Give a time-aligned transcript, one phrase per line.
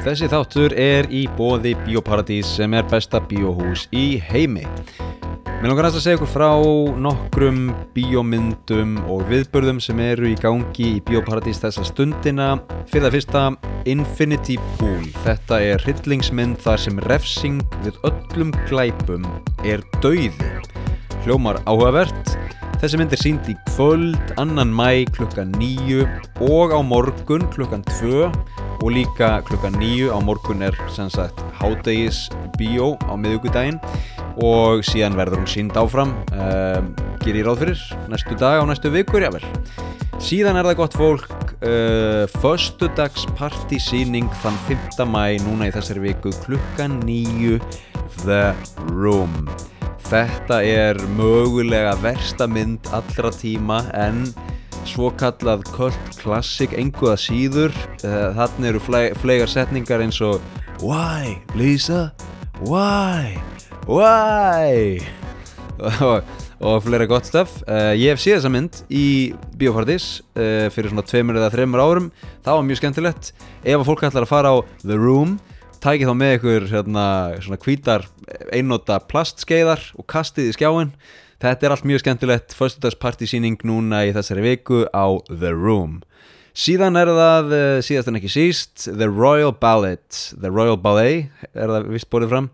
[0.00, 4.62] Þessi þáttur er í bóði Bíóparadís sem er besta bíóhús í heimi.
[5.60, 6.48] Mér langar að segja ykkur frá
[7.04, 12.54] nokkrum bíómyndum og viðbörðum sem eru í gangi í Bíóparadís þessa stundina.
[12.88, 13.42] Fyrir það fyrsta,
[13.92, 15.04] Infinity Pool.
[15.26, 19.28] Þetta er hryllingsmynd þar sem refsing við öllum glæpum
[19.68, 20.32] er dauði.
[21.26, 22.38] Hljómar áhugavert.
[22.80, 26.08] Þessi mynd er sínd í kvöld, annan mæ klukkan nýju
[26.48, 28.30] og á morgun klukkan tvö
[28.80, 33.80] og líka klukkan nýju á morgun er sem sagt hádegis bíó á miðugudaginn
[34.40, 36.80] og síðan verður hún sínd áfram uh,
[37.24, 39.44] gerir ráð fyrir næstu dag á næstu vikur jável
[40.20, 45.04] síðan er það gott fólk uh, föstudags partysýning þann 5.
[45.08, 47.60] mæ núna í þessari viku klukkan nýju
[48.24, 48.54] The
[48.88, 49.44] Room
[50.10, 54.24] Þetta er mögulega versta mynd allra tíma en
[54.90, 57.74] svo kallað Cult Classic enguða síður.
[58.02, 58.82] Þannig eru
[59.20, 60.42] flegar setningar eins og
[60.82, 62.10] Why Lisa?
[62.60, 63.36] Why?
[63.86, 64.98] Why?
[66.04, 66.26] og,
[66.60, 67.60] og fleira gott stöf.
[67.96, 69.04] Ég hef séð þessa mynd í
[69.60, 72.10] Bíópartís fyrir svona tveimur eða þreimur árum.
[72.44, 73.32] Það var mjög skemmtilegt.
[73.62, 75.38] Ef að fólk ætlar að fara á The Room
[75.80, 77.04] tækið þá með ykkur hérna,
[77.40, 78.04] svona hvítar
[78.52, 80.92] einnóta plastskeiðar og kastið í skjáin
[81.40, 86.00] þetta er allt mjög skemmtilegt fyrstudagspartysýning núna í þessari viku á The Room
[86.56, 87.54] síðan er það
[87.86, 92.50] síðast en ekki síst The Royal Ballet The Royal Ballet er það vist borðið fram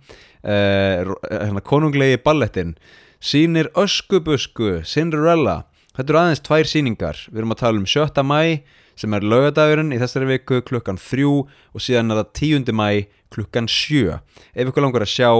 [0.46, 2.76] uh, konunglegi ballettin
[3.18, 5.64] sínir Öskubusku Cinderella
[5.96, 8.22] þetta eru aðeins tvær síningar við erum að tala um 7.
[8.22, 8.62] mæ
[8.96, 12.76] sem er laugadagurinn í þessari viku klukkan 3 og síðan er það 10.
[12.76, 12.90] mæ
[13.34, 15.32] klukkan 7 ef ykkur langar að sjá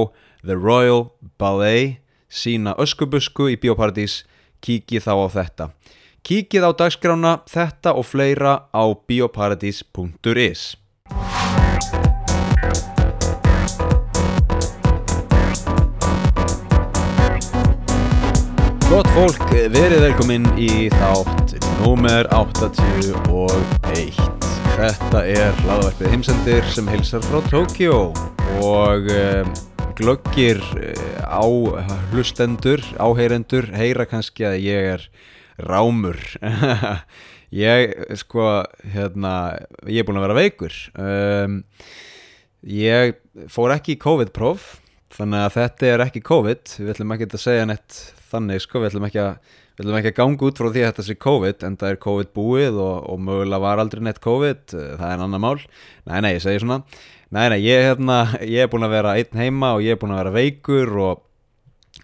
[0.42, 1.06] The Royal
[1.38, 4.24] Ballet sína öskubusku í Bíóparadís
[4.64, 5.68] kíkið þá á þetta.
[6.26, 10.74] Kíkið á dagskrána þetta og fleira á bioparadís.is
[18.86, 24.36] Gott fólk, verið velkominn í þátt númer 81
[24.76, 27.96] Þetta er hlaðvarpið heimsendir sem hilsar frá Tókjó
[28.62, 29.50] og um,
[29.96, 30.60] glöggir
[31.24, 31.44] á
[32.12, 35.04] hlustendur, áheyrendur, heyra kannski að ég er
[35.56, 36.18] rámur.
[37.64, 39.32] ég, sko, hérna,
[39.88, 40.76] ég er búin að vera veikur.
[41.00, 41.62] Um,
[42.60, 43.16] ég
[43.52, 44.74] fór ekki í COVID-próf,
[45.16, 48.92] þannig að þetta er ekki COVID, við ætlum ekki að segja neitt þannig, sko, við
[48.92, 49.38] ætlum ekki að
[49.76, 51.98] Við ætlum ekki að ganga út frá því að þetta sé COVID en það er
[52.00, 55.58] COVID búið og, og mögulega var aldrei neitt COVID, það er annar mál.
[56.08, 56.78] Nei, nei, ég segi svona
[57.34, 60.12] Nei, nei, ég, hérna, ég er búin að vera einn heima og ég er búin
[60.14, 61.24] að vera veikur og,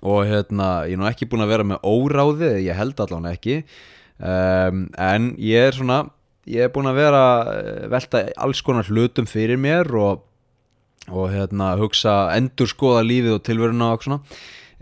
[0.03, 3.61] og hérna, ég er nú ekki búin að vera með óráði, ég held allavega ekki.
[4.19, 6.01] Um, en ég er svona,
[6.51, 7.23] ég er búin að vera
[7.93, 10.25] velta alls konar hlutum fyrir mér og,
[11.07, 14.21] og hérna, hugsa endur skoða lífið og tilveruna og svona.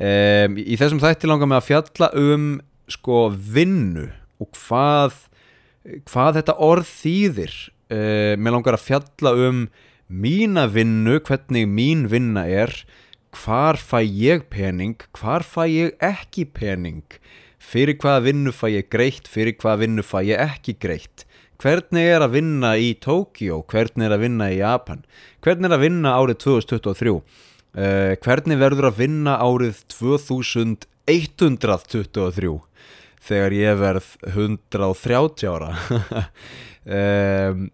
[0.01, 2.49] Um, Í þessum þætti langar mig að fjalla um
[2.91, 4.09] sko vinnu
[4.41, 5.27] og hvað
[6.09, 7.61] hvað þetta orð þýðir.
[7.93, 9.62] Uh, mér langar að fjalla um
[10.10, 12.72] mína vinnu, hvernig mín vinna er
[13.31, 17.06] hvar fæ ég pening hvar fæ ég ekki pening?
[17.60, 21.22] Fyrir hvaða vinnu fæ ég greitt fyrir hvaða vinnu fæ ég ekki greitt?
[21.60, 25.04] Hvernig er að vinna í Tókjó hvernig er að vinna í Japan?
[25.44, 27.22] Hvernig er að vinna árið 2023 uh,
[28.25, 32.56] hvernig verður að vinna árið 2123
[33.21, 35.71] þegar ég verð 130 ára.
[36.81, 37.66] Um,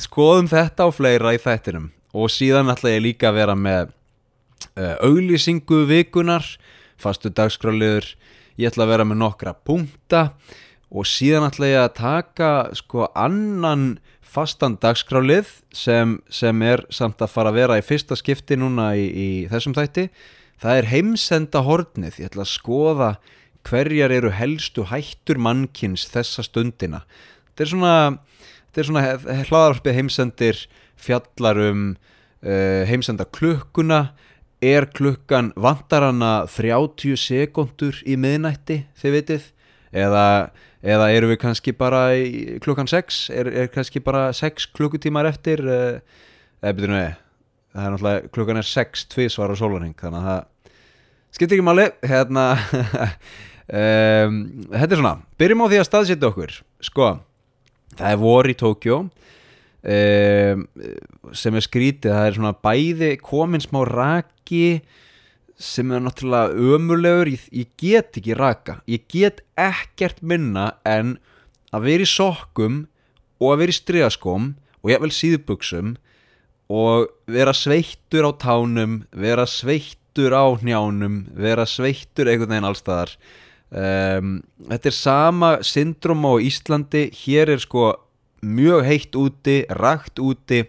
[0.00, 1.90] skoðum þetta á fleira í þættinum.
[2.14, 3.90] Og síðan ætla ég líka að vera með
[4.78, 6.46] uh, auglýsingu vikunar
[7.00, 8.06] fastu dagskráliður
[8.58, 10.28] ég ætla að vera með nokkra punkta.
[10.94, 13.98] Og síðan ætla ég að taka sko annan
[14.34, 19.06] fastan dagskrálið sem, sem er samt að fara að vera í fyrsta skipti núna í,
[19.06, 20.08] í þessum þætti.
[20.62, 23.10] Það er heimsenda hornið ég ætla að skoða
[23.64, 27.02] hverjar eru helstu hættur mannkins þessa stundina.
[27.50, 27.94] Þetta er svona,
[28.82, 29.04] svona
[29.46, 30.60] hlaðarpið heimsendir
[30.98, 34.08] fjallar um uh, heimsenda klukkuna.
[34.64, 39.50] Er klukkan vantar hana 30 sekundur í miðnætti þið vitið?
[39.94, 40.26] Eða,
[40.82, 45.62] eða eru við kannski bara í, klukkan 6 er, er kannski bara 6 klukkutímar eftir?
[45.62, 47.12] Eða byrjum við
[47.74, 50.42] það er náttúrulega klukkan er 6 tvísvar á sólurning þannig að það
[51.34, 51.86] skiptir ekki máli.
[52.06, 52.44] Hérna
[53.82, 54.40] um,
[54.70, 55.14] þetta er svona.
[55.40, 56.58] Byrjum á því að staðsetja okkur.
[56.84, 57.08] Sko,
[57.98, 60.66] það er vor í Tókjó um,
[61.36, 64.66] sem er skrítið það er svona bæði komin smá raki
[65.60, 68.80] sem er náttúrulega ömulegur ég, ég get ekki raka.
[68.90, 71.16] Ég get ekkert minna en
[71.74, 72.84] að vera í sokkum
[73.40, 74.48] og að vera í striðaskom
[74.82, 75.94] og ég vil síðbuksum
[76.74, 83.14] og vera sveittur á tánum vera sveittur á hnjánum vera sveittur einhvern veginn allstaðar
[83.74, 84.36] um,
[84.70, 87.08] þetta er sama syndrom á Íslandi.
[87.24, 87.92] Hér er sko
[88.44, 90.64] mjög heitt úti rakt úti.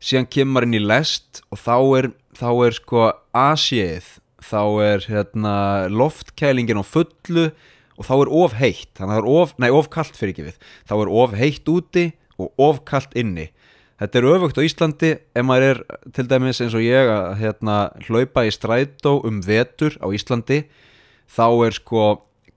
[0.00, 4.16] Síðan kemur inn í lest og þá er, þá er sko asið
[4.46, 5.56] þá er hérna,
[5.90, 7.50] loftkælingin á fullu
[7.96, 8.90] og þá er of heitt.
[8.98, 10.58] Þannig að það er of, nei of kallt fyrir ekki við.
[10.88, 13.48] Þá er of heitt úti og of kallt inni.
[13.96, 15.12] Þetta er öfugt á Íslandi.
[15.32, 15.78] Ef maður er
[16.12, 17.78] til dæmis eins og ég að hérna,
[18.08, 20.66] hlaupa í strætó um vetur á Íslandi
[21.30, 22.06] þá er sko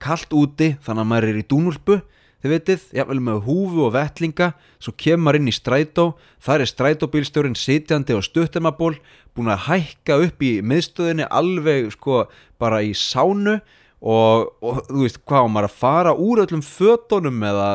[0.00, 2.00] kallt úti þannig að maður er í dúnulpu
[2.40, 7.58] þið veitir, jável með húfu og vettlinga svo kemur inn í strætó þar er strætóbílstjórin
[7.58, 8.94] sitjandi og stuttumaból
[9.36, 12.24] búin að hækka upp í miðstöðinni alveg sko
[12.60, 13.58] bara í sánu
[14.00, 17.68] og, og þú veist hvað, maður að fara úr öllum fötunum eða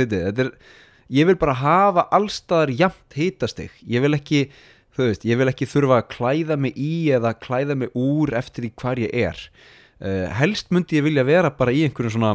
[0.00, 0.52] þetta, þetta er
[1.08, 4.48] ég vil bara hafa allstaðar jæmt hitastig, ég vil ekki
[4.96, 8.66] þú veist, ég vil ekki þurfa að klæða mig í eða klæða mig úr eftir
[8.66, 9.44] því hvar ég er
[10.02, 12.34] uh, helst myndi ég vilja vera bara í einhverjum svona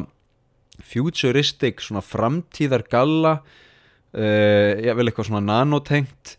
[0.83, 6.37] futuristic svona framtíðar galla uh, ég vil eitthvað svona nanotengt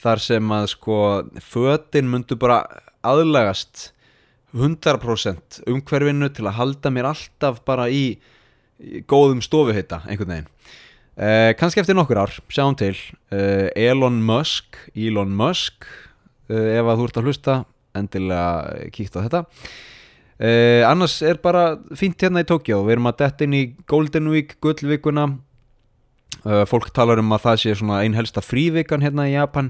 [0.00, 0.98] þar sem að sko
[1.44, 2.62] fötin myndu bara
[3.04, 3.90] aðlagast
[4.56, 8.16] 100% umhverfinu til að halda mér alltaf bara í,
[8.80, 10.48] í góðum stofuhita einhvern veginn.
[11.20, 12.94] Uh, kannski eftir nokkur ár, sjáum til.
[13.30, 15.84] Elon Musk Elon Musk
[16.50, 17.56] ef að þú ert að hlusta
[17.94, 19.44] endilega kíkt á þetta
[20.40, 24.30] Uh, annars er bara fínt hérna í Tókjá við erum að detta inn í Golden
[24.32, 25.26] Week gullvikuna.
[26.46, 29.68] Uh, fólk talar um að það sé svona einn helsta frívikan hérna í Japan.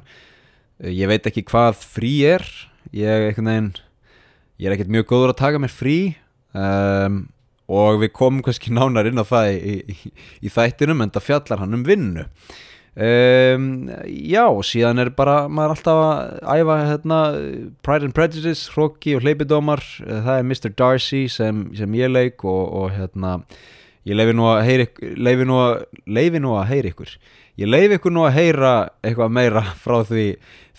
[0.78, 2.46] Uh, ég veit ekki hvað frí er.
[2.94, 3.72] Ég, veginn,
[4.62, 5.98] ég er ekkert mjög góður að taka mér frí.
[6.54, 7.24] Um,
[7.70, 10.14] og við komum kannski nánar inn á það í, í,
[10.46, 12.24] í þættinum en það fjallar hann um vinnu
[12.98, 17.18] Um, já, síðan er bara maður alltaf að æfa hérna,
[17.86, 19.82] Pride and Prejudice, Hroki og Hleypidómar.
[20.00, 20.72] Það er Mr.
[20.74, 23.38] Darcy sem, sem ég leik og, og hérna
[24.08, 24.88] ég leifi nú að heyra
[25.20, 27.14] leifi nú að, leifi nú að heyra ykkur.
[27.60, 30.26] Ég leifi ykkur nú að heyra eitthvað meira frá því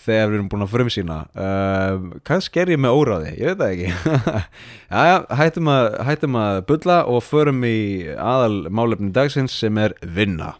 [0.02, 1.18] þegar við erum búin að frumsýna.
[1.32, 4.42] Um, kannski er ég með óráði, ég veit það ekki.
[5.12, 7.78] Já, hættum að, hættum að bulla og förum í
[8.18, 10.56] aðal málefni dagsins sem er vinna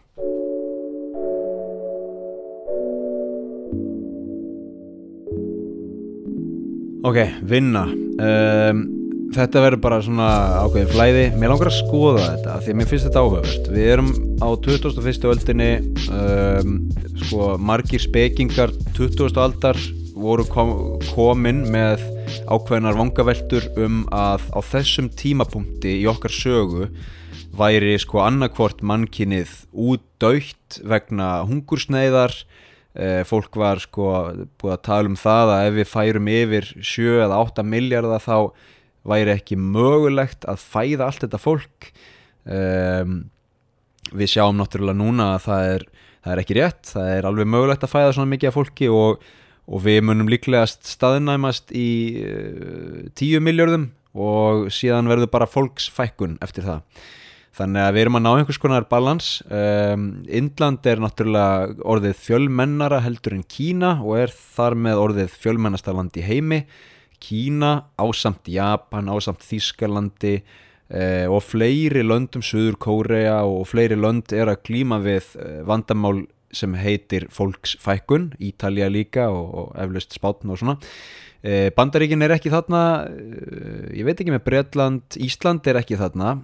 [7.03, 8.83] Ok, vinna um,
[9.33, 10.27] Þetta verður bara svona
[10.63, 14.11] ákveðin flæði Mér langar að skoða þetta Því að mér finnst þetta áhugavert Við erum
[14.39, 15.27] á 2001.
[15.33, 15.67] öldinni
[16.15, 16.77] um,
[17.25, 19.35] Sko, margir spekingar 20.
[19.43, 19.79] aldar
[20.13, 20.71] voru kom,
[21.11, 22.03] komin með
[22.47, 26.87] ákveðinar vangaveltur um að á þessum tímapunkti í okkar sögu
[27.57, 32.37] væri sko annarkvort mannkinnið útdaukt vegna hungursneiðar
[33.25, 34.07] fólk var sko
[34.61, 38.37] búið að tala um það að ef við færum yfir 7 eða 8 miljardar þá
[39.09, 41.87] væri ekki mögulegt að fæða allt þetta fólk.
[42.43, 43.15] Um,
[44.11, 45.85] við sjáum náttúrulega núna að það er,
[46.25, 49.25] það er ekki rétt það er alveg mögulegt að fæða svona mikið af fólki og,
[49.63, 51.89] og við munum líklegast staðnæmast í
[52.23, 57.07] uh, 10 miljardum og síðan verður bara fólksfækkun eftir það
[57.53, 59.27] Þannig að við erum að ná einhvers konar balans.
[59.45, 65.93] Um, Indland er náttúrulega orðið fjölmennara heldur en Kína og er þar með orðið fjölmennasta
[65.93, 66.63] land í heimi.
[67.21, 74.49] Kína ásamt Japan, ásamt Þískalandi uh, og fleiri löndum, Suður Kórea og fleiri lönd er
[74.49, 80.57] að klíma við uh, vandamál sem heitir fólksfækkun, Ítalja líka og, og eflaust spátn og
[80.57, 80.79] svona.
[81.45, 82.85] Uh, Bandaríkin er ekki þarna,
[83.93, 86.39] ég veit ekki með Breitland, Ísland er ekki þarna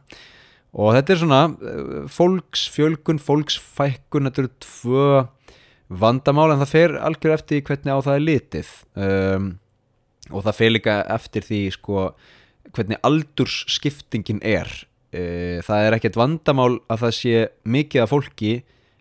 [0.73, 5.07] og þetta er svona eh, fólksfjölgun, fólksfækkun þetta eru tvö
[5.89, 8.73] vandamál en það fer algjör eftir hvernig á það er litið.
[8.93, 9.47] Um,
[10.29, 12.03] og það fer líka eftir því sko
[12.75, 14.69] hvernig aldursskiptingin er.
[15.09, 18.53] Uh, það er ekkert vandamál að það sé mikið af fólki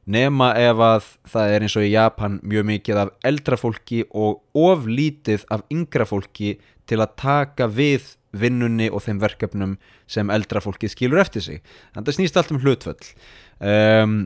[0.09, 4.41] nema ef að það er eins og í Japan mjög mikið af eldra fólki og
[4.57, 6.55] oflítið af yngra fólki
[6.89, 9.77] til að taka við vinnunni og þeim verkefnum
[10.11, 11.63] sem eldra fólkið skilur eftir sig.
[11.95, 13.13] Þannig að það snýst allt um hlutföll.
[13.59, 14.19] Um,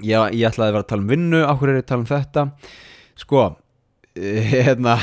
[0.00, 2.10] já, ég ætlaði að vera að tala um vinnu áhverju er ég að tala um
[2.10, 2.46] þetta?
[3.22, 3.44] Sko
[4.54, 4.96] hérna,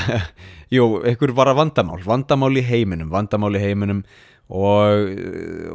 [0.71, 4.03] jú, einhver var að vandamál vandamál í heiminum, vandamál í heiminum
[4.51, 5.11] og,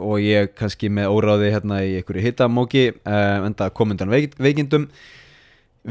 [0.04, 4.90] og ég kannski með óráði hérna í einhverju hittamóki um, enda komundan veik, veikindum.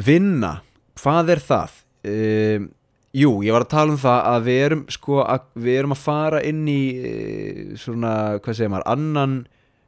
[0.06, 0.60] Vinna,
[1.02, 1.78] hvað er það?
[2.06, 2.68] Um,
[3.16, 6.02] Jú, ég var að tala um það að við erum sko að við erum að
[6.04, 8.12] fara inn í eh, svona,
[8.44, 9.36] hvað segir maður, annan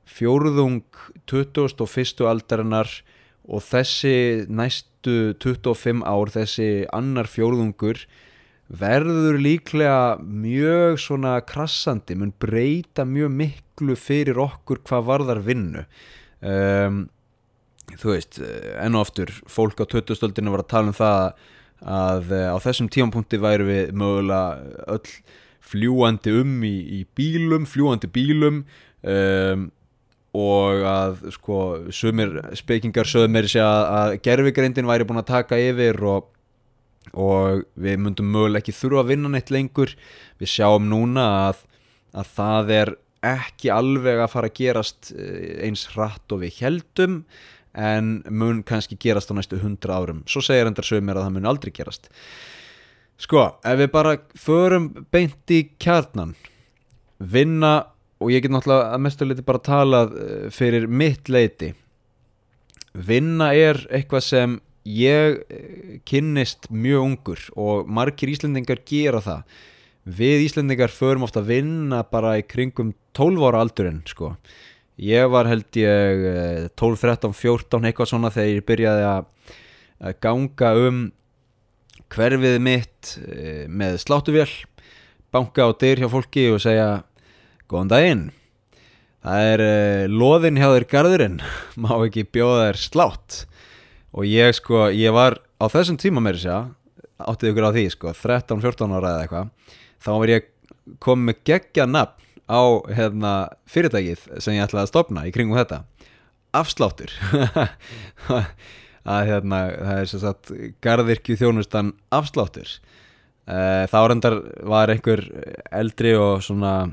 [0.07, 0.77] fjóruðung
[1.27, 2.24] 2001.
[2.24, 2.93] aldarinnar
[3.48, 4.13] og þessi
[4.48, 8.05] næstu 25 ár, þessi annar fjórðungur
[8.67, 15.84] verður líklega mjög svona krassandi, mun breyta mjög miklu fyrir okkur hvað varðar vinnu
[16.43, 17.03] um,
[17.96, 21.46] þú veist, enn og aftur fólk á 2000-stöldinu var að tala um það að
[21.84, 25.17] eh, á þessum tímanpunkti væri við mögulega öll
[25.67, 28.62] fljúandi um í, í bílum fljúandi bílum
[29.03, 29.67] um,
[30.38, 31.60] og að sko
[31.96, 36.29] sumir spekingar sögðu mér sér að, að gerfigreindin væri búin að taka yfir og,
[37.17, 39.96] og við myndum mögulega ekki þurfa að vinna neitt lengur.
[40.38, 41.63] Við sjáum núna að,
[42.13, 42.93] að það er
[43.27, 47.22] ekki alveg að fara að gerast eh, eins hratt og við heldum
[47.77, 50.24] en mun kannski gerast á næstu hundra árum.
[50.25, 52.10] Svo segir endar sögumir að það mun aldrei gerast.
[53.22, 56.36] Sko, ef við bara förum beint í kjarnan
[57.17, 57.89] vinna
[58.22, 61.74] og ég get náttúrulega að mestu leiti bara talað eh, fyrir mitt leiti
[62.98, 69.43] vinna er eitthvað sem ég eh, kynnist mjög ungur og margir íslendingar gera það.
[70.07, 74.38] Við Íslendingar förum ofta að vinna bara í kringum 12 ára aldurinn sko
[74.98, 76.24] ég var held ég
[76.80, 81.04] 12, 13, 14 eitthvað svona þegar ég byrjaði að ganga um
[82.13, 84.50] hverfið mitt eh, með sláttuvél
[85.34, 87.04] banka á dyr hjá fólki og segja
[87.68, 88.25] góðan daginn.
[89.27, 91.39] Það er uh, loðin hjá þér garðurinn.
[91.84, 93.39] Má ekki bjóða þér slátt?
[94.16, 96.70] Og ég sko, ég var á þessum tíma mér sér
[97.18, 99.75] áttið ykkur á því sko, 13-14 ára eða eitthvað
[100.06, 100.50] þá var ég
[101.04, 102.62] komið geggja nafn á
[102.96, 103.34] hérna,
[103.70, 105.84] fyrirtækið sem ég ætlaði að stopna í kringum þetta.
[106.56, 107.13] Afsláttur.
[109.08, 112.72] Að hérna, það er sem sagt gardirkju þjónustan afsláttur.
[113.48, 115.22] Uh, þá reyndar var einhver
[115.72, 116.89] eldri og svona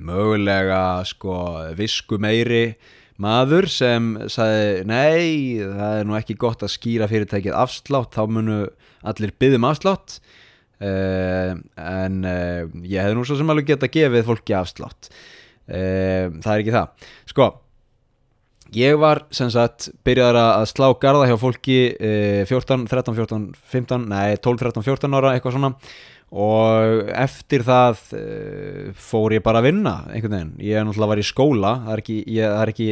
[0.00, 1.34] mögulega sko
[1.76, 2.76] visku meiri
[3.20, 8.58] maður sem sagði nei, það er nú ekki gott að skýra fyrirtækið afslátt, þá munu
[9.06, 10.18] allir byggðum afslátt
[10.76, 15.08] Uh, en uh, ég hefði nú svo sem alveg geta gefið fólki afslátt.
[15.64, 17.06] Uh, það er ekki það.
[17.32, 17.46] Sko
[18.76, 21.78] ég var sem sagt byrjaður að slá garda hjá fólki
[22.50, 25.72] 14, 13, 14, 15 nei 12, 13, 14 ára eitthvað svona.
[26.36, 28.02] Og eftir það
[28.98, 32.02] fór ég bara að vinna einhvern veginn, ég er náttúrulega var í skóla það er
[32.02, 32.88] ekki, ég, það er ekki,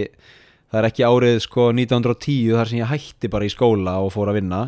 [0.71, 4.31] það er ekki árið sko 1910 þar sem ég hætti bara í skóla og fór
[4.31, 4.63] að vinna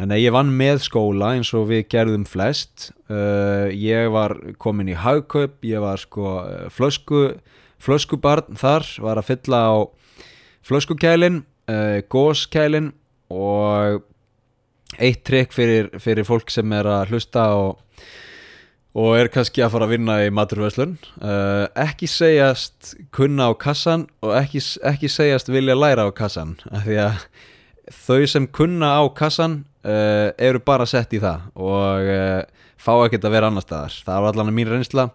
[0.00, 2.90] en ég vann með skóla eins og við gerðum flest.
[3.10, 6.38] Uh, ég var komin í haugkaup ég var sko
[6.72, 7.26] flösku
[7.80, 9.76] flöskubarn þar var að fylla á
[10.66, 12.92] flöskukælin uh, góskælin
[13.30, 14.04] og
[15.00, 17.78] eitt trikk fyrir, fyrir fólk sem er að hlusta og,
[18.98, 24.08] og er kannski að fara að vinna í maturvöslun uh, ekki segjast kunna á kassan
[24.24, 27.26] og ekki, ekki segjast vilja læra á kassan af því að
[27.90, 33.28] þau sem kunna á kassan uh, eru bara sett í það og uh, fá ekkert
[33.28, 33.96] að vera annar staðar.
[34.06, 35.06] Það var allan að mín reynsla.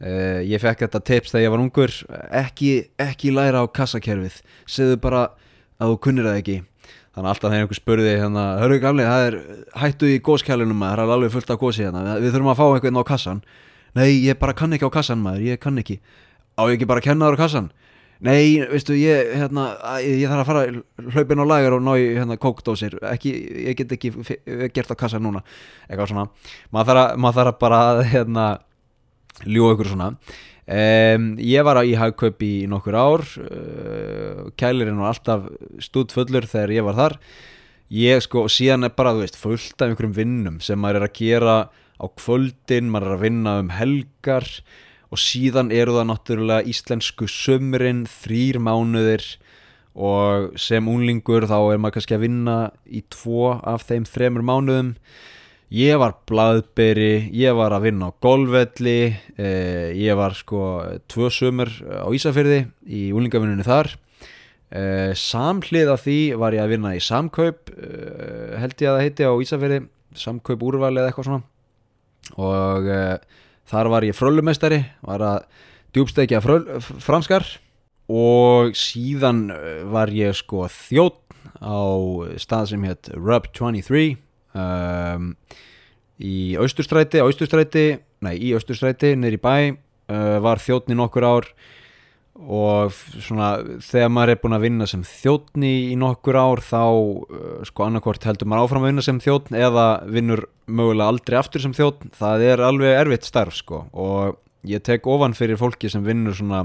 [0.00, 1.96] Uh, ég fekk þetta tips þegar ég var ungur.
[2.40, 4.40] Ekki, ekki læra á kassakerfið.
[4.70, 5.26] Segðu bara
[5.80, 6.58] að þú kunnir það ekki.
[7.10, 9.36] Þannig að alltaf þegar einhver spurði hérna, hörru gamli, það er
[9.80, 12.04] hættu í góskælunum það er alveg fullt af gósi hérna.
[12.06, 13.40] Við, við þurfum að fá einhvern á kassan.
[13.98, 15.98] Nei, ég bara kann ekki á kassan maður, ég kann ekki.
[16.54, 17.70] Á ekki bara að kenna þar á kassan
[18.20, 19.70] Nei, veistu, ég, hérna,
[20.04, 23.32] ég þarf að fara hlaupin á lagar og ná í hérna, kókdósir, ekki,
[23.70, 24.10] ég get ekki
[24.76, 25.40] gert á kassa núna,
[25.88, 26.26] eitthvað svona.
[26.68, 28.46] Maður þarf, mað þarf bara að hérna,
[29.48, 30.10] ljú ykkur svona.
[30.70, 33.24] Um, ég var í hagkaup í nokkur ár.
[33.40, 35.48] Uh, kælirinn var alltaf
[35.82, 37.16] stúdfullur þegar ég var þar.
[37.90, 41.16] Ég sko, síðan er bara, þú veist, fullt af einhverjum vinnum sem maður er að
[41.16, 44.46] gera á kvöldin, maður er að vinna um helgar
[45.10, 49.24] og síðan eru það náttúrulega íslensku sömurinn, þrýr mánuðir.
[50.00, 54.92] Og sem unlingur þá er maður kannski að vinna í tvo af þeim þremur mánuðum.
[55.74, 60.62] Ég var bladberi, ég var að vinna á golfvelli eh, ég var sko
[61.10, 63.92] tvö sömur á Ísafyrði í unlingavinnunni þar.
[64.70, 69.04] Eh, samhlið af því var ég að vinna í samkaup eh, held ég að það
[69.06, 69.80] heiti á Ísafyrði
[70.18, 71.46] samkaup úrvali eða eitthvað svona.
[72.38, 72.90] Og
[73.70, 77.46] þar var ég frölumestari var að djúbstekja franskar
[78.10, 81.22] og síðan eh, var ég sko þjótt
[81.62, 81.82] á
[82.40, 84.16] stað sem hétt Rub 23
[84.58, 85.30] um,
[86.20, 87.84] í Austurstræti, Austurstræti
[88.24, 91.48] nei í Austurstræti, neyri bæ uh, var þjóttni nokkur ár
[92.40, 93.50] og svona
[93.84, 98.24] þegar maður er búin að vinna sem þjóttni í nokkur ár þá uh, sko annarkort
[98.24, 102.46] heldur maður áfram að vinna sem þjóttn eða vinnur mögulega aldrei aftur sem þjóttn það
[102.48, 106.64] er alveg erfitt starf sko og ég tek ofan fyrir fólki sem vinnur svona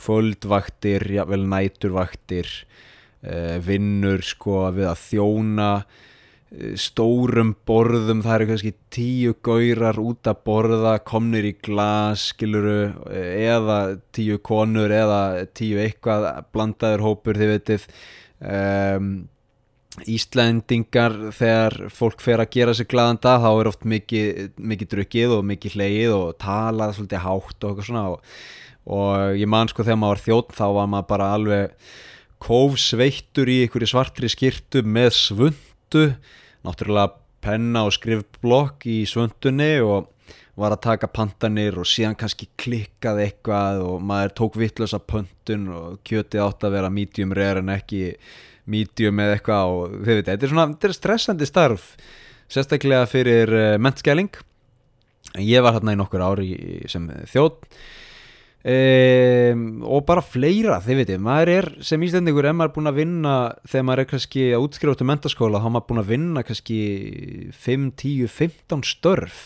[0.00, 5.72] kvöldvaktir, jável næturvaktir uh, vinnur sko við að þjóna
[6.50, 13.76] stórum borðum það eru kannski tíu gaurar út að borða komnir í glas skiluru eða
[14.10, 17.84] tíu konur eða tíu eitthvað blandaður hópur þið veitir
[18.42, 19.12] um,
[20.10, 25.36] Íslandingar þegar fólk fer að gera sér glaðan dag þá er oft mikið, mikið drukkið
[25.36, 28.34] og mikið hleið og talað svolítið hátt og eitthvað svona og,
[28.98, 31.88] og ég man sko þegar maður var þjótt þá var maður bara alveg
[32.42, 36.06] kófsveittur í einhverju svartri skirtu með svundu
[36.66, 40.10] náttúrulega penna og skrifblokk í svundunni og
[40.60, 46.00] var að taka pantanir og síðan kannski klikkað eitthvað og maður tók vittlösa pöntun og
[46.06, 48.02] kjötið átt að vera medium rare en ekki
[48.70, 51.86] medium eða eitthvað og þið veit, þetta er svona þetta er stressandi starf
[52.50, 54.30] sérstaklega fyrir uh, mentskæling
[55.38, 56.50] ég var hérna í nokkur ári
[56.90, 57.64] sem þjótt
[58.60, 63.00] um, og bara fleira þið veit, maður er sem íslendingur ef maður er búin að
[63.00, 66.44] vinna þegar maður er kannski að útskrifa til mentaskóla þá er maður búin að vinna
[66.46, 66.78] kannski
[67.56, 69.42] 5, 10, 15 störf.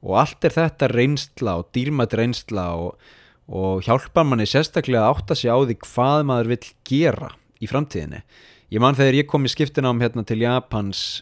[0.00, 3.10] Og allt er þetta reynsla og dýrmætt reynsla og,
[3.52, 8.22] og hjálpar manni sérstaklega að átta sig á því hvað maður vil gera í framtíðinni.
[8.70, 11.20] Ég man þegar ég kom í skiptinám hérna til Japans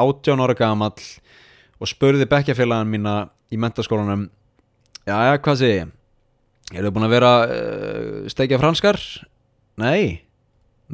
[0.00, 1.04] 18 ára gamall
[1.82, 3.14] og spurði bekkjafélagan mína
[3.52, 4.28] í mentaskólanum
[5.04, 5.92] já, já, hvað sé ég
[6.72, 9.00] er þau búin að vera uh, steikja franskar?
[9.80, 10.24] Nei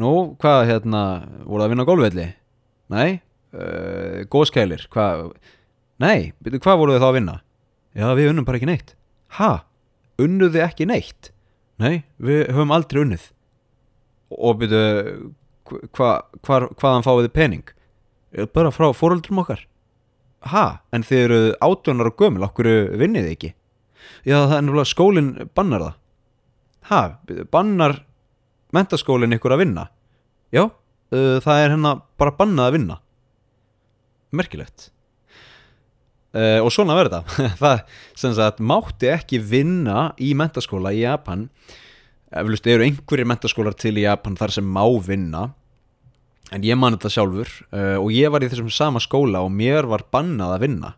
[0.01, 1.03] nú, hvað hérna
[1.45, 2.29] voru að vinna á gólvelli?
[2.91, 3.11] Nei
[3.55, 5.31] uh, góðskælir, hvað
[6.01, 7.35] Nei, byrju, hvað voru þau þá að vinna?
[7.93, 8.95] Já, við unnum bara ekki neitt
[9.37, 9.51] Ha?
[10.21, 11.31] Unnuðu ekki neitt?
[11.81, 13.29] Nei, við höfum aldrei unnið
[14.31, 15.31] og byrju
[15.71, 16.11] hva,
[16.47, 17.73] hva, hvaðan fáið þið pening
[18.55, 19.65] bara frá fóröldrum okkar
[20.51, 23.51] ha, en þið eru átjónar og gömul okkur vinnið þið ekki
[24.25, 25.97] já það er náttúrulega skólinn bannar það.
[26.91, 27.01] Ha,
[27.53, 28.01] bannar
[28.75, 29.85] mentaskólinn ykkur að vinna?
[30.55, 32.97] Já, uh, það er hérna bara bannað að vinna.
[34.37, 34.91] Merkilegt.
[36.31, 37.47] Uh, og svona verður það.
[37.63, 37.81] Það
[38.23, 41.49] sem sagt mátti ekki vinna í mentaskóla í Japan.
[42.31, 45.49] Eflust eru einhverjir mentaskólar til í Japan þar sem má vinna.
[46.55, 49.91] En ég man þetta sjálfur uh, og ég var í þessum sama skóla og mér
[49.91, 50.93] var bannað að vinna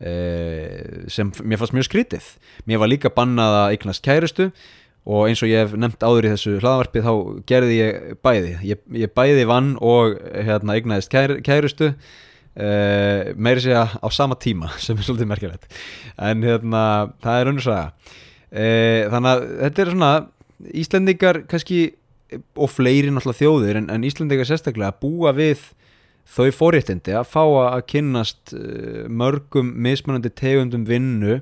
[0.00, 2.28] sem mér fannst mjög skrítið.
[2.64, 4.46] Mér var líka bannað að eignast kærustu
[5.10, 7.12] og eins og ég hef nefnt áður í þessu hlaðvarpi þá
[7.48, 8.54] gerði ég bæði.
[8.70, 14.72] Ég, ég bæði vann og hérna, eignaðist kær, kærustu uh, meiri segja á sama tíma
[14.82, 15.70] sem er svolítið merkilegt.
[16.16, 16.82] En hérna,
[17.20, 17.86] það er unnursaga
[18.50, 20.12] þannig að þetta er svona
[20.76, 21.78] Íslendingar kannski
[22.58, 25.62] og fleiri náttúrulega þjóðir en, en Íslandika sérstaklega búa við
[26.30, 31.40] þau fóréttindi að fá að kynnast uh, mörgum mismunandi tegundum vinnu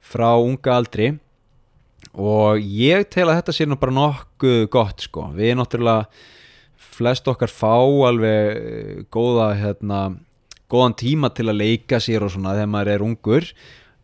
[0.00, 1.12] frá unga aldri.
[2.16, 6.08] Og ég tel að þetta sé nú bara nokkuð gott sko, við náttúrulega
[6.80, 7.76] flest okkar fá
[8.08, 10.00] alveg uh, góða hérna,
[10.70, 13.52] góðan tíma til að leika sér og svona þegar maður er ungur.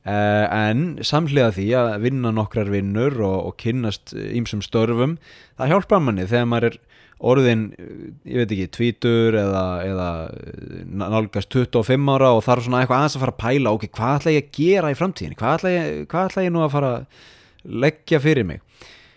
[0.06, 5.16] Uh, en samhliða því að vinna nokkrar vinnur og, og kynnast ímsum störfum,
[5.58, 6.78] það hjálpar manni þegar maður er
[7.16, 7.62] orðin
[8.28, 10.08] ég veit ekki, tvítur eða, eða
[10.84, 14.34] nálgast 25 ára og þarf svona eitthvað aðeins að fara að pæla ok, hvað ætla
[14.34, 17.24] ég að gera í framtíðin hvað ætla ég, hvað ætla ég nú að fara að
[17.86, 18.60] leggja fyrir mig?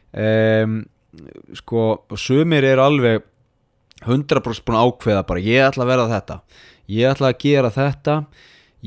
[0.09, 0.77] Um,
[1.59, 1.83] sko,
[2.17, 3.27] sumir er alveg
[4.07, 6.39] 100% búin að ákveða bara, ég ætla að vera þetta
[6.95, 8.15] ég ætla að gera þetta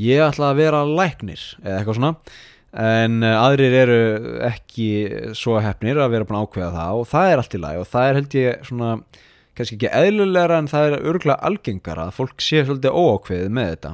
[0.01, 2.15] ég ætla að vera læknir eða eitthvað svona
[2.73, 3.99] en eh, aðrir eru
[4.49, 4.89] ekki
[5.37, 7.91] svo hefnir að vera búin að ákveða það og það er allt í lagi og
[7.93, 8.93] það er held ég svona
[9.53, 13.93] kannski ekki eðlulegra en það er örgulega algengara að fólk sé svolítið óákveðið með þetta.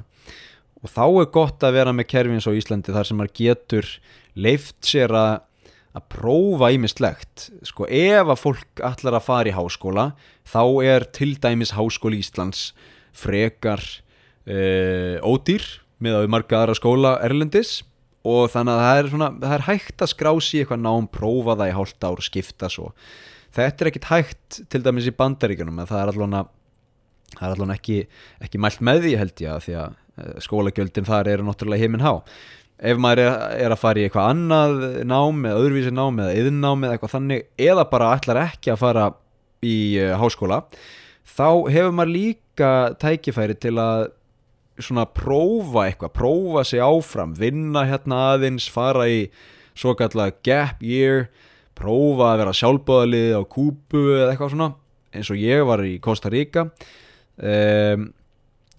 [0.78, 3.88] Og þá er gott að vera með kerfins á Íslandi þar sem maður getur
[4.38, 5.32] leift sér að
[5.96, 10.04] að prófa ímislegt sko ef að fólk allar að fara í háskóla
[10.46, 12.72] þá er til dæmis háskóli Íslands
[13.16, 15.64] frekar uh, ódýr
[15.98, 17.80] með að við marga aðra skóla erlendis
[18.28, 21.72] og þannig að það er, svona, það er hægt að skrási eitthvað nám, prófa það
[21.72, 22.92] í hálft ár skipta svo.
[23.56, 26.44] Þetta er ekkit hægt til dæmis í bandaríkunum en það er allavega,
[27.34, 27.98] það er allavega ekki,
[28.46, 32.04] ekki mælt með því held ég að því að eh, skólagjöldin þar eru náttúrulega heiminn
[32.04, 32.12] há.
[32.78, 34.76] Ef maður er, er að fara í eitthvað annað
[35.08, 39.08] nám eða öðruvísi nám eða yðnnám eða eitthvað þannig eða bara ætlar ekki að fara
[39.66, 40.60] í uh, háskóla
[41.26, 42.70] þá hefur maður líka
[43.02, 44.04] tækifæri til að
[44.82, 49.26] svona prófa eitthvað, prófa sig áfram vinna hérna aðeins, fara í
[49.78, 51.28] svo kallar gap year
[51.78, 54.70] prófa að vera sjálfbóðalið á kúpu eða eitthvað svona
[55.14, 56.66] eins og ég var í Costa Rica.
[57.38, 58.10] Um,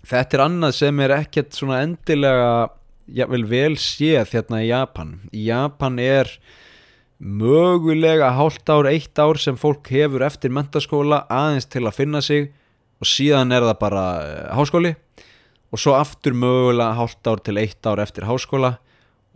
[0.08, 2.50] þetta er annað sem er ekkert svona endilega
[3.16, 5.16] ja, vel, vel séð hérna í Japan.
[5.32, 6.32] Í Japan er
[7.20, 12.52] mögulega hálft ár, eitt ár sem fólk hefur eftir mentaskóla aðeins til að finna sig
[13.00, 14.94] og síðan er það bara eh, háskóli
[15.70, 18.78] og svo aftur mögulega hálft ár til eitt ár eftir háskóla.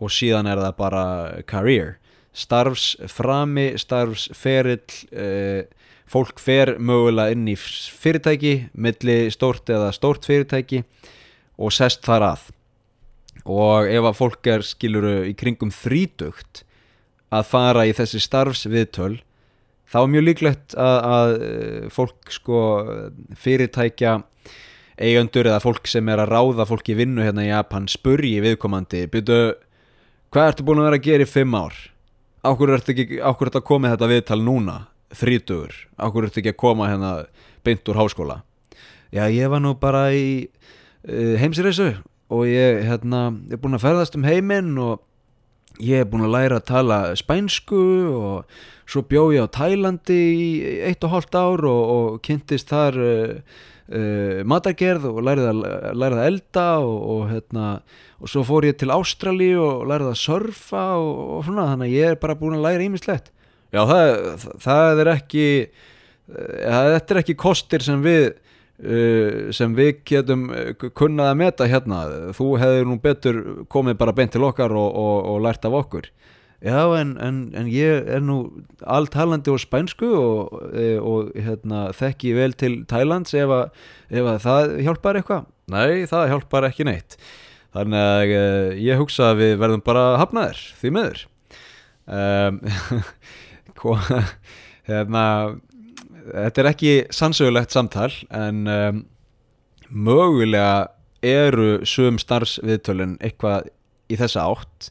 [0.02, 1.04] Og síðan er það bara
[1.46, 1.94] career.
[2.34, 5.70] Starfsframi, starfsferill eh,
[6.10, 10.82] fólk fer mögulega inn í fyrirtæki milli stórt eða stórt fyrirtæki
[11.54, 12.48] og sest þar að.
[13.44, 16.64] Og ef að fólk er skiluru í kringum þrítugt
[17.34, 19.20] að fara í þessi starfsviðtöl
[19.90, 22.60] þá er mjög líklegt að, að eh, fólk sko
[23.38, 24.18] fyrirtækja
[25.00, 29.04] eigandur eða fólk sem er að ráða fólk í vinnu hérna í Japan spurji viðkomandi
[29.10, 29.54] byrju,
[30.34, 31.78] hvað ertu búin að vera að gera í fimm ár?
[32.44, 34.76] Áhverju ertu ekki, áhverju ertu að koma þetta viðtal núna?
[35.14, 35.76] Þrítugur?
[35.96, 37.12] Áhverju ertu ekki að koma hérna
[37.64, 38.42] beint úr háskóla?
[39.14, 40.26] Já, ég var nú bara í
[41.08, 41.94] uh, heimsreisu
[42.34, 45.02] og ég hérna, er búin að ferðast um heiminn og
[45.82, 48.58] ég er búin að læra að tala spænsku og
[48.90, 50.48] svo bjó ég á Tælandi í
[50.86, 55.62] eitt og hálft ár og, og kynntist þar uh, uh, matargerð og lærið að,
[55.96, 57.66] lærið að elda og, og, hérna,
[58.20, 62.14] og svo fór ég til Ástrali og lærið að surfa og svona þannig að ég
[62.14, 63.32] er bara búin að læra ímislegt
[63.74, 64.14] já það,
[64.62, 65.46] það, er ekki
[66.30, 68.32] það, þetta er ekki kostir sem við
[68.74, 70.48] Uh, sem við getum
[70.98, 72.00] kunnað að meta hérna.
[72.34, 73.36] Þú hefur nú betur
[73.70, 76.08] komið bara beint til okkar og, og, og lært af okkur
[76.64, 78.38] já en, en, en ég er nú
[78.80, 80.54] alltalandi og spænsku og,
[81.04, 85.50] og hérna, þekki vel til Thailands ef ef að það hjálpar eitthvað.
[85.72, 87.18] Nei það hjálpar ekki neitt.
[87.74, 91.24] Þannig að uh, ég hugsa að við verðum bara hafnaðir því meður
[92.06, 92.60] um,
[94.88, 95.24] hérna
[96.30, 99.02] þetta er ekki sannsögulegt samtal en um,
[99.90, 100.92] mögulega
[101.24, 103.70] eru sögum starfsviðtölun eitthvað
[104.12, 104.90] í þessa átt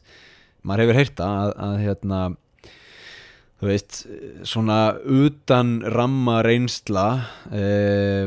[0.64, 2.20] maður hefur heyrta að, að hérna
[3.60, 4.00] þú veist,
[4.48, 7.06] svona utan ramma reynsla
[7.54, 8.26] eh,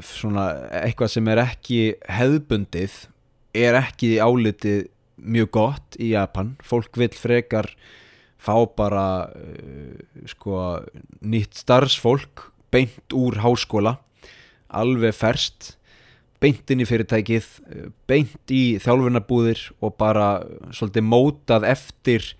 [0.00, 0.46] svona
[0.82, 2.94] eitthvað sem er ekki hefðbundið
[3.52, 4.86] er ekki álitið
[5.22, 6.54] mjög gott í Japan.
[6.64, 7.68] Fólk vil frekar
[8.42, 9.92] fá bara uh,
[10.26, 10.80] sko
[11.22, 13.98] nýtt starfsfólk beint úr háskóla
[14.72, 15.76] alveg ferst
[16.42, 17.48] beint inn í fyrirtækið
[18.10, 20.28] beint í þjálfunarbúðir og bara
[20.74, 22.32] svolítið mótað eftir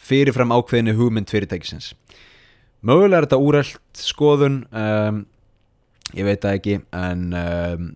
[0.00, 1.92] fyrirfram ákveðinu hugmynd fyrirtækisins.
[2.80, 5.24] Mögulega er þetta úrelt skoðun um,
[6.16, 7.90] ég veit það ekki en um,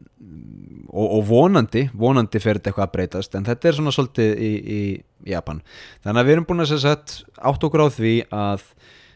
[0.94, 4.50] og, og vonandi, vonandi fer þetta eitthvað að breytast en þetta er svona svolítið í,
[4.60, 5.62] í Japan.
[6.04, 8.68] Þannig að við erum búin að segja sett átt okkur á því að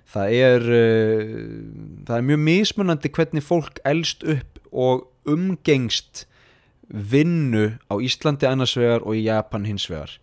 [0.09, 1.37] það er uh,
[2.09, 6.27] það er mjög mismunandi hvernig fólk elst upp og umgengst
[6.89, 10.15] vinnu á Íslandi annars vegar og í Japan hins vegar.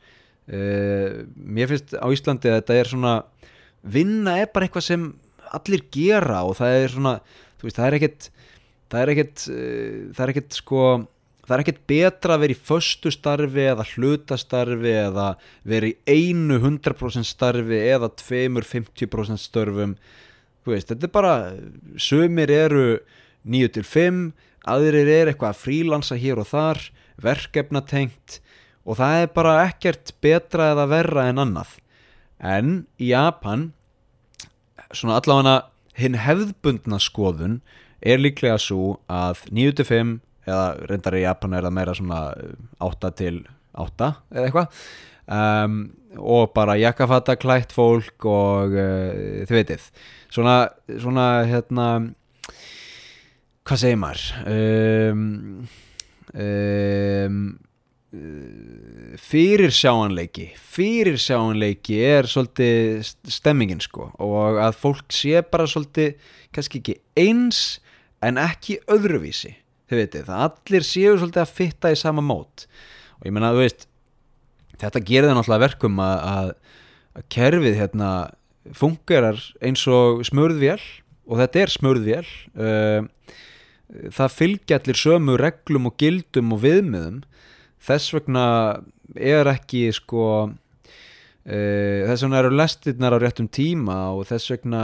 [0.46, 3.16] Uh, mér finnst á Íslandi að þetta er svona
[3.86, 5.10] vinna er bara eitthvað sem
[5.56, 7.14] allir gera og það er svona
[7.62, 8.30] veist, það er ekkert
[8.94, 10.82] það er ekkert, uh, það er ekkert sko
[11.46, 15.28] það er ekkert betra að vera í förstu starfi eða hlutastarfi eða
[15.68, 19.94] vera í einu 100% starfi eða tveimur 50% störfum.
[20.66, 21.36] Veist, þetta er bara
[22.02, 22.88] sömur eru
[23.46, 24.32] 9-5
[24.70, 26.82] aðrir er eitthvað að frílansa hér og þar
[27.22, 28.40] verkefnatengt
[28.86, 31.78] og það er bara ekkert betra eða verra en annað.
[32.40, 33.72] En í Japan
[34.94, 35.58] svona allavega
[35.98, 37.60] hinn hefðbundna skoðun
[38.06, 42.22] er líklega svo að 9-5 eða reyndar í Japan er það meira svona
[42.84, 43.38] 8 til
[43.82, 44.82] 8 eða eitthvað
[45.26, 45.80] um,
[46.16, 49.88] og bara jakkafata klætt fólk og uh, þið veitir
[50.30, 51.88] svona, svona hérna
[53.66, 54.26] hvað segir maður?
[54.52, 55.24] Um,
[56.38, 57.40] um,
[59.20, 66.14] fyrir sjáanleiki fyrir sjáanleiki er svolítið stemmingin sko og að fólk sé bara svolítið
[66.56, 67.64] kannski ekki eins
[68.24, 69.56] en ekki öðruvísi
[69.90, 72.66] þau veitir, það allir séu svolítið að fitta í sama mót.
[73.20, 73.88] Og ég menna þú veist
[74.82, 76.54] þetta gerir það náttúrulega verkum að, að,
[77.16, 78.12] að kerfið hérna
[78.76, 80.80] fungerar eins og smörðvél
[81.26, 83.12] og þetta er smörðvél uh,
[83.90, 87.22] það fylgja allir sömu reglum og gildum og viðmiðum.
[87.86, 88.46] Þess vegna
[89.16, 94.84] er ekki sko uh, þess vegna eru lestirnar á réttum tíma og þess vegna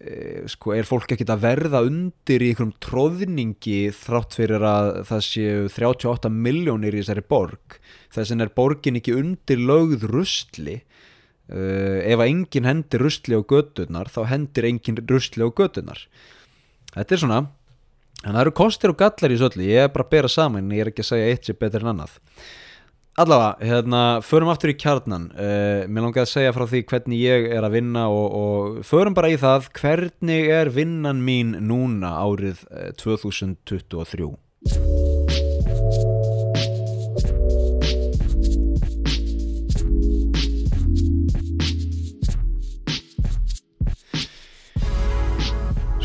[0.00, 5.24] Eh, sko er fólk ekkert að verða undir í einhverjum tróðningi þrátt fyrir að það
[5.26, 7.76] séu 38 miljónir í þessari borg.
[8.14, 10.78] Þess að er borgin ekki undir lögð rustli
[11.50, 16.06] uh, ef að enginn hendir rustli á gödunar þá hendir enginn rustli á gödunar
[16.94, 17.40] þetta er svona
[18.24, 20.84] en það eru kostir og gallar í söllu ég er bara að bera saman, ég
[20.84, 22.18] er ekki að segja eitt sé betur en annað.
[23.20, 25.26] Allavega, hérna, förum aftur í kjarnan.
[25.34, 29.16] Uh, mér langar að segja frá því hvernig ég er að vinna og, og förum
[29.18, 34.30] bara í það hvernig er vinnan mín núna árið uh, 2023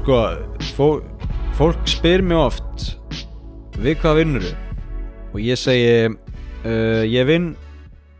[0.01, 0.17] Sko,
[0.75, 0.87] fó,
[1.55, 2.97] fólk spyr mér oft
[3.79, 4.47] við hvað vinnur
[5.31, 7.53] og ég segi uh, ég vinn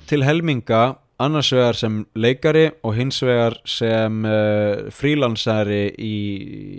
[0.07, 6.15] til helminga annars vegar sem leikari og hins vegar sem uh, frílansari í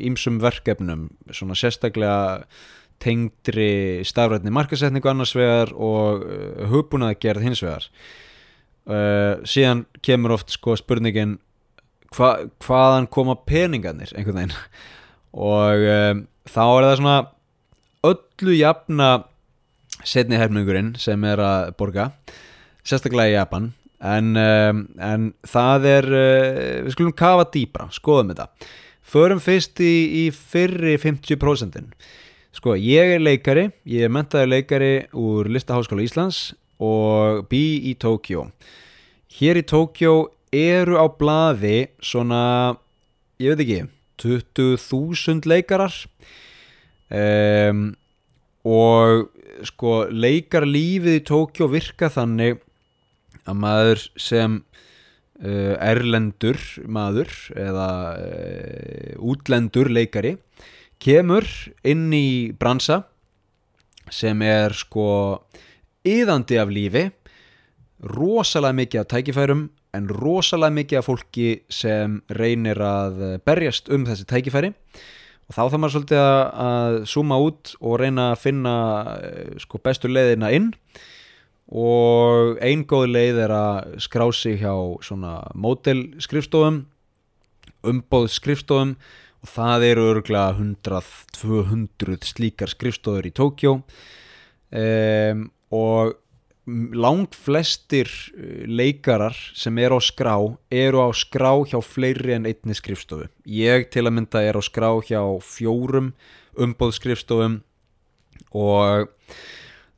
[0.08, 2.40] ýmsum verkefnum svona sérstaklega
[3.04, 7.90] tengdri stafrætni markasetningu annars vegar og uh, hugbúnaða gerð hins vegar.
[8.86, 11.40] Síðan kemur oft sko spurningin
[12.14, 14.12] hva, hvaðan koma peningarnir?
[14.14, 14.60] Einhvern veginn
[15.36, 17.16] og um, þá er það svona
[18.10, 19.10] öllu jafna
[20.06, 22.10] setni hermingurinn sem er að borga
[22.86, 23.72] sérstaklega í Japan.
[23.96, 28.70] En, um, en það er uh, við skulum kafa dýbra, skoðum þetta.
[29.06, 29.94] Förum fyrst í,
[30.26, 31.94] í fyrri 50%
[32.56, 38.46] sko, ég er leikari ég er mentaður leikari úr Listaháskóla Íslands og bý í Tókjó
[39.38, 40.14] hér í Tókjó
[40.56, 42.76] eru á blaði svona,
[43.42, 45.94] ég veit ekki 20.000 leikarar.
[47.06, 47.92] Um,
[48.66, 49.28] og
[49.66, 52.58] sko leikarlífið í Tókjó virka þannig
[53.46, 56.58] að maður sem uh, erlendur
[56.90, 60.34] maður eða uh, útlendur leikari
[61.02, 61.46] kemur
[61.86, 63.04] inn í bransa
[64.10, 65.06] sem er sko
[66.06, 67.06] yðandi af lífi
[68.06, 74.26] rosalega mikið af tækifærum en rosalega mikið af fólki sem reynir að berjast um þessi
[74.28, 74.72] tækifæri.
[75.46, 76.24] Og þá þarf maður svolítið
[76.66, 78.74] að zooma út og reyna að finna
[79.62, 80.72] sko, bestu leiðina inn.
[81.66, 84.74] Og einn góð leið er að skrá sig hjá
[85.06, 86.84] svona mótelskrifstofum
[87.86, 88.94] umbóðskrifstofum
[89.44, 95.44] og það eru örgulega 100-200 slíkar skrifstofur í Tókjó um,
[95.74, 96.16] og
[96.66, 98.10] langt flestir
[98.66, 100.34] leikarar sem er á skrá
[100.70, 103.28] eru á skrá hjá fleiri en einni skrifstofu.
[103.46, 106.10] Ég til að mynda er á skrá hjá fjórum
[106.58, 107.60] umbóðskrifstofum
[108.56, 109.06] og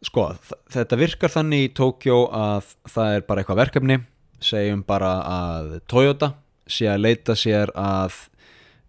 [0.04, 0.28] sko
[0.68, 4.00] þetta virkar þannig í Tókjó að það er bara eitthvað verkefni.
[4.38, 6.34] Segjum bara að Toyota
[6.68, 8.14] sé að leita sér að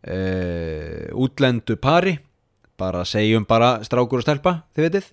[0.03, 0.19] e,
[1.15, 2.19] útlendu pari.
[2.79, 5.11] Bara segjum bara strákur og stelpa þið veitir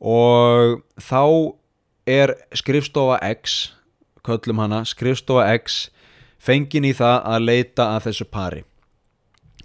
[0.00, 1.59] og þá
[2.08, 3.72] er skrifstofa X
[4.26, 5.88] köllum hana, skrifstofa X
[6.40, 8.62] fengin í það að leita að þessu pari.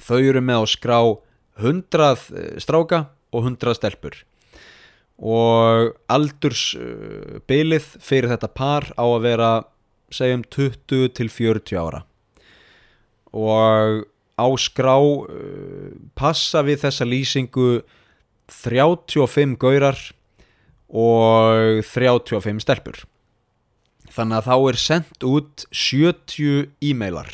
[0.02, 1.00] Þau eru með á skrá
[1.56, 4.17] 100 eh, stráka og 100 stelpur.
[5.15, 9.52] Og aldursbilið fyrir þetta par á að vera
[10.12, 12.04] segjum 20 til 40 ára.
[13.32, 14.04] Og
[14.36, 17.69] á skrá eh, passa við þessa lýsingu
[18.52, 19.98] 35 gaurar
[20.89, 23.04] og 35 stelpur.
[24.15, 27.32] Þannig að þá er sendt út 70 e-mailar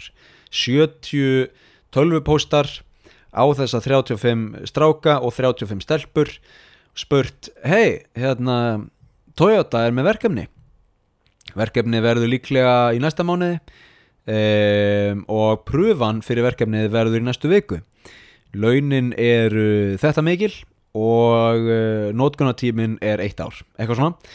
[0.51, 1.51] 70
[1.95, 2.67] tölvupóstar
[3.31, 6.33] á þessa 35 stráka og 35 stelpur.
[6.97, 8.87] Spurt, hei, hérna
[9.39, 10.47] Toyota er með verkefni.
[11.55, 13.61] Verkefni verður líklega í næsta mánuði
[14.27, 17.79] um, og pröfan fyrir verkefnið verður í næstu viku.
[18.51, 20.51] Launin eru þetta mikil
[20.97, 24.33] og uh, nótgunartímin er eitt ár, eitthvað svona.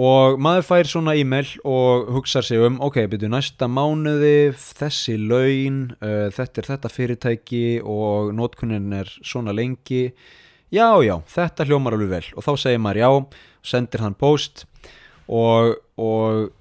[0.00, 5.80] Og maður fær svona e-mail og hugsa sig um, ok, byrju næsta mánuði, þessi laun
[5.98, 10.12] uh, þetta er þetta fyrirtæki og nótkunin er svona lengi.
[10.70, 12.24] Já, já, þetta hljómar alveg vel.
[12.38, 13.10] Og þá segir maður já,
[13.72, 14.64] sendir hann post
[15.26, 16.52] og, og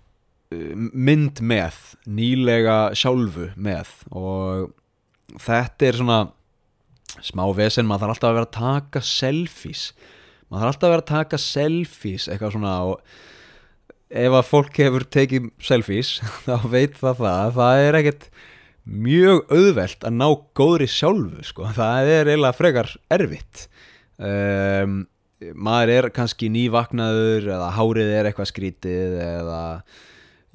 [0.49, 1.77] mynd með
[2.09, 3.93] nýlega sjálfu með.
[4.09, 4.71] Og
[5.37, 6.19] þetta er svona
[7.25, 9.83] smá vesen, maður þarf alltaf að vera að taka selfies
[10.49, 13.17] maður þarf alltaf að vera að taka selfies eitthvað svona og
[14.09, 16.15] ef að fólk hefur tekið selfies
[16.47, 18.27] þá veit það það það er ekkert
[18.89, 20.27] mjög auðvelt að ná
[20.57, 21.69] góðri sjálfu sko.
[21.77, 23.67] það er eiginlega frekar erfitt
[24.17, 25.03] um,
[25.55, 29.61] maður er kannski nývaknaður eða hárið er eitthvað skrítið eða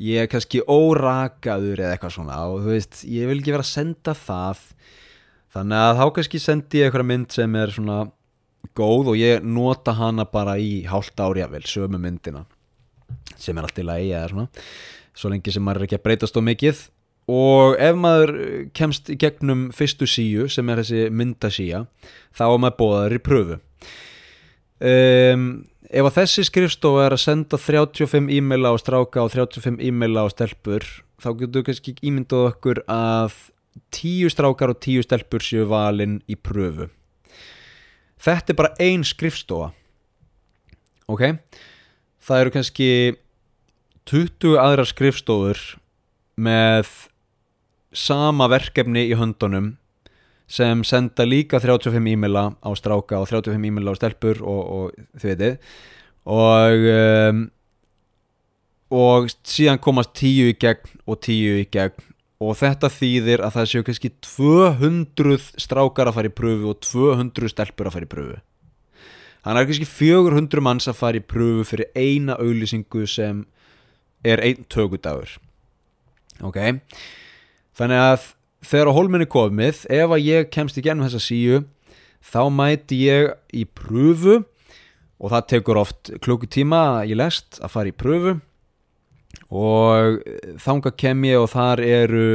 [0.03, 3.71] ég er kannski órakaður eða eitthvað svona og þú veist, ég vil ekki vera að
[3.71, 4.65] senda það
[5.55, 7.99] þannig að þá kannski sendi ég eitthvað mynd sem er svona
[8.75, 12.45] góð og ég nota hana bara í hálft ári að vel, sömu myndina
[13.39, 14.49] sem er allt í lagi eða svona
[15.15, 16.81] svo lengi sem maður er ekki að breytast á mikið.
[17.31, 18.33] Og ef maður
[18.77, 21.87] kemst í gegnum fyrstu síu sem er þessi myndasíja
[22.37, 23.57] þá er maður bóðaður í pröfu
[24.85, 25.47] um,
[25.89, 30.29] ef að þessi skrifstofa er að senda 35 e-maila á stráka og 35 e-maila á
[30.35, 30.85] stelpur
[31.23, 33.39] þá getur við kannski ímyndað okkur að
[33.95, 36.89] 10 strákar og 10 stelpur séu valin í pröfu.
[38.25, 39.73] Þetta er bara ein skrifstofa.
[41.11, 41.35] Ok?
[42.25, 42.91] Það eru kannski
[44.09, 45.61] 20 aðra skrifstofur
[46.41, 46.89] með
[47.95, 49.75] sama verkefni í höndunum
[50.51, 55.31] sem senda líka 35 e-maila á stráka og 35 e-maila á stelpur og, og þið
[55.31, 55.59] veitir
[56.25, 57.45] og um,
[58.95, 62.13] og síðan komast 10 í gegn og 10 í gegn
[62.45, 67.53] og þetta þýðir að það séu kannski 200 strákar að fara í pröfu og 200
[67.53, 68.43] stelpur að fara í pröfu
[69.45, 73.45] þannig að kannski 400 manns að fara í pröfu fyrir eina auðlýsingu sem
[74.25, 75.37] er einn tökudagur.
[76.45, 76.59] Ok?
[77.77, 78.31] Þannig að
[78.65, 81.63] þegar á hólminni komið ef að ég kemst í genum þessa síu
[82.25, 84.41] þá mæti ég í pröfu
[85.21, 88.39] og það tekur oft klukkutíma í lest að fara í pröfu
[89.51, 90.23] og
[90.63, 92.27] þanga kem ég og þar eru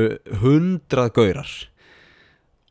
[0.44, 1.52] hundrað gaurar.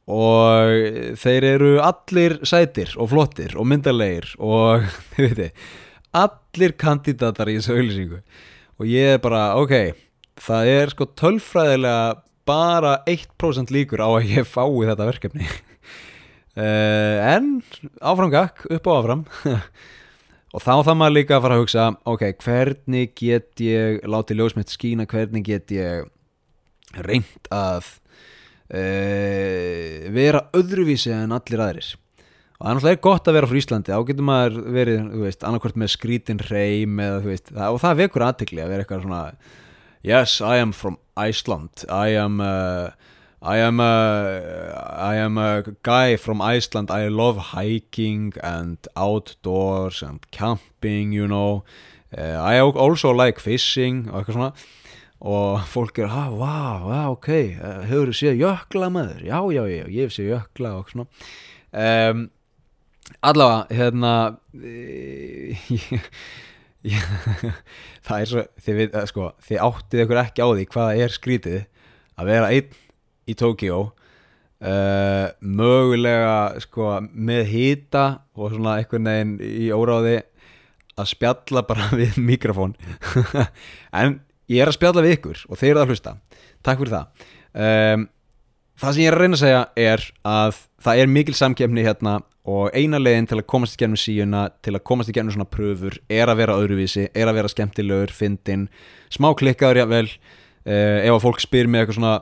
[0.08, 4.86] Og þeir eru allir sætir og flottir og myndarleir og
[5.16, 5.70] þið veitir
[6.16, 8.20] allir kandidatar í þessu auðlýsingu
[8.78, 9.74] og ég er bara ok
[10.40, 15.48] það er sko tölfræðilega bara 1% líkur á að ég fái þetta verkefni.
[16.56, 17.58] Uh, en
[18.00, 19.24] áframgak upp og áfram
[20.54, 24.72] og þá þá maður líka að fara að hugsa ok, hvernig get ég látið ljósmynd
[24.72, 26.08] skína, hvernig get ég
[27.04, 27.94] reynd að
[28.72, 31.94] uh, vera öðruvísi en allir aðrir?
[32.58, 35.44] Og það er náttúrulega gott að vera frá Íslandi þá getur maður verið, þú veist,
[35.46, 39.20] annarkvæmt með skrítin reym eða þú veist, og það vekur aðtikli að vera eitthvað svona
[40.02, 42.90] yes, I am from Iceland I am uh,
[43.40, 46.90] I am a, I am a guy from Iceland.
[46.90, 51.62] I love hiking and outdoors and camping you know.
[52.16, 54.52] Uh, I also like fishing og eitthvað svona.
[55.18, 59.64] Og fólk er, ah, wow, wow, ok uh, hefur þú séð jökla maður já, já,
[59.66, 61.06] já, ég hef séð jökla og svona.
[61.74, 62.30] Um,
[63.26, 64.12] allavega, hérna
[68.06, 71.60] það er svo þið, við, sko, þið áttið ykkur ekki á því hvað er skrítið
[72.18, 72.70] að vera einn
[73.28, 78.04] í Tókjó uh, mögulega sko, með hýta
[78.38, 80.20] og svona einhvern veginn í óráði
[80.98, 82.76] að spjalla bara við mikrofón.
[83.98, 86.16] En ég er að spjalla við ykkur og þeir eru að hlusta.
[86.64, 87.28] Takk fyrir það.
[87.58, 88.08] Um,
[88.78, 92.18] það sem ég er að reyna að segja er að það er mikil samkefni hérna
[92.48, 95.48] og eina leginn til að komast í gennum síuna til að komast í gennum svona
[95.52, 98.68] pröfur er að vera öðruvísi, er að vera skemmtilegur fyndin,
[99.12, 102.14] smá klikkaður jável eh, ef að fólk spyr mig eitthvað svona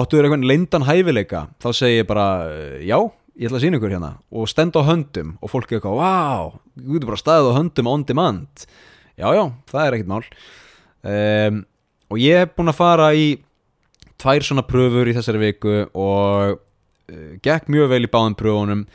[0.00, 2.98] áttuður eitthvað leindan hæfileika, þá segir ég bara eh, já,
[3.36, 4.12] ég ætla að sína ykkur hérna.
[4.32, 7.90] Og stend á höndum og fólk er eitthvað wow, þú getur bara staðið á höndum
[7.92, 8.66] on demand.
[9.16, 10.22] Já, já, það er ekkit mál.
[11.06, 11.60] Um,
[12.12, 13.26] og ég hef búin að fara í
[14.20, 18.86] tvær svona pröfur í þessari viku og uh, gekk mjög vel í báðum pröfunum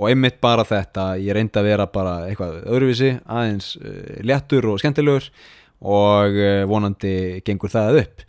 [0.00, 4.80] og einmitt bara þetta, ég reyndi að vera bara eitthvað öðruvísi, aðeins uh, léttur og
[4.80, 5.28] skemmtilegur
[5.80, 8.24] og uh, vonandi gengur það upp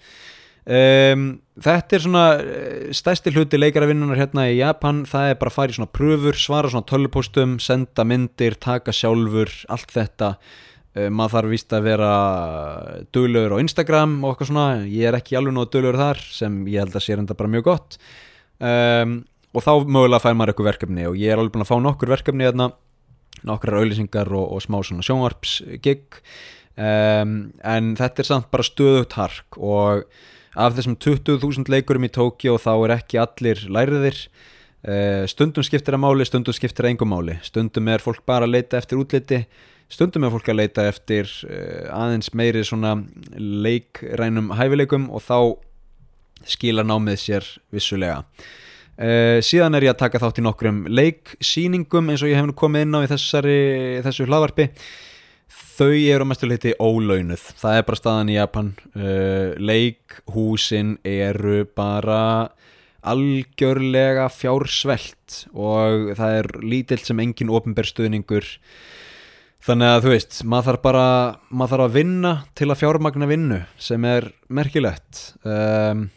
[0.72, 1.28] um,
[1.62, 5.76] þetta er svona uh, stæsti hluti leikaravinnunar hérna í Japan, það er bara að fara
[5.76, 10.36] í svona pröfur, svara svona tölvupostum senda myndir, taka sjálfur allt þetta.
[10.92, 12.08] Maður þarf vist að vera
[13.16, 16.84] döglegur á Instagram og eitthvað svona, ég er ekki alveg náðu döglegur þar sem ég
[16.84, 17.96] held að sé reynda bara mjög gott.
[18.60, 19.14] Um,
[19.56, 22.12] og þá mögulega fær maður eitthvað verkefni og ég er alveg búin að fá nokkur
[22.12, 22.70] verkefni hérna,
[23.48, 26.20] nokkrar auðlýsingar og, og smá svona sjónvarpsgig
[26.78, 27.34] um,
[27.74, 30.06] en þetta er samt bara stöðugt hark og
[30.56, 36.04] af þessum 20.000 leikurum í Tókjó þá er ekki allir læriðir uh, stundum skiptir að
[36.04, 37.38] máli, stundum skiptir að engum máli.
[37.46, 39.46] Stundum er fólk bara að leita eftir útliti
[39.92, 42.96] stundum er fólk að leita eftir uh, aðeins meiri svona
[43.36, 45.38] leikrænum hæfileikum og þá
[46.48, 48.24] skila námið sér vissulega.
[49.02, 52.58] Uh, síðan er ég að taka þátt í nokkrum leiksýningum eins og ég hef nú
[52.58, 53.62] komið inn á í þessari,
[54.06, 54.68] þessu hlaðvarpi
[55.52, 57.44] þau eru mestuleiti ólaunuð.
[57.60, 58.72] Það er bara staðan í Japan.
[58.96, 62.24] Uh, leikhúsin eru bara
[63.02, 68.46] algjörlega fjársvelt og það er lítill sem engin ofinberstuðningur
[69.66, 71.06] þannig að þú veist maður þarf bara
[71.50, 75.32] maður þarf að vinna til að fjármagna vinnu sem er merkilegt.
[75.42, 76.12] Um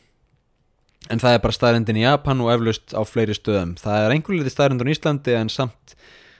[1.13, 3.75] en það er bara staðrindin í Japan og eflaust á fleiri stöðum.
[3.81, 5.97] Það er einhverju litið staðrindin í Íslandi en samt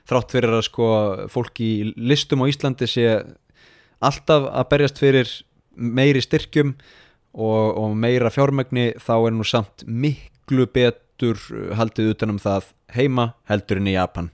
[0.09, 0.89] þrátt fyrir að sko
[1.33, 3.09] fólk í listum á Íslandi sé
[4.05, 5.31] alltaf að berjast fyrir
[5.75, 6.75] meiri styrkjum
[7.35, 11.41] og, og meira fjármægni þá er nú samt miklu betur
[11.79, 14.31] haldið utanum það heima heldurinn í Japan.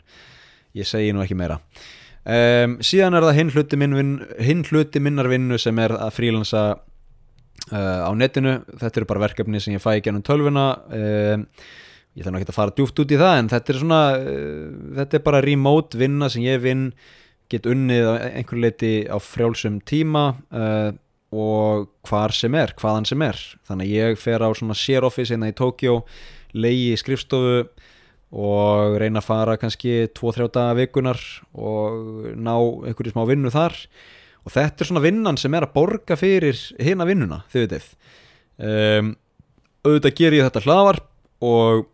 [0.76, 1.58] Ég segi nú ekki meira.
[2.20, 4.10] Um, síðan er það hinn hluti, minn,
[4.44, 8.58] hinn hluti minnar vinnu sem er að frílansa uh, á netinu.
[8.76, 10.66] Þetta eru bara verkefni sem ég fæ gennum tölvuna.
[10.92, 11.46] Um,
[12.18, 14.64] ég þarf ekki að fara djúft út í það en þetta er svona uh,
[14.98, 16.88] þetta er bara remote vinna sem ég vinn
[17.50, 20.90] get unnið á einhverju leiti á frjálsum tíma uh,
[21.30, 23.38] og hvar sem er, hvaðan sem er.
[23.66, 26.00] Þannig að ég fer á svona share office hérna í Tókjó,
[26.58, 27.61] leiði skrifstofu
[28.30, 31.20] og reyna að fara kannski 2-3 daga vikunar
[31.54, 33.78] og ná einhverju smá vinnu þar.
[34.46, 37.88] Og þetta er svona vinnan sem er að borga fyrir hina vinnuna, þið veitir
[38.61, 39.14] um,
[39.84, 41.08] auðvitað ger ég þetta hlaðvarp
[41.46, 41.86] og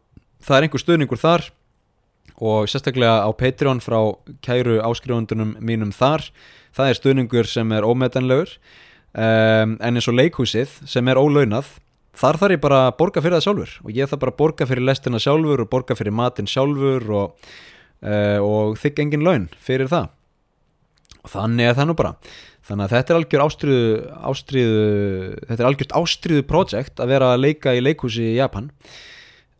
[0.44, 1.48] það er einhver stöðningur þar
[2.36, 3.98] og sérstaklega á Patreon frá
[4.44, 6.26] kæru áskrifundunum mínum þar
[6.76, 8.56] það er stöðningur sem er ómetanlegur
[9.16, 11.76] um, en eins og leikhúsið sem er ólaunað
[12.16, 14.68] þar þarf ég bara að borga fyrir það sjálfur og ég þarf bara að borga
[14.68, 17.48] fyrir lestina sjálfur og borga fyrir matinn sjálfur og,
[18.04, 20.12] uh, og þykk engin laun fyrir það.
[21.26, 22.14] Og þannig er það nú bara.
[22.66, 23.90] Þannig að þetta er algjör ástriðu,
[24.30, 24.86] ástriðu
[25.42, 28.70] þetta er algjört ástriðu projekt að vera að leika í leikhúsi í Japan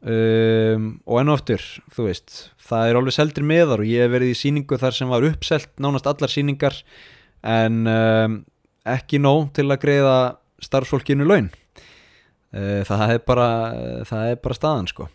[0.07, 4.14] um, og enn og aftur þú veist, það er alveg seldir meðar og ég hef
[4.14, 6.78] verið í síningu þar sem var uppselt nánast allar síningar
[7.46, 8.40] en um,
[8.86, 10.16] ekki nóg til að greiða
[10.62, 11.50] starfsfólkinu laun.
[12.54, 13.48] Uh, það er bara
[14.09, 15.11] það er bara staðan sko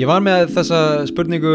[0.00, 0.76] Ég var með þessa
[1.10, 1.50] spurningu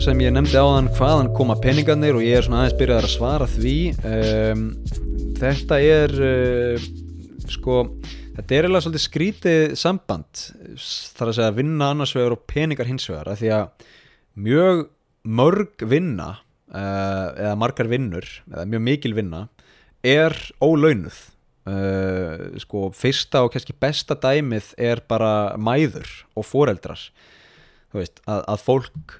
[0.00, 3.48] sem ég nefndi áðan hvaðan koma peningarnir og ég er svona aðeins byrjaðar að svara
[3.50, 3.74] því.
[4.08, 4.62] Um,
[5.34, 6.86] Þetta er uh,
[7.50, 7.82] sko,
[8.38, 10.44] þetta er eiginlega svolítið skrítið samband.
[11.18, 13.84] Þar að segja að vinna annars vegar og peningar hins vegar af því að
[14.46, 14.82] mjög
[15.42, 19.42] mörg vinna uh, eða margar vinnur eða mjög mikil vinna
[20.00, 21.20] er ólaunuð.
[21.68, 27.10] Uh, sko fyrsta og kannski besta dæmið er bara mæður og foreldrar
[28.00, 29.18] veist, að, að fólk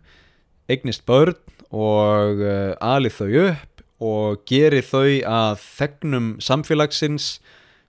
[0.70, 1.38] eignist börn
[1.74, 7.38] og uh, alið þau upp og gerir þau að þegnum samfélagsins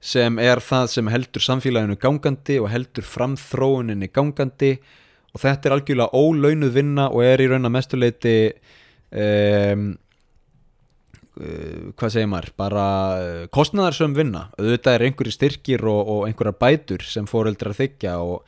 [0.05, 4.75] sem er það sem heldur samfélaginu gangandi og heldur framþróuninni gangandi.
[5.33, 8.35] Og þetta er algjörlega ólaunuð vinna og er í raun að mestuleiti
[9.11, 9.87] um,
[11.41, 12.85] uh, hvað segir maður bara
[13.17, 14.45] uh, kostnæðarsöm vinna.
[14.59, 18.45] Auðvitað er einhverju styrkir og, og einhverjar bætur sem fóreldrar þykja og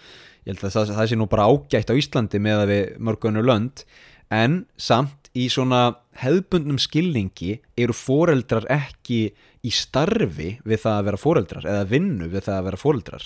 [0.47, 3.47] ég held að það, það sé nú bara ágætt á Íslandi með að við mörgunur
[3.47, 3.83] lönd
[4.31, 9.21] en samt í svona hefðbundnum skilningi eru foreldrar ekki
[9.67, 13.25] í starfi við það að vera foreldrar eða vinnu við það að vera foreldrar.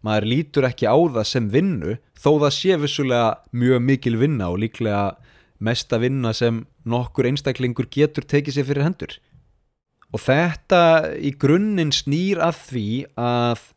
[0.00, 4.62] Maður lítur ekki á það sem vinnu þó það sé vissulega mjög mikil vinna og
[4.62, 5.02] líklega
[5.60, 9.18] mesta vinna sem nokkur einstaklingur getur tekið sér fyrir hendur.
[10.10, 10.80] Og þetta
[11.20, 12.88] í grunninn snýr að því
[13.20, 13.68] að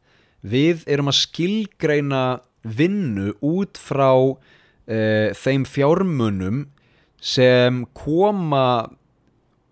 [0.44, 2.24] við erum að skilgreina
[2.64, 6.66] vinnu út frá uh, þeim fjármunum
[7.24, 8.90] sem koma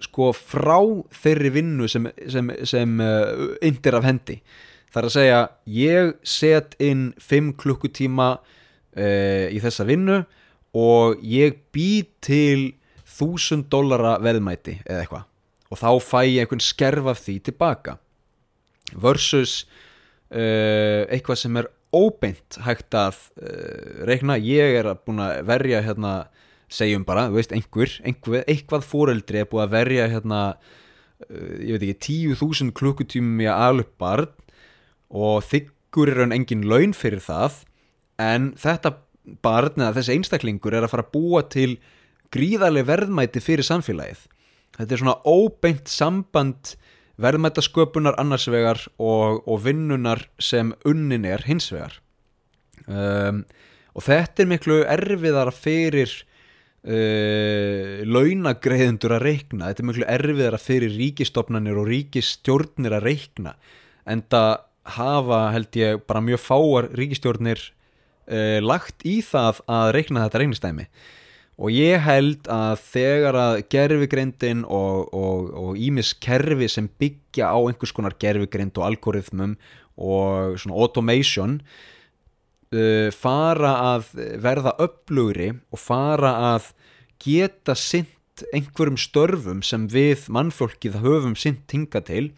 [0.02, 0.80] sko frá
[1.14, 4.40] þeirri vinnu sem, sem, sem uh, yndir af hendi.
[4.92, 10.22] Það er að segja ég set inn 5 klukkutíma uh, í þessa vinnu
[10.78, 12.72] og ég bý til
[13.12, 15.28] 1000 dollara veðmæti eða eitthvað.
[15.72, 17.98] Og þá fæ ég einhvern skerf af því tilbaka.
[18.92, 19.62] Versus
[20.32, 25.82] uh, eitthvað sem er óbeint hægt að uh, reikna, ég er að búin að verja
[25.86, 26.14] hérna,
[26.72, 30.42] segjum bara, þú veist, einhver, einhver eitthvað fóreldri er búin að verja hérna,
[31.28, 34.32] uh, ég veit ekki 10.000 klukkutímum í að alveg barn
[35.12, 37.64] og þykkur er hann engin laun fyrir það
[38.22, 38.96] en þetta
[39.44, 41.76] barn eða þessi einstaklingur er að fara að búa til
[42.32, 44.24] gríðarlega verðmæti fyrir samfélagið.
[44.78, 46.76] Þetta er svona óbeint samband
[47.22, 51.98] verðmættasköpunar annars vegar og, og vinnunar sem unnin er hins vegar.
[52.88, 53.44] Um,
[53.96, 56.14] og þetta er miklu erfiðara fyrir
[56.88, 59.70] uh, launagreiðendur að reikna.
[59.70, 63.56] Þetta er miklu erfiðara fyrir ríkistofnanir og ríkistjórnir að reikna
[64.10, 64.52] en það
[64.96, 70.88] hafa held ég bara mjög fáar ríkistjórnir uh, lagt í það að reikna þetta reiknistæmi
[71.62, 78.18] og ég held að þegar að gerfigreindin og ímis kerfi sem byggja á einhvers konar
[78.22, 79.54] gerfigreind og algoritmum
[80.02, 81.60] og svona automation
[82.74, 84.10] uh, fara að
[84.42, 86.72] verða upplugri og fara að
[87.22, 88.18] geta sint
[88.56, 92.32] einhverjum störfum sem við mannfólkið höfum sint tinga til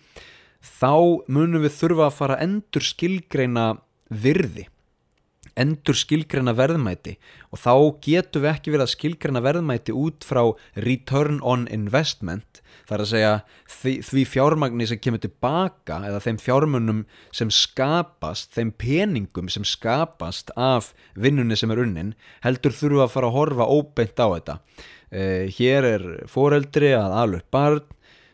[0.63, 3.67] þá munum við þurfa að fara endur skilgreina
[4.09, 4.67] virði
[5.59, 7.17] endur skilgreina verðmæti
[7.51, 7.73] og þá
[8.05, 10.43] getum við ekki verið að skilgreina verðmæti út frá
[10.85, 13.33] return on investment það er að segja
[13.69, 17.01] því, því fjármagni sem kemur tilbaka eða þeim fjármunum
[17.35, 22.13] sem skapast þeim peningum sem skapast af vinnunni sem er unnin
[22.45, 24.57] heldur þurfa að fara að horfa óbeint á þetta.
[25.13, 27.83] Eh, hér er foreldri að alveg barn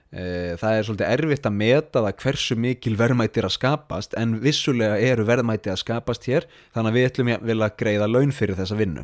[0.10, 5.26] það er svolítið erfitt að meta það hversu mikil verðmættir að skapast en vissulega eru
[5.28, 9.04] verðmætti að skapast hér þannig að við ætlum að vilja greiða laun fyrir þessa vinnu.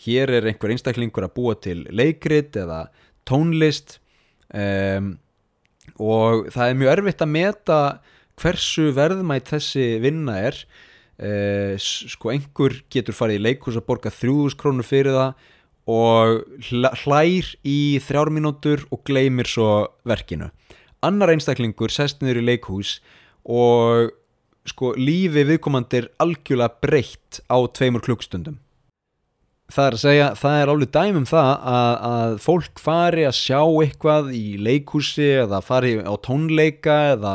[0.00, 2.86] Hér er einhver einstaklingur að búa til leikrit eða
[3.28, 3.98] tónlist
[4.48, 5.12] um,
[6.00, 7.80] og það er mjög erfitt að meta
[8.40, 10.56] hversu verðmætt þessi vinna er.
[11.20, 15.50] Uh, sko einhver getur farið í leikurs að borga 3000 krónur fyrir það
[15.88, 20.50] og hlær í þrjár mínútur og gleymir svo verkinu.
[21.04, 22.98] Annar einstaklingur sest niður í leikhús
[23.48, 24.12] og
[24.68, 28.58] sko lífi viðkomandir algjörlega breytt á tveimur klukkstundum.
[29.70, 33.60] Það er að segja, það er alveg dæmum það að, að fólk fari að sjá
[33.62, 37.34] eitthvað í leikhúsi eða fari á tónleika eða,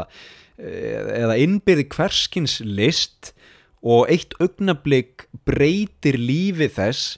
[0.59, 3.31] eða innbyrði hverskins list
[3.85, 7.15] og eitt augnablík breytir lífi þess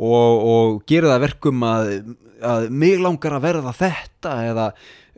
[0.00, 1.92] og, og gera það verkum að,
[2.52, 4.70] að mig langar að verða þetta eða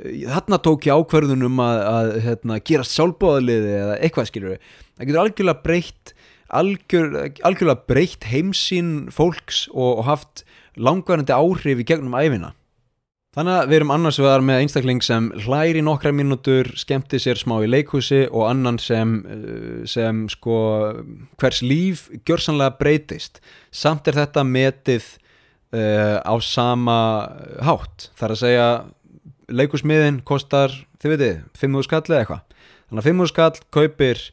[0.03, 5.23] þarna tók ég ákverðunum að, að hérna, gera sjálfbóðaliði eða eitthvað skilur við það getur
[5.23, 6.15] algjörlega breytt
[6.53, 7.13] algjör,
[7.47, 10.45] algjörlega breytt heimsín fólks og, og haft
[10.77, 12.53] langvarandi áhrif í gegnum æfina
[13.33, 17.55] Þannig að við erum annars vegar með einstakling sem hlæri nokkra mínútur, skemmti sér smá
[17.65, 20.57] í leikhúsi og annan sem, eh, sem sko
[21.41, 23.41] hvers líf gjörsanlega breytist.
[23.73, 25.09] Samt er þetta metið
[25.73, 26.99] uh, á sama
[27.65, 28.11] hátt.
[28.13, 28.69] Það er að segja
[29.49, 32.47] leikhúsmiðin kostar, þið veitir, 5.000 skall eða eitthvað.
[32.85, 34.25] Þannig að 5.000 skall kaupir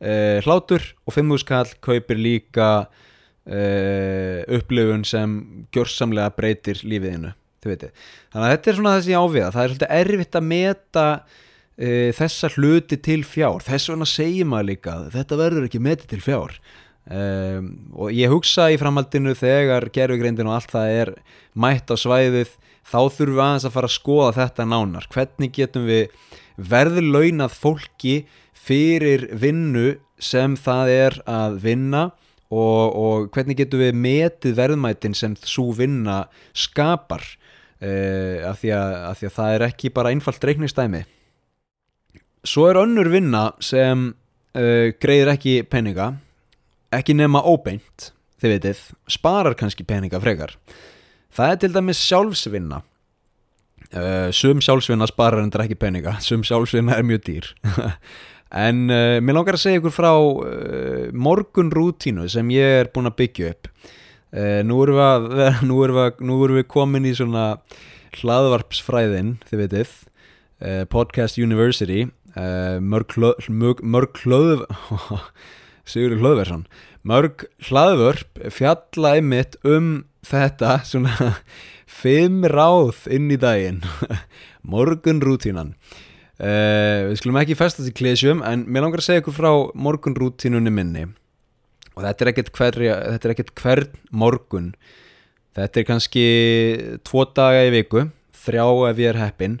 [0.00, 5.42] uh, hlátur og 5.000 skall kaupir líka uh, upplifun sem
[5.76, 7.36] gjörsamlega breytir lífiðinu
[7.66, 12.50] þannig að þetta er svona þessi áviða það er svolítið erfitt að meta uh, þessa
[12.56, 13.64] hluti til fjár.
[13.66, 16.56] Þess vegna segir maður líka þetta verður ekki metið til fjár.
[17.06, 21.12] Um, og ég hugsa í framhaldinu þegar gerfugreindin og allt það er
[21.54, 22.56] mætt á svæðið
[22.86, 25.06] þá þurfum við aðeins að fara að skoða þetta nánar.
[25.14, 28.16] Hvernig getum við verðlaunað fólki
[28.56, 32.04] fyrir vinnu sem það er að vinna
[32.50, 36.24] og, og hvernig getum við metið verðmætin sem svo vinna
[36.56, 37.24] skapar
[37.82, 41.04] uh, af, því að, af því að það er ekki bara einfalt reiknistæmi
[42.46, 46.12] svo er önnur vinna sem uh, greiðir ekki peninga
[46.94, 48.10] ekki nema óbeint
[48.40, 50.54] þið veitir, sparar kannski peninga frekar.
[51.32, 52.82] Það er til dæmis sjálfsvinna.
[53.86, 57.52] Uh, sum sjálfsvinna sparar endur ekki peninga sum sjálfsvinna er mjög dýr.
[58.56, 63.16] En uh, mér langar að segja ykkur frá uh, morgunrútínu sem ég er búin að
[63.18, 63.66] byggja upp
[64.36, 67.56] Uh, nú, erum við, nú, erum við, nú erum við komin í svona
[68.18, 72.04] hlaðvarpsfræðin, þið veitir uh, Podcast University.
[72.36, 74.66] Uh, mörg hlöð
[75.88, 76.66] Sigur Hlöðversson.
[77.06, 81.32] Mörg hlaðvörp fjalla einmitt um þetta svona
[82.02, 83.80] fimm ráð inn í daginn.
[84.74, 85.78] Morgunrútínan.
[86.36, 91.06] Við skulum ekki festast í klísjum en mér langar að segja ykkur frá morgunrútínunni minni
[91.96, 92.78] og þetta er ekkert hver,
[93.16, 94.70] þetta er ekkert hvern morgun.
[95.56, 96.28] Þetta er kannski
[97.08, 98.04] tvo daga í viku
[98.36, 99.60] þrjá ef ég er heppin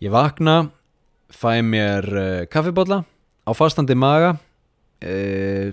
[0.00, 0.70] ég vakna
[1.30, 3.04] fæ mér eh, kaffibotla
[3.44, 4.36] á fastandi maga.
[5.00, 5.72] Uh,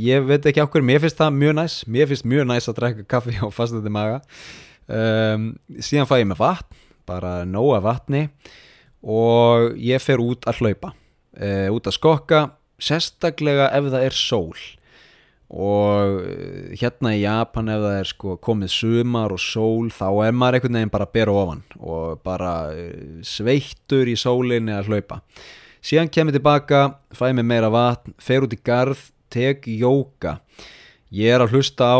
[0.00, 1.74] ég veit ekki okkur mér finnst það mjög næs.
[1.84, 4.22] Mér finnst mjög næs að drekka kaffi á fastandi maga.
[4.88, 6.78] Um, síðan fæ ég mér vatn
[7.08, 8.28] bara nóga vatni.
[9.00, 10.94] Og ég fer út að hlaupa.
[11.36, 12.40] Uh, út að skokka
[12.80, 14.56] sérstaklega ef það er sól
[15.50, 20.36] og eh, hérna í Japan ef það er sko komið sumar og sól þá er
[20.36, 25.20] maður einhvern veginn bara að bera ofan og bara eh, sveittur í sólinni að hlaupa.
[25.82, 26.82] Síðan kemur tilbaka,
[27.16, 30.38] fæ mig meira vatn fer út í garð, tek jóka.
[31.10, 31.98] Ég er að hlusta á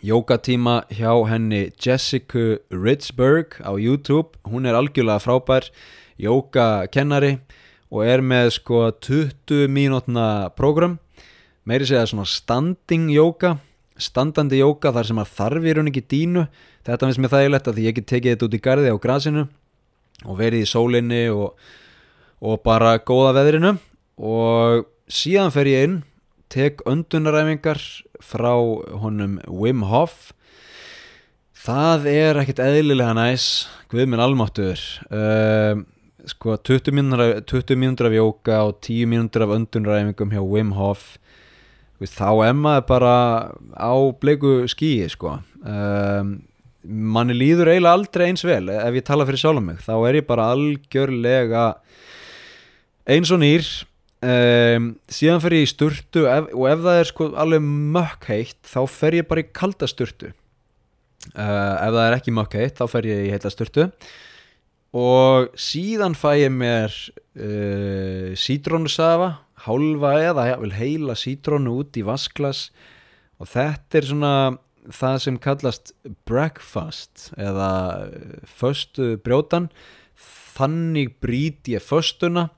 [0.00, 5.68] jókatíma hjá henni Jessica Ritzberg á YouTube, hún er algjörlega frábær
[6.22, 7.40] jókakennari
[7.90, 10.98] og er með sko 20 mínútna program
[11.68, 13.58] meiri segja svona standing jóka
[13.98, 16.44] standandi jóka þar sem að þarfi er hún ekki dínu
[16.86, 19.48] þetta finnst mér þægilegt að því ég get tekið þetta út í gardi á grasinu
[20.26, 21.58] og verið í sólinni og,
[22.42, 23.76] og bara góða veðrinu.
[24.18, 26.00] Og síðan fer ég inn
[26.50, 27.80] tek öndunaræfingar
[28.24, 28.54] frá
[29.02, 30.32] honum Wim Hof.
[31.58, 35.80] Það er ekkert eðlilega næs við minn almáttuður uh,
[36.28, 41.16] sko 20 mínútur af jóka og 10 mínútur af öndunaræfingum hjá Wim Hof
[42.06, 43.14] þá maður bara
[43.74, 45.40] á bleiku skíi sko.
[45.66, 46.36] Um,
[46.86, 49.80] manni líður eiginlega aldrei eins vel ef ég tala fyrir sjálf mig.
[49.82, 51.64] Þá er ég bara algjörlega
[53.08, 53.66] eins og nýr.
[54.18, 58.58] Um, síðan fer ég í sturtu ef, og ef það er sko alveg mökk heitt
[58.66, 60.32] þá fer ég bara í kalda sturtu.
[61.34, 63.86] Uh, ef það er ekki mökk heitt þá fer ég í heitla sturtu.
[64.98, 72.68] Og síðan fæ ég mér uh, sítrónusafa hálfa eða vel, heila sítrónu út í vasklas
[73.38, 74.32] og þetta er svona
[74.88, 75.92] það sem kallast
[76.28, 77.70] breakfast eða
[78.58, 79.68] föstu brjótan.
[80.58, 82.48] Þannig brít ég föstuna.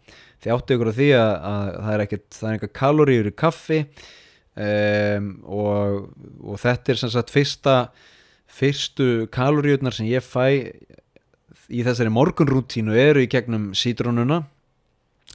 [0.40, 3.34] Því áttu ykkur á því að, að það er ekkert það er eitthvað kaloríur í
[3.42, 3.80] kaffi.
[4.60, 6.08] Um, og,
[6.42, 7.74] og þetta er sem sagt fyrsta
[8.50, 10.72] fyrstu kaloríurnar sem ég fæ
[11.70, 14.42] í þessari morgunrútínu eru í gegnum sítrónuna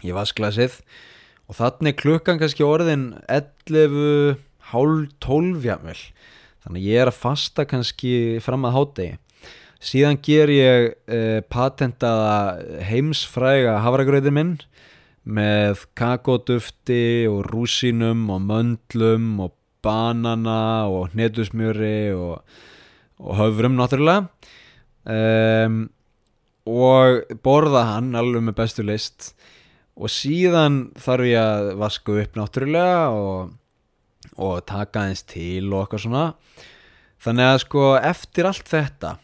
[0.04, 0.82] í vasklasið
[1.46, 4.40] og þannig klukkan kannski orðin 11,
[4.72, 6.00] hálf 12 jámvel
[6.66, 9.12] þannig ég er að fasta kannski fram að hátegi
[9.86, 14.56] síðan ger ég eh, patentaða heimsfræga havragröðin minn
[15.26, 22.42] með kakódufti og rúsinum og möndlum og banana og hnetusmjöri og,
[23.22, 24.30] og höfrum náttúrulega.
[25.06, 25.90] Um,
[26.66, 29.34] og borða hann alveg með bestu list
[29.96, 33.54] og síðan þarf ég að vaska upp náttúrulega og,
[34.36, 36.26] og taka eins til og eitthvað svona.
[37.24, 39.16] Þannig að sko eftir allt þetta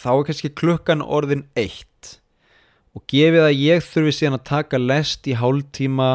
[0.00, 2.16] þá er kannski klukkan orðin eitt.
[2.96, 6.10] Og gefið að ég þurfi síðan að taka lest í hálftíma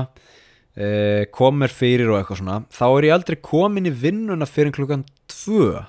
[0.76, 5.06] eh, komir fyrir og eitthvað svona þá er ég aldrei komin í vinnuna fyrir klukkan
[5.32, 5.86] tvö.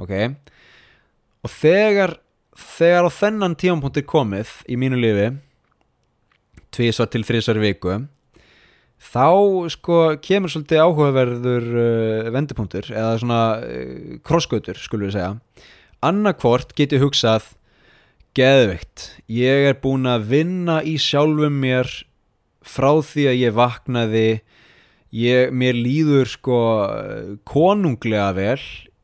[0.00, 0.14] Ok?
[1.44, 2.16] Og þegar
[2.54, 5.28] þegar á þennan tímanpunkt er komið í mínu lifi
[6.74, 7.98] tvísvar til þrísvar viku.
[9.04, 9.28] Þá
[9.74, 15.34] sko kemur svolítið áhugaverður uh, vendipunktur eða svona uh, krossgautur skulum við segja.
[16.04, 17.52] Annarkvort geti hugsað
[18.34, 21.90] geðveikt, ég er búin að vinna í sjálfum mér
[22.64, 24.28] frá því að ég vaknaði.
[25.14, 26.56] Ég, mér líður sko
[27.46, 28.58] konunglega vel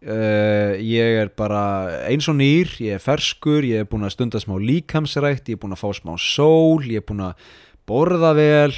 [0.07, 4.41] uh, ég er bara eins og nýr, ég er ferskur ég er búin að stunda
[4.43, 7.51] smá líkamsrækt ég er búin að fá smá sól, ég er búin að
[7.91, 8.73] borða vel.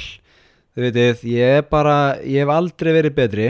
[0.73, 1.95] Þau veitir, ég er bara
[2.25, 3.49] ég hef aldrei verið betri.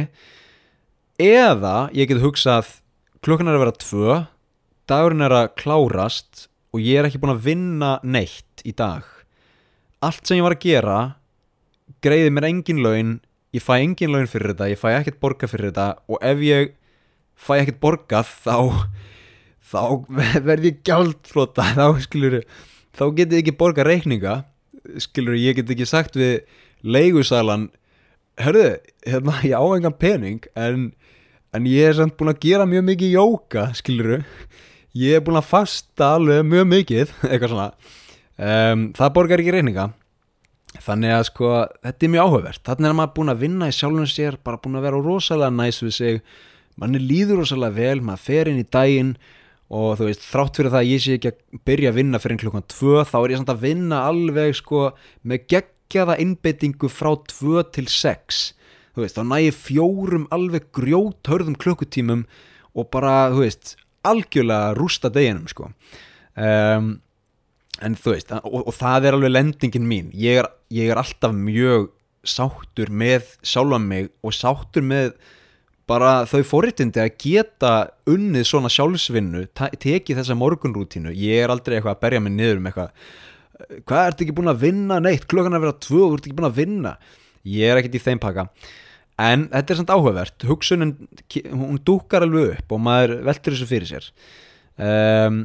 [1.22, 2.80] Eða ég get hugsað
[3.24, 4.22] klukkan er að vera tvö
[4.90, 9.06] dagurinn er að klárast og ég er ekki búin að vinna neitt í dag.
[10.04, 10.98] Allt sem ég var að gera
[12.04, 13.14] greiði mér engin laun
[13.54, 16.74] ég fæ engin laun fyrir þetta, ég fæ ekkert borga fyrir þetta og ef ég
[17.44, 18.58] fæ ekkert borgað þá
[19.74, 19.82] þá
[20.48, 22.42] verð ég gjaldflota þá skilur
[22.94, 24.42] þá getið ekki borga reikninga
[25.02, 26.44] skilur ég get ekki sagt við
[26.84, 27.70] leigusalan
[28.42, 30.92] hörðu, hérna ég á engan pening en,
[31.54, 34.24] en ég er samt búin að gera mjög mikið jóka skilur
[34.98, 37.68] ég er búin að fasta alveg mjög mikið eitthvað svona.
[38.34, 39.90] Um, það borgar ekki reyninga
[40.82, 41.52] þannig að sko
[41.86, 42.64] þetta er mjög áhugavert.
[42.66, 45.82] Þannig er maður búin að vinna í sjálfum sér bara búin að vera rosalega næs
[45.84, 46.24] við sig
[46.80, 49.14] manni líður rosalega vel maður fer inn í daginn
[49.74, 52.42] og þú veist þrátt fyrir það að ég sé ekki að byrja að vinna fyrir
[52.44, 54.82] klukkan 2 þá er ég samt að vinna alveg sko
[55.24, 58.44] með geggjaða innbyttingu frá 2 til 6
[58.94, 62.28] þú veist þá næði fjórum alveg grjóthörðum klukkutímum
[62.74, 63.76] og bara þú veist
[64.08, 65.70] algjörlega rústa deginum sko.
[66.36, 66.98] Um,
[67.84, 70.12] en þú veist og, og það er alveg lendingin mín.
[70.18, 71.92] Ég er, ég er alltaf mjög
[72.24, 75.16] sáttur með sjálfa mig og sáttur með
[75.94, 77.74] bara þau forritindi að geta
[78.10, 81.14] unnið svona sjálfsvinnu tekið þessa morgunrútínu.
[81.14, 83.06] Ég er aldrei eitthvað að berja mig niður um eitthvað
[83.88, 85.00] hvað ert ekki búin að vinna?
[85.04, 86.94] Neitt klokkan að vera tvö, þú ert ekki búin að vinna.
[87.54, 88.48] Ég er ekkert í þeim pakka.
[89.24, 90.46] En þetta er samt áhugavert.
[90.50, 90.94] Hugsunin,
[91.52, 94.08] hún dúkar alveg upp og maður veltur þessu fyrir sér.
[94.74, 95.44] Um,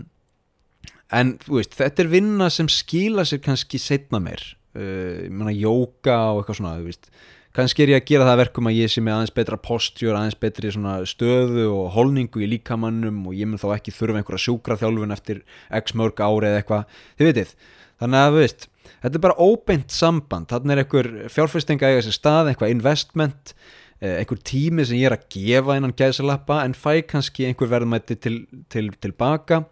[1.12, 6.16] en veist, þetta er vinna sem skila sér kannski setna mér uh, ég menna jóka
[6.32, 7.10] og eitthvað svona veist.
[7.58, 10.38] Kannski er ég að gera það verkum að ég sé með aðeins betra postjur, aðeins
[10.38, 10.70] betri
[11.10, 15.40] stöðu og holningu í líkamannum og ég mun þá ekki þurfa einhverja sjúkra þjálfun eftir
[15.80, 17.00] x mörg ári eða eitthvað.
[17.18, 17.54] Þið veitir,
[17.98, 18.68] þannig að þú veist
[19.02, 20.50] þetta er bara óbeint samband.
[20.52, 23.54] Þannig er einhver fjárfestinga eiga sér stað einhver investment,
[23.98, 28.20] eh, einhver tími sem ég er að gefa innan gæðsalappa en fæ kannski einhver verðmætti
[28.22, 28.38] til,
[28.70, 29.64] til, tilbaka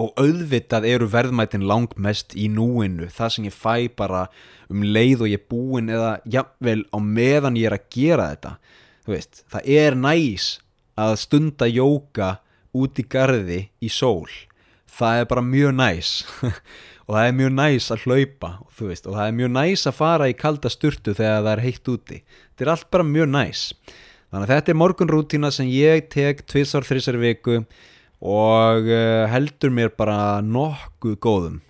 [0.00, 4.26] og auðvitað eru verðmættin langt mest í núinu, það sem ég fæ bara
[4.72, 8.54] um leið og ég er búin eða jafnvel á meðan ég er að gera þetta.
[9.10, 10.46] Veist, það er næs
[10.98, 12.36] að stunda jóka
[12.72, 14.30] út í gardi í sól.
[14.92, 16.14] Það er bara mjög næs.
[17.02, 20.28] Og það er mjög næs að hlaupa veist, og það er mjög næs að fara
[20.30, 22.18] í kalda sturtu þegar það er heitt úti.
[22.22, 23.62] Þetta er allt bara mjög næs.
[24.30, 27.58] Þannig að þetta er morgunrútína sem ég tek tvísar þrísar viku.
[27.58, 27.66] og
[28.22, 31.60] uh, heldur mér bara nokkuð góðum.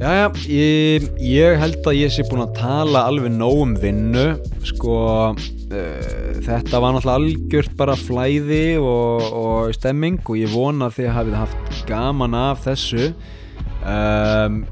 [0.00, 4.22] Jæja, ég, ég held að ég sé búin að tala alveg nóg um vinnu
[4.64, 4.94] sko
[5.36, 11.12] uh, þetta var náttúrulega algjört bara flæði og, og stemming og ég vona að þið
[11.18, 13.10] hafið haft gaman af þessu.
[13.84, 14.64] Um,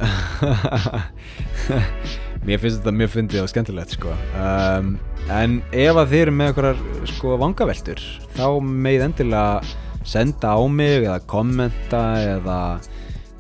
[2.47, 4.15] mér finnst þetta mjög fyndið og skemmtilegt sko.
[4.39, 4.95] Um,
[5.33, 8.03] en ef að þið eru með eitthvað sko vangaveltur
[8.37, 9.77] þá með endilega
[10.09, 12.59] senda á mig eða kommenta eða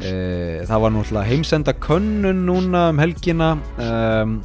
[0.01, 0.11] e,
[0.69, 3.55] það var náttúrulega heimsenda könnun núna um helgina.
[3.81, 4.41] Um,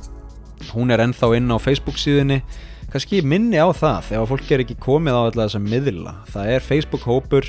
[0.71, 2.41] hún er ennþá inn á Facebook síðunni.
[2.93, 6.13] Kannski minni á það þegar fólk er ekki komið á alltaf þessa miðla.
[6.29, 7.47] Það er Facebook hópur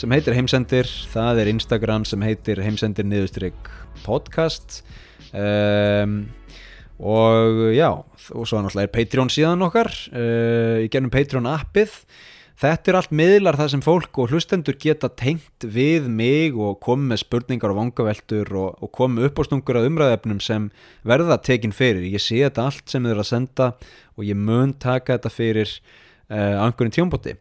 [0.00, 3.72] sem heitir heimsendir það er Instagram sem heitir heimsendir niðurstrygg
[4.04, 4.82] podcast.
[5.30, 6.24] Um,
[7.00, 11.96] og já og svo náttúrulega er Patreon síðan okkar uh, í gennum Patreon appið
[12.60, 17.06] Þetta er allt miðlar það sem fólk og hlustendur geta tengt við mig og komið
[17.08, 20.66] með spurningar og vangaveltur og, og komið upp á stungur að umræðefnum sem
[21.08, 22.04] verða tekinn fyrir.
[22.04, 23.70] Ég sé þetta allt sem þið eru að senda
[24.12, 27.38] og ég mun taka þetta fyrir uh, angurinn tjónbóti.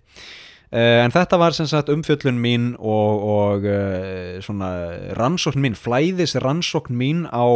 [0.70, 4.70] Uh, en þetta var sem sagt umfjöllun mín og, og uh, svona
[5.18, 7.48] rannsókn mín, flæðis rannsókn mín á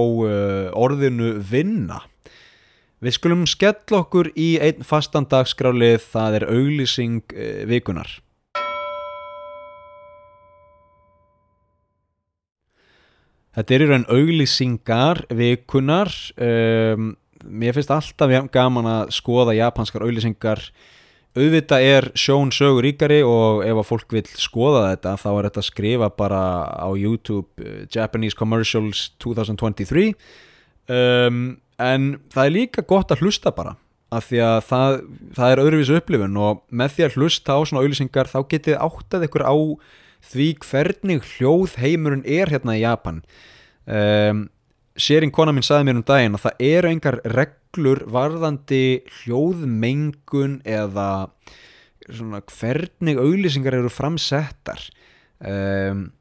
[0.74, 2.02] orðinu vinna.
[3.04, 8.08] Við skulum skell okkur í einn fastan dagskrálið, það er auglýsing eh, vikunar.
[13.54, 16.14] Þetta er í raun auglýsingar vikunar.
[16.40, 17.12] Um,
[17.44, 20.64] mér finnst alltaf gaman að skoða japanskar auglýsingar.
[21.34, 25.62] Auðvitað er sjón sögur ríkari og ef að fólk vil skoða þetta þá er þetta
[25.64, 26.42] að skrifa bara
[26.78, 30.12] á YouTube uh, Japanese Commercials 2023.
[30.94, 31.40] Um,
[31.82, 33.74] en það er líka gott að hlusta bara
[34.14, 34.96] af því að það,
[35.34, 39.28] það er öðruvísu upplifun og með því að hlusta á svona auðlýsingar þá getið áttað
[39.28, 39.56] ykkur á
[40.30, 43.24] því hvernig hljóð heimurinn er hérna í Japan
[43.90, 44.46] um,
[44.94, 47.18] Sérinn kona mín saði mér um daginn að það eru engar
[47.74, 51.30] reglur varðandi hljóðmengun eða
[52.06, 54.78] svona hvernig auðlýsingar eru framsettar.
[55.42, 56.12] Um,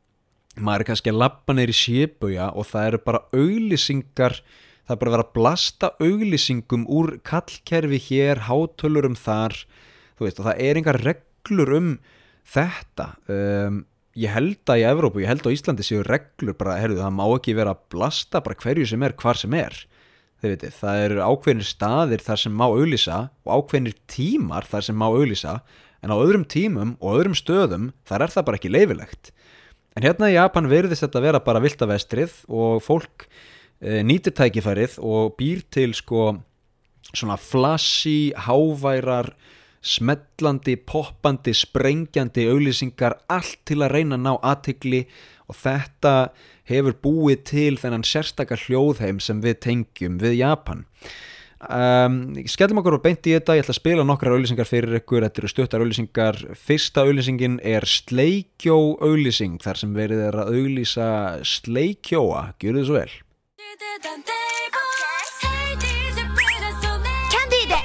[0.57, 4.38] maður er kannski að lappa neyri sépuja og það eru bara auðlýsingar
[4.86, 9.61] það er bara að vera að blasta auglýsingum úr kallkerfi hér, hátölurum þar
[10.16, 11.94] þú veist það er engar reglur um
[12.48, 13.12] þetta.
[13.28, 13.84] Um,
[14.16, 17.26] ég held að í Evrópu, ég held á Íslandi séu reglur bara, herru það má
[17.28, 19.84] ekki vera að blasta bara hverju sem er, hvar sem er
[20.51, 25.07] veitir, það eru ákveðinir staðir þar sem má auglýsa og ákveðinir tímar þar sem má
[25.09, 25.61] auglýsa
[26.03, 29.32] en á öðrum tímum og öðrum stöðum þar er það bara ekki leifilegt
[29.97, 33.28] en hérna í Japan verðist þetta vera bara viltavestrið og fólk
[33.82, 36.36] Eh, nýtir tækifærið og býr til sko
[37.11, 39.32] svona flassi, háværar
[39.82, 45.01] smellandi, poppandi, sprengjandi auglýsingar, allt til að reyna að ná aðtikli
[45.51, 46.14] og þetta
[46.71, 50.85] hefur búið til þennan sérstakar hljóðheim sem við tengjum við Japan
[51.63, 52.17] um,
[52.49, 55.43] skellum okkur og beint í þetta ég ætla að spila nokkrar auglýsingar fyrir ykkur þetta
[55.43, 61.07] eru stuttar auglýsingar fyrsta auglýsingin er Sleikjó auglýsing þar sem verið er að auglýsa
[61.45, 63.15] Sleikjóa, gjur þið svo vel
[67.29, 67.75] キャンディーで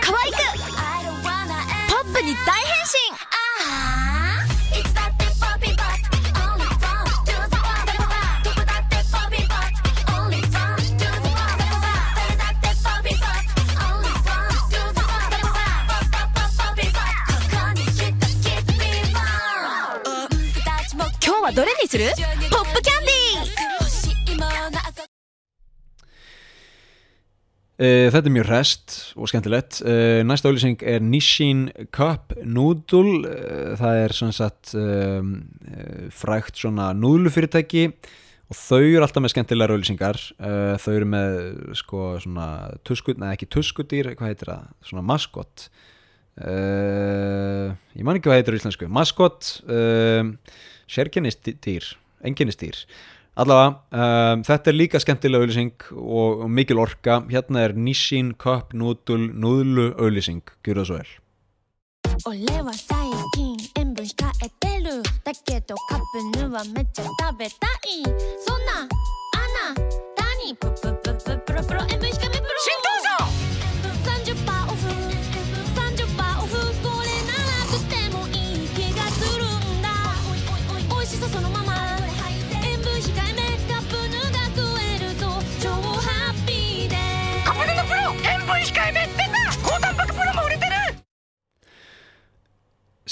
[0.00, 0.36] 可愛く
[1.88, 2.53] ポップに大
[21.54, 22.06] どれにする
[22.50, 23.70] ポップキャンディー
[27.80, 31.62] Uh, þetta er mjög rest og skemmtilegt uh, næsta auðlýsing er Nishin
[31.96, 35.30] Cup Noodle uh, það er svona satt um,
[36.12, 37.86] frækt svona núðlufyrirtæki
[38.52, 41.38] og þau eru alltaf með skemmtilegar auðlýsingar þau eru með
[41.80, 42.50] sko svona
[42.84, 45.70] tuskut, neða ekki tuskutýr hvað heitir það, svona maskott
[46.44, 49.54] ég man ekki hvað heitir í íslensku, maskott
[50.91, 51.93] sérkennistýr
[52.25, 52.85] enginnistýr
[53.35, 57.19] Allavega, um, þetta er líka skemmtilega auðlýsing og, og mikil orka.
[57.27, 60.55] Hérna er Nissin Cup Noodle Núðlu auðlýsing.
[60.63, 61.11] Gjur það svo vel.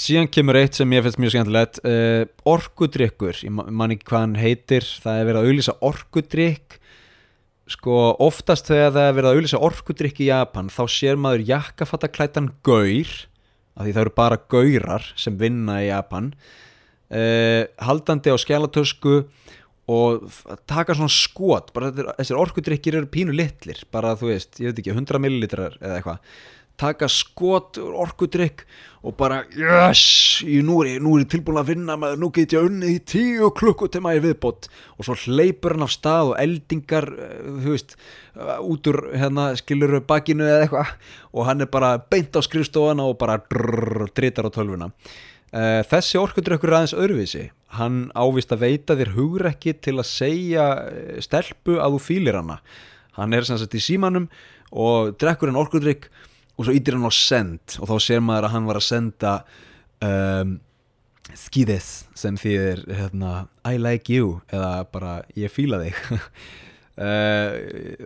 [0.04, 4.24] Síðan kemur eitt sem ég finnst mjög skemmtilegt uh, orkudrykkur, ég ma- man ekki hvað
[4.26, 4.86] hann heitir.
[5.04, 6.78] Það er verið að auðlýsa orkudrykk.
[7.74, 12.50] Sko oftast þegar það er verið að auðlýsa orkudrykk í Japan þá sér maður jakkafattaklætan
[12.66, 13.14] gaur
[13.74, 19.14] af því það eru bara gaurar sem vinna í Japan uh, haldandi á skjálatösku
[19.90, 20.28] og
[20.68, 21.72] taka svona skot.
[21.76, 23.80] Bara þessir orkudrykkir eru pínu litlir.
[23.92, 26.38] Bara þú veist, ég veit ekki, 100 millilitrar eða eitthvað
[26.80, 28.64] taka skot orkudrykk
[29.04, 32.64] og bara yes, ég, nú, er ég, ég tilbúin að vinna með, nú get ég
[32.70, 34.70] unnið í tíu klukkutíma í viðbót.
[34.96, 37.34] Og svo hleypur hann af stað og eldingar eh,
[37.66, 37.94] þú veist,
[38.38, 40.94] eh, út úr hérna skilur bakinu eða eitthvað
[41.34, 44.90] og hann er bara beint á skrifstofana og bara drrrr, dritar á tölvuna.
[45.52, 47.46] Eh, þessi orkudrykkur er aðeins öðruvísi.
[47.76, 50.68] Hann ávist að veita þér hugrekki til að segja
[51.22, 52.62] stelpu að þú fílir hana.
[53.18, 54.30] Hann er sem sagt í símanum
[54.72, 56.08] og drekkur hann orkudrykk
[56.57, 59.35] og svo ítir hann á send og þá sér maður að hann var að senda
[60.03, 60.57] um,
[61.37, 67.49] skíðis sem þýðir hérna, I like you eða bara ég fíla þig uh,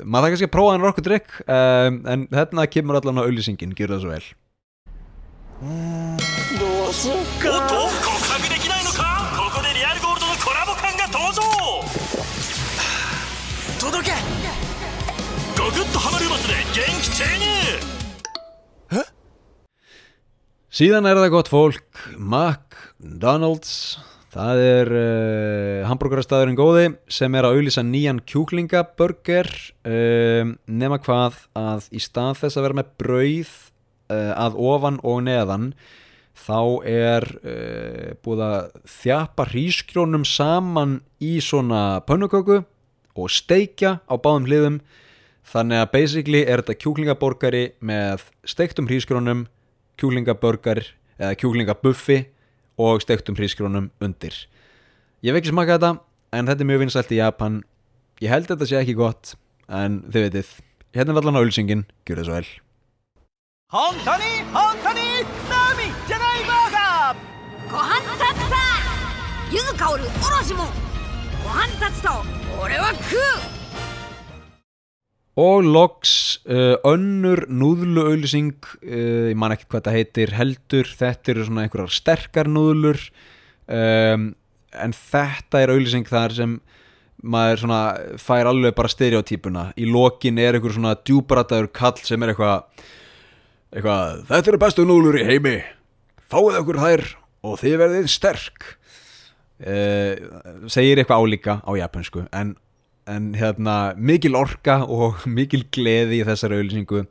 [0.03, 3.95] maður það kannski að prófa hann orkudrykk um, en hérna kemur allan á auðlýsingin, gjör
[3.95, 4.27] það svo vel
[5.63, 6.15] おっ
[6.59, 11.41] と告白 できないのかここでリアルゴールドのコラボ感が登場
[13.79, 14.11] 届け
[15.57, 17.96] ゴグッとハマるマスで元気注入
[20.68, 23.70] Síðan er það gott fólk, McDonalds,
[24.34, 29.48] það er uh, hambúrgarastæðurinn góði sem er að auðlýsa nýjan kjúklingaburger.
[29.88, 33.54] Um, nema hvað að í stað þess að vera með brauð
[34.12, 35.66] uh, að ofan og neðan
[36.36, 36.60] þá
[36.92, 42.60] er uh, búið að þjapa hrísgrjónum saman í svona pönnuköku
[43.16, 44.82] og steikja á báðum hliðum.
[45.48, 49.48] Þannig að basically er þetta kjúklingaborgari með steiktum hrísgrjónum
[49.98, 50.82] kjúlingabörgar
[51.18, 52.20] eða kjúlingabuffi
[52.78, 54.36] og stektum hrískronum undir.
[55.22, 57.60] Ég hef ekki smakað þetta en þetta er mjög vinsælt í Japan.
[58.22, 59.34] Ég held þetta sé ekki gott
[59.68, 60.54] en þið veitir
[60.96, 62.50] hérna er allan á ölsingin, gjur það svo vel.
[63.74, 65.08] Hontoni, hontoni,
[65.50, 66.86] nami, janai baga
[67.68, 68.64] Gohan tatta
[69.52, 70.70] Yuzukaoru, oroshimu
[71.44, 72.18] Gohan tatta,
[72.62, 73.57] ore wa ku!
[75.38, 76.12] Og loks
[76.50, 81.66] uh, önnur núðlu auðlýsing uh, ég man ekki hvað þetta heitir heldur þetta eru svona
[81.66, 83.00] einhverjar sterkar núðlur
[83.70, 84.32] um,
[84.74, 86.58] en þetta er auðlýsing þar sem
[87.18, 87.82] maður svona
[88.22, 92.86] fær alveg bara stereotypuna í lokin er einhver svona djúbrataður kall sem er eitthvað
[93.74, 95.56] eitthvað, þetta eru bestu núðlur í heimi.
[96.28, 97.04] Fáið okkur þær
[97.48, 98.72] og þið verðið sterk.
[99.58, 100.14] Uh,
[100.70, 102.52] segir eitthvað álíka á japansku en
[103.08, 107.04] en hérna mikil orka og mikil gleði í þessari auðlýsingu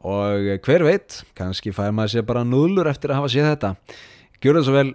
[0.00, 3.74] og hver veit, kannski fær maður sér bara núðlur eftir að hafa séð þetta.
[4.40, 4.92] Gjör það svo vel,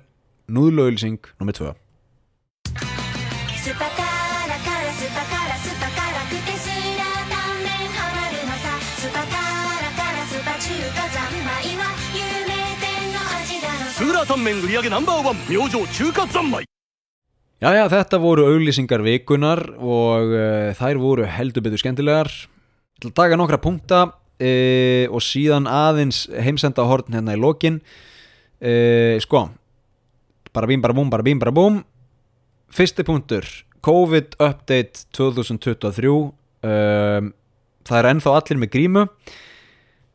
[0.49, 1.73] núðlauðlýsing nummið tvö.
[13.95, 16.74] Sura 三麺売り上げナンバーワン明星中華三昧
[17.63, 22.27] Jæja, þetta voru auðlýsingar vikunar og uh, þær voru heldur betur skemmtilegar.
[22.27, 27.77] Ég ætla að taka nokkra punkta uh, og síðan aðeins heimsenda horn hérna í lokin.
[28.59, 29.45] Uh, Sko,
[30.51, 31.79] bara bím, bara búm, bara bím, bara búm.
[32.75, 33.47] Fyrsti punktur,
[33.87, 37.31] COVID Update 2023 um,
[37.85, 39.05] Það er ennþá allir með grímu.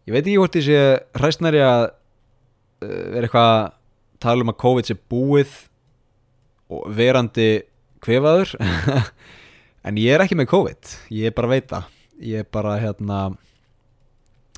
[0.04, 0.84] Ég veit ekki hvort ég sé
[1.16, 1.88] hræstnari að
[2.84, 3.66] vera eitthvað að
[4.20, 5.58] tala um að COVID sé búið
[6.70, 7.52] og verandi
[8.04, 8.56] kvefaður.
[9.80, 10.90] En ég er ekki með COVID.
[11.16, 11.78] Ég er bara að veita
[12.20, 13.30] ég er bara hérna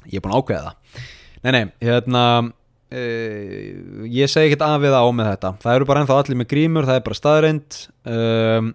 [0.08, 1.06] ég er búin að ákveða það.
[1.42, 5.54] Nei nei, hérna uh, ég segi ekkert af við á með þetta.
[5.62, 8.70] Það eru bara ennþá allir með grímur, það er bara staðreind um,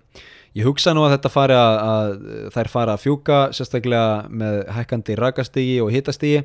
[0.57, 2.17] ég hugsa nú að þetta fari að, að
[2.55, 6.43] þær fara að fjúka sérstaklega með hækkandi rakastigi og hittastigi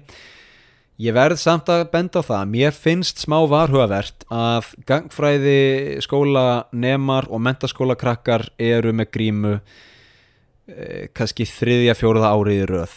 [1.03, 7.26] Ég verð samt að benda á það, mér finnst smá varhugavert að gangfræði skóla nemar
[7.32, 12.94] og mentaskóla krakkar eru með grímu eh, kannski þriðja fjóruða árið í röð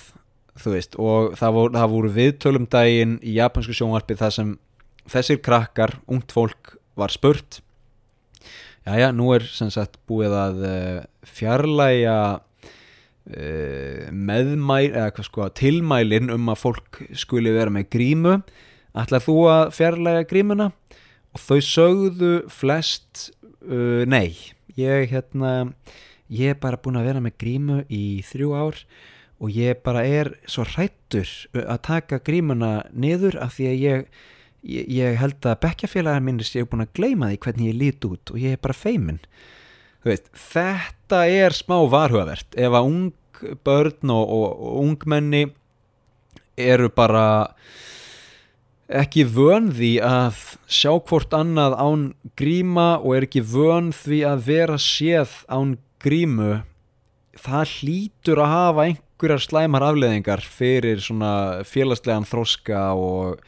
[0.69, 0.95] veist.
[1.01, 4.55] Og það voru, það voru viðtölum daginn í japansku sjónvarpi þar sem
[5.09, 7.61] þessir krakkar, ungt fólk var spurt
[8.85, 12.17] Jæja, nú er sem sagt búið að eh, fjarlæga
[13.25, 18.35] meðmæl eða sko tilmælin um að fólk skuli vera með grímu.
[18.95, 20.69] Ætlar þú að fjarlæga grímuna?
[21.35, 23.29] Og þau sögðu flest
[23.65, 24.35] uh, nei.
[24.77, 25.73] Ég hérna
[26.31, 28.79] ég er bara búin að vera með grímu í þrjú ár
[29.41, 34.07] og ég bara er svo hrættur að taka grímuna niður af því að ég
[34.65, 38.33] ég, ég held að bekkjafélagar minnir séu búin að gleyma því hvernig ég lít út
[38.33, 39.35] og ég er bara feimin Þú
[40.11, 42.47] veist, þetta er smá varhugavert.
[42.55, 43.05] Ef að ung
[43.65, 45.45] börn og, og, og ungmenni
[46.55, 47.25] eru bara
[48.85, 50.37] ekki vön því að
[50.69, 52.05] sjá hvort annað án
[52.37, 56.61] gríma og er ekki vön því að vera séð án grímu
[57.41, 63.41] það hlýtur að hafa einhverjar slæmar afleðingar fyrir svona félagslegan þroska og,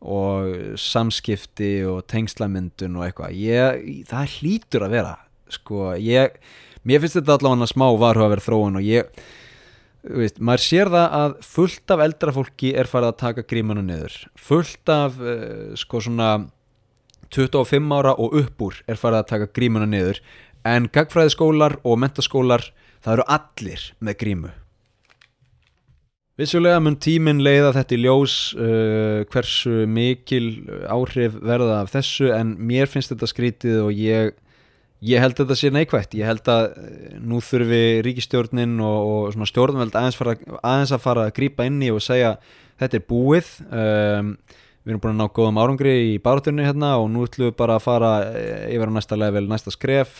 [0.00, 3.38] og samskipti og tengslamyndun og eitthvað.
[4.08, 5.16] Það hlýtur að vera
[5.52, 6.38] sko, ég,
[6.86, 9.10] mér finnst þetta allavega smá varhugaverð þróun og ég
[10.02, 14.20] veist, maður sér það að fullt af eldra fólki er farið að taka grímanu niður.
[14.38, 16.30] Fullt af uh, sko svona
[17.34, 20.22] 25 ára og upp úr er farið að taka grímanu niður.
[20.66, 22.70] En gagfræðiskólar og mentaskólar
[23.04, 24.54] það eru allir með grímu.
[26.38, 30.44] Vissulega mun tíminn leiða þetta í ljós uh, hversu mikil
[30.86, 34.36] áhrif verða af þessu en mér finnst þetta skrítið og ég
[34.98, 39.46] Ég held að þetta sé neikvægt, ég held að eh, nú þurfi ríkistjórnin og, og
[39.46, 42.32] stjórnveld aðeins, fara, aðeins að fara að grípa inn í og segja
[42.80, 44.32] þetta er búið, um,
[44.82, 47.76] við erum búin að ná góðum árangri í baráturinu hérna og nú ætlum við bara
[47.78, 50.18] að fara eh, yfir á næsta level, næsta skref,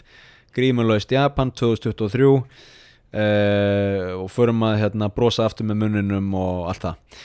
[0.54, 2.38] grímulaust Japan 2023 uh,
[4.14, 7.18] og förum að hérna, brosa aftur með muninum og allt það,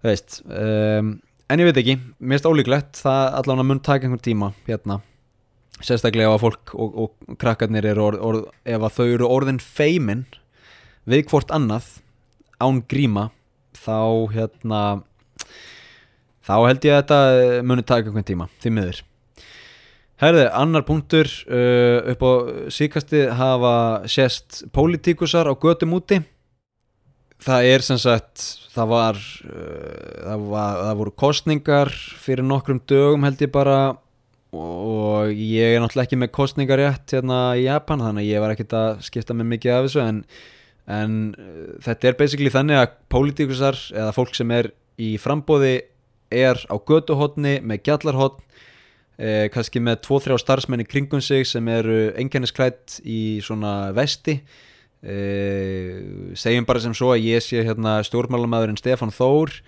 [0.00, 1.12] það veist, um,
[1.52, 5.02] en ég veit ekki, mér finnst ólíklegt, það allavega mun taka einhvern tíma hérna
[5.84, 9.60] sérstaklega ef að fólk og, og krakkarnir eru orð, orð, ef að þau eru orðin
[9.62, 10.24] feimin
[11.08, 11.98] við hvort annað
[12.62, 13.28] án gríma
[13.78, 14.00] þá
[14.34, 14.82] hérna
[16.48, 19.04] þá held ég að þetta muni taka einhvern tíma því miður.
[20.18, 22.32] Herði, annar punktur uh, upp á
[22.74, 23.74] síkasti hafa
[24.10, 26.18] sést pólitíkusar á götum úti.
[27.38, 28.42] Það er sem sagt
[28.74, 33.78] það var, uh, það var það voru kostningar fyrir nokkrum dögum held ég bara
[34.56, 38.76] og ég er náttúrulega ekki með kostningarétt hérna í Japan þannig að ég var ekkert
[38.78, 40.22] að skipta mig mikið af þessu en,
[40.88, 45.76] en uh, þetta er basically þannig að pólitíkusar eða fólk sem er í frambóði
[46.32, 48.44] er á göduhotni með gjallarhotn
[49.18, 54.38] eh, kannski með 2-3 starfsmenn í kringum sig sem eru enginnisklætt í svona vesti.
[54.98, 59.60] Eh, segjum bara sem svo að ég sé hérna stjórnmálamæðurinn Stefan Þór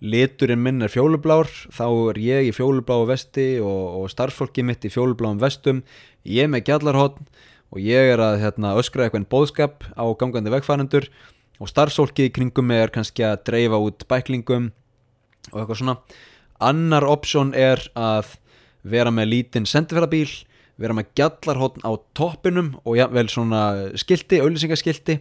[0.00, 4.92] liturinn minn er fjólublár þá er ég í fjólubláu vesti og, og starffólki mitt í
[4.92, 5.82] fjólubláum vestum.
[6.22, 7.18] Ég er með gjallarhótt
[7.68, 11.08] og ég er að hérna, öskra eitthvað en bóðskap á gangandi vegfærandur
[11.58, 14.70] og starffólki í kringum er kannski að dreifa út bæklingum
[15.52, 15.98] og eitthvað svona.
[16.62, 18.36] Annar option er að
[18.86, 20.30] vera með lítinn sendiferðabíl
[20.78, 25.18] vera með gjallarhótt á toppinum og ja, vel svona skildi, auðlýsingaskildi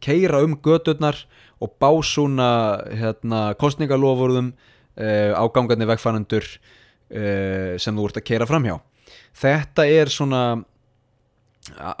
[0.00, 1.18] keira um gödurnar
[1.60, 2.50] og bá svona
[2.88, 8.78] hérna, kostningalofurðum uh, á gangandi vegfærandur uh, sem þú ert að keira fram hjá
[9.36, 10.42] þetta er svona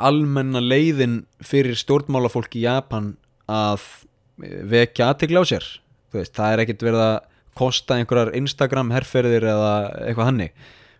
[0.00, 3.12] almenna leiðin fyrir stjórnmálafólk í Japan
[3.50, 3.84] að
[4.40, 5.66] vekja aðtegla á sér.
[6.14, 7.16] Veist, það er ekkert verið að
[7.60, 9.72] kosta einhverjar Instagram herrferðir eða
[10.06, 10.54] eitthvað hannig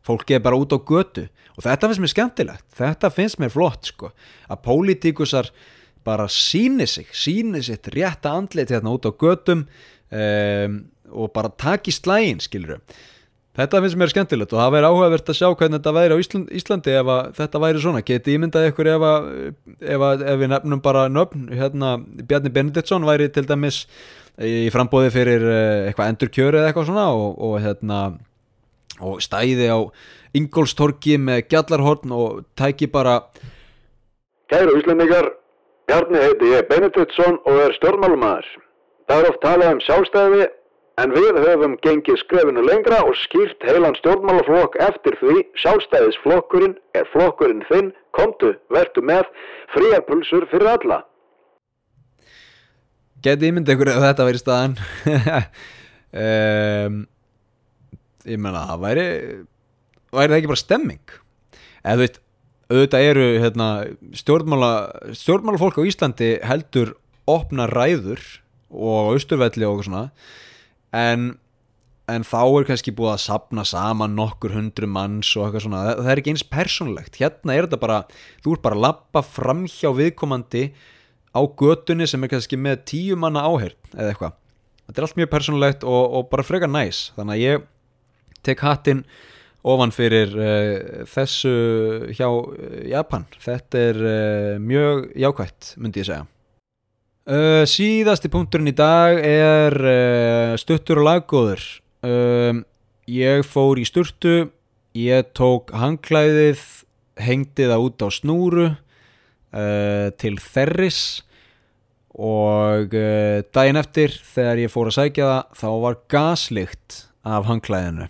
[0.06, 1.26] fólki er bara út á götu.
[1.56, 2.66] Og þetta finnst mér skemmtilegt.
[2.76, 4.12] Þetta finnst mér flott sko.
[4.48, 5.50] Að pólitíkusar
[6.06, 10.76] bara síni sig, síni sitt rétta andlit hérna út á götum um,
[11.10, 12.80] og bara taki slægin skilur
[13.58, 16.52] þetta finnst mér skemmtilegt og það væri áhugavert að sjá hvernig þetta væri á Ísland,
[16.54, 19.28] Íslandi ef þetta væri svona, geti ímyndað ykkur ef, að,
[19.80, 23.82] ef, að, ef við nefnum bara nöfn, hérna Bjarni Benediktsson væri til dæmis
[24.40, 28.00] í frambóði fyrir eh, eitthvað endurkjöru eða eitthvað svona og, og hérna
[29.00, 29.78] og stæði á
[30.36, 33.18] Ingólstorki með gjallarhorn og tæki bara
[34.50, 35.32] Kæru Íslandingar
[35.90, 38.46] Bjarni heiti ég Benediktsson og er stjórnmálumæður.
[39.10, 40.44] Það er oft talað um sjálfstæði
[41.02, 47.66] en við höfum gengið skrefinu lengra og skýrt heilan stjórnmálaflokk eftir því sjálfstæðisflokkurinn er flokkurinn
[47.72, 49.26] þinn, komdu, verdu með,
[49.74, 51.00] fríarpulsur fyrir alla.
[53.26, 54.78] Geti ímyndið ykkur ef þetta væri staðan
[56.14, 57.02] um,
[58.30, 59.10] Ég menna það væri
[60.14, 61.18] væri það ekki bara stemming
[61.82, 62.26] eða þú veist
[62.70, 63.68] auðvitað eru hérna,
[64.16, 64.72] stjórnmála
[65.18, 66.94] stjórnmálafólk á Íslandi heldur
[67.30, 68.22] opna ræður
[68.70, 70.04] og austurvelli og svona
[70.94, 71.32] en,
[72.10, 76.12] en þá er kannski búið að sapna saman nokkur hundru manns og eitthvað svona, það,
[76.12, 78.00] er ekki eins persónlegt hérna er þetta bara,
[78.44, 80.70] þú ert bara að lappa fram hjá viðkomandi
[81.30, 84.38] á götunni sem er kannski með tíu manna áherd eða eitthvað.
[84.86, 87.10] Þetta er allt mjög persónlegt og, og bara frekar næs.
[87.14, 87.68] Þannig að ég
[88.46, 89.04] tek hattinn
[89.62, 91.54] ofan fyrir uh, þessu
[92.16, 92.52] hjá uh,
[92.88, 93.26] Japan.
[93.40, 96.26] Þetta er uh, mjög jákvægt myndi ég segja.
[97.70, 99.74] Síðasti punkturinn í dag er
[100.58, 101.62] stuttur og laggóður.
[103.06, 104.48] Ég fór í sturtu
[104.96, 106.62] ég tók hangklæðið
[107.20, 111.22] hengdi það út á snúru uh, til þerris
[112.10, 118.08] og uh, daginn eftir þegar ég fór að sækja það þá var gaslykt af hangklæðinu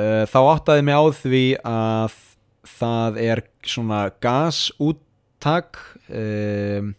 [0.00, 2.18] uh, þá áttaði mig á því að
[2.74, 5.78] það er svona gasúttak
[6.08, 6.94] um,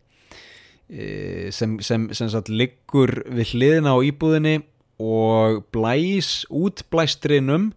[0.86, 4.60] sem, sem, sem sagt liggur við hliðina á íbúðinni
[5.02, 7.72] og blæs útblæstrinum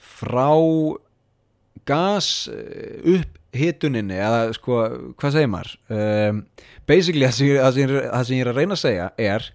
[0.00, 0.56] frá
[1.86, 4.78] gas eh, upp hituninni eða sko,
[5.20, 5.74] hvað segir maður?
[5.92, 6.38] Um,
[6.88, 9.48] basically það sem, það, sem, það sem ég er að reyna að segja er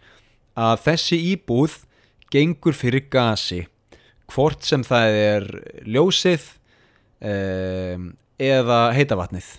[0.68, 1.80] að þessi íbúð
[2.34, 3.64] gengur fyrir gasi
[4.34, 5.48] hvort sem það er
[5.88, 6.46] ljósið
[7.24, 8.10] um,
[8.42, 9.50] eða heitavatnið.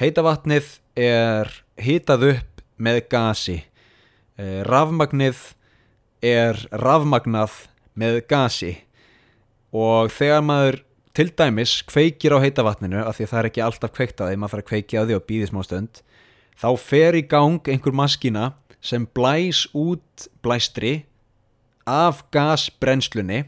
[0.00, 3.58] Heitavatnið er hitað upp með gasi.
[4.40, 5.42] Uh, rafmagnið
[6.24, 7.66] er rafmagnað
[8.00, 8.76] með gasi.
[9.70, 10.80] Og þegar maður
[11.14, 14.24] til dæmis kveikir á heita vatninu af því að það er ekki alltaf kveikt á
[14.28, 16.02] því maður þarf að kveikja á því og býði smá stund
[16.60, 18.44] þá fer í gang einhver maskína
[18.80, 20.92] sem blæs út blæstri
[21.88, 23.42] af gasbrennslunni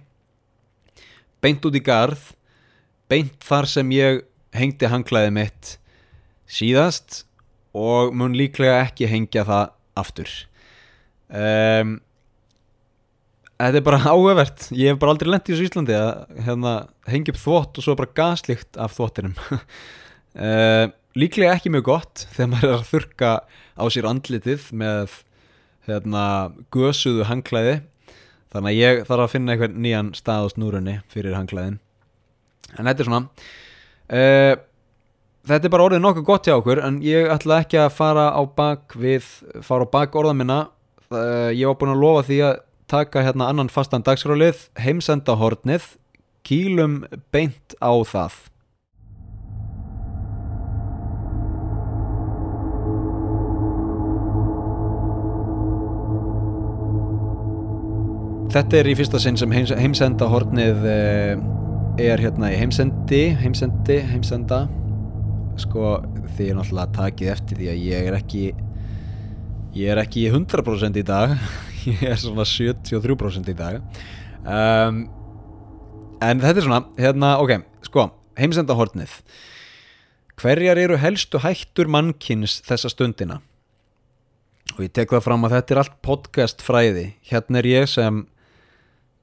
[1.42, 2.30] beint út í garð
[3.10, 4.22] beint þar sem ég
[4.56, 5.74] hengdi hanglaðið mitt
[6.52, 7.22] síðast
[7.76, 9.68] og mun líklega ekki hengja það
[10.02, 10.32] aftur.
[11.32, 12.00] Um,
[13.62, 14.64] Þetta er bara áhugavert.
[14.74, 16.72] Ég hef bara aldrei lent í Íslandi að hérna,
[17.06, 19.36] hengja upp þvott og svo bara gaslikt af þvottinum.
[20.32, 23.30] Uh, Líklega ekki mjög gott þegar maður er að þurka
[23.76, 25.16] á sér andlitið með
[25.84, 26.22] hérna,
[26.72, 27.74] gösuðu hangklæði
[28.52, 31.80] þannig að ég þarf að finna einhvern nýjan stað á snúrunni fyrir hangklæðin
[32.78, 33.24] en þetta er svona
[34.12, 34.54] uh,
[35.42, 38.42] Þetta er bara orðið nokkuð gott hjá okkur en ég ætla ekki að fara á
[38.46, 39.24] bak við
[39.66, 40.58] fara á bak orða minna.
[41.10, 42.60] Uh, ég var búin að lofa því að
[42.92, 45.96] taka hérna annan fastan dagskrálið heimsenda hornið
[46.46, 47.00] kýlum
[47.34, 48.38] beint á það
[58.52, 61.30] Þetta er í fyrsta sinn sem heims, heimsenda hornið uh,
[62.00, 64.66] er hérna í heimsendi heimsendi, heimsenda.
[65.60, 65.94] Sko
[66.34, 68.42] því ég náttúrulega takið eftir því að ég er ekki
[69.72, 71.32] ég er ekki 100% í dag.
[71.82, 73.80] Ég er svona 73% í dag.
[74.46, 75.00] Um,
[76.22, 77.56] en þetta er svona hérna, ok,
[77.88, 78.04] sko,
[78.38, 79.16] heimsenda hornið
[80.42, 83.40] hverjar eru helstu hættur mannkins þessa stundina?
[84.76, 88.22] Og ég tek það fram að þetta er allt podcast fræði hérna er ég sem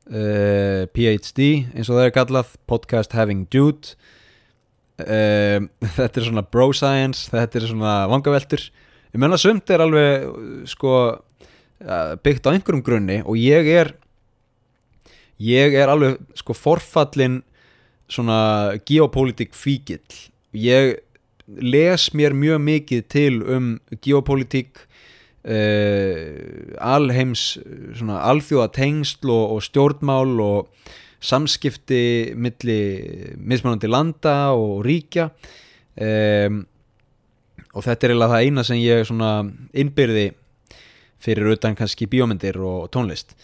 [0.09, 3.95] uh, PhD eins og það er kallað podcast having dude.
[4.99, 8.67] Uh, þetta er svona bro science þetta er svona vangaveltur.
[9.09, 13.93] Ég menna sumt er alveg sko uh, byggt á einhverjum grunni og ég er
[15.39, 17.39] ég er alveg sko forfallin
[18.09, 20.01] svona geopolítik fíkil
[20.53, 20.97] ég
[21.47, 23.69] les mér mjög mikið til um
[24.03, 24.85] geopolítik
[25.49, 26.23] uh,
[26.79, 27.45] alheims
[27.99, 30.89] alþjóða tengsl og, og stjórnmál og
[31.19, 32.81] samskipti milli
[33.37, 35.29] mismunandi landa og ríkja.
[35.99, 36.61] Um,
[37.75, 39.09] og þetta er eiginlega það eina sem ég
[39.83, 40.29] innbyrði
[41.19, 43.35] fyrir utan kannski bíómyndir og tónlist.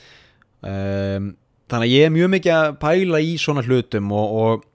[0.63, 1.35] Um,
[1.69, 4.65] þannig að ég er mjög mikið að pæla í svona hlutum og, og,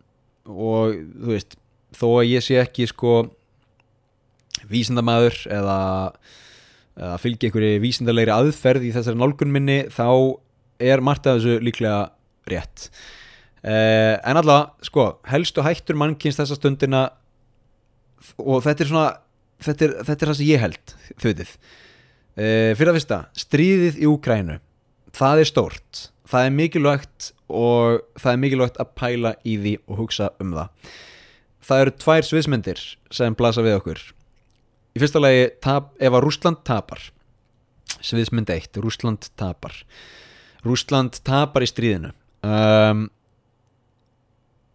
[0.51, 1.57] og þú veist
[1.97, 3.15] þó að ég sé ekki sko
[4.71, 5.79] vísindamaður eða,
[6.99, 10.09] eða fylgja einhverju vísindalegri aðferð í þessari nálgun minni þá
[10.81, 12.11] er margt af þessu líklega
[12.51, 12.89] rétt.
[13.61, 17.03] Uh, en allavega, sko, helstu hættur mannkins þessa stundina
[18.41, 19.09] og þetta er svona
[19.61, 24.01] þetta er, þetta er það sem ég held þau veitir uh, fyrir að fyrsta, stríðið
[24.01, 24.57] í Úkrænu
[25.17, 30.03] það er stórt það er mikilvægt og það er mikilvægt að pæla í því og
[30.05, 30.95] hugsa um það.
[31.67, 32.83] Það eru tvær sviðsmyndir
[33.15, 34.03] sem blasa við okkur
[34.95, 37.03] í fyrsta lagi, tap, ef að Rússland tapar
[38.01, 39.75] sviðsmynd 1, Rússland tapar.
[40.65, 42.13] Rússland tapar í stríðinu.
[42.45, 43.09] Um,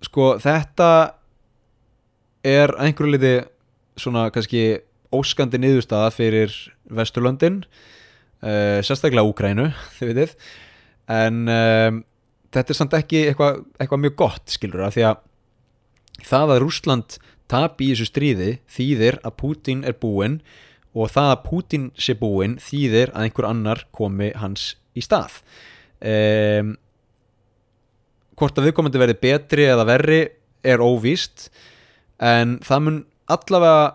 [0.06, 0.90] sko þetta
[2.46, 3.36] er einhverju liði
[3.98, 4.66] svona kannski
[5.16, 6.54] óskandi niðurstaða fyrir
[6.94, 10.36] Vesturlöndin uh, sérstaklega Úkrænu þið veitir
[11.10, 12.02] en um,
[12.54, 15.24] þetta er samt ekki eitthvað eitthva mjög gott skilur að því að
[16.26, 17.18] það að Rússland
[17.51, 20.39] tapi í þessu stríði þýðir að Putin er búinn
[20.95, 25.41] og það að Putin sé búinn þýðir að einhver annar komi hans í stað.
[25.99, 26.76] Um,
[28.39, 30.22] hvort að viðkomandi verði betri eða verri
[30.65, 31.49] er óvíst
[32.23, 32.99] en það mun
[33.31, 33.85] allavega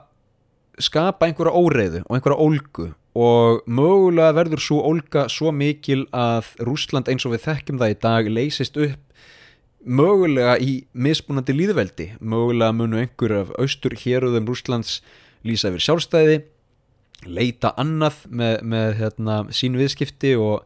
[0.81, 2.89] skapa einhverja óreiðu og einhverja ólgu
[3.21, 7.99] og mögulega verður svo ólga svo mikil að Rússland eins og við þekkjum það í
[8.07, 9.25] dag leysist upp
[9.85, 14.99] mögulega í mismunandi líðveldi mögulega munu einhver af austur héruðum Rússlands
[15.47, 16.41] lýsa yfir sjálfstæði
[17.29, 20.63] leita annað með, með hérna, sín viðskipti og,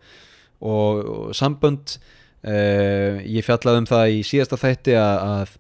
[0.63, 1.97] og, og sambönd.
[2.45, 5.55] Uh, ég fjallaði um það í síðasta þætti að, að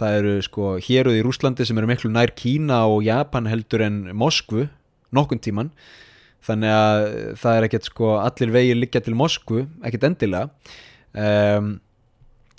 [0.00, 4.02] það eru sko héruð í Rúslandi sem eru miklu nær Kína og Japan heldur en
[4.16, 4.66] Moskvu
[5.16, 5.72] nokkun tíman
[6.44, 7.06] þannig að
[7.40, 10.50] það er ekkert sko allir vegið liggja til Moskvu, ekkert endilega.
[11.10, 11.72] Um,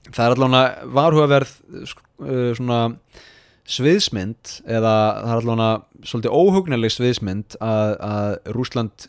[0.10, 2.82] það er allavega varhugaverð uh, svona
[3.72, 9.08] sviðsmynd eða það er allavega svolítið óhugnileg sviðsmynd að, að Rúsland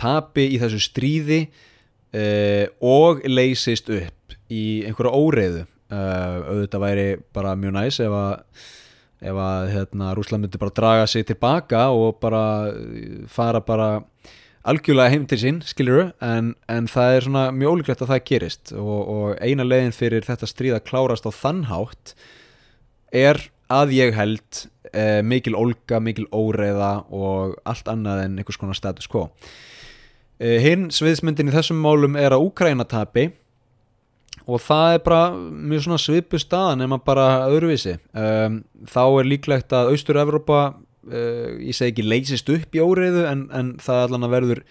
[0.00, 5.66] tapi í þessu stríði uh, og leysist upp í einhverja óreiðu.
[5.92, 8.62] Uh, auðvitað væri bara mjög næs ef að
[9.22, 12.72] ef að hérna, Rúsland myndi bara draga sig tilbaka og bara
[13.30, 13.90] fara bara
[14.68, 18.74] algjörlega heim til sín, skiluru en, en það er svona mjög ólíklegt að það gerist.
[18.76, 22.14] Og, og eina leiðin fyrir þetta stríð að klárast á þannhátt
[23.12, 23.40] er
[23.72, 29.08] að ég held eh, mikil ólga, mikil óreiða og allt annað en einhvers konar status
[29.10, 29.28] quo.
[30.42, 33.30] Eh, hinn sviðsmyndin í þessum málum er að Úkraina tapi
[34.42, 37.94] og það er bara mjög svona svipu staðan nema bara öðruvísi.
[38.10, 40.62] Um, þá er líklegt að Austur-Evrópa
[41.10, 44.62] uh, ég segi ekki leysist upp í óreiðu en, en það allan að verður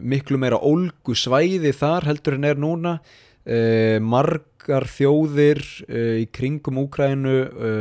[0.00, 2.98] miklu meira ólgu svæði þar heldur en er núna.
[3.40, 7.36] Uh, margar þjóðir uh, í kringum Úkrænu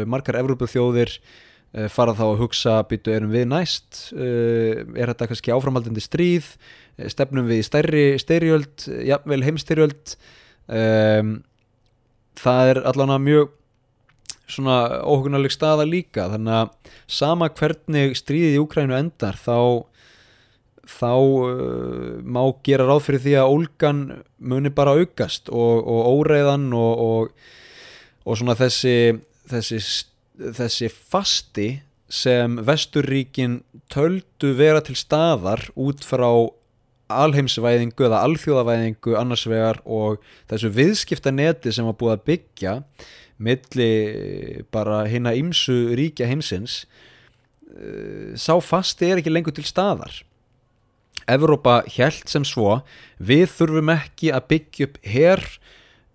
[0.09, 1.19] margar Evrópu þjóðir
[1.93, 4.07] fara þá að hugsa byttu erum við næst?
[4.17, 6.47] Er þetta kannski áframhaldandi stríð?
[7.13, 10.15] Stefnum við í stærri styrjöld, jafnvel heimstyrjöld?
[10.65, 11.35] Um,
[12.39, 13.53] það er allan að mjög
[14.49, 16.27] svona óhugunaleg staða líka.
[16.33, 19.85] Þannig að sama hvernig stríðið í Úkrænu endar þá
[20.89, 23.99] þá uh, má gera ráð fyrir því að ólgan
[24.41, 27.51] muni bara aukast og, og óreiðan og, og,
[28.25, 29.19] og svona þessi
[29.49, 29.79] þessi,
[30.57, 31.69] þessi fasti
[32.09, 33.59] sem vesturríkin
[33.93, 36.29] töldu vera til staðar út frá
[37.09, 40.19] alheimsvæðingu eða alþjóðavæðingu annars vegar og
[40.49, 42.73] þessu viðskiptaneti sem var búið að byggja
[43.39, 46.83] milli bara hinna ymsu ríkja heimsins
[47.71, 50.21] eh, sá fasti er ekki lengur til staðar.
[51.29, 52.79] Evrópa hjælt sem svo
[53.21, 55.43] við þurfum ekki að byggja upp her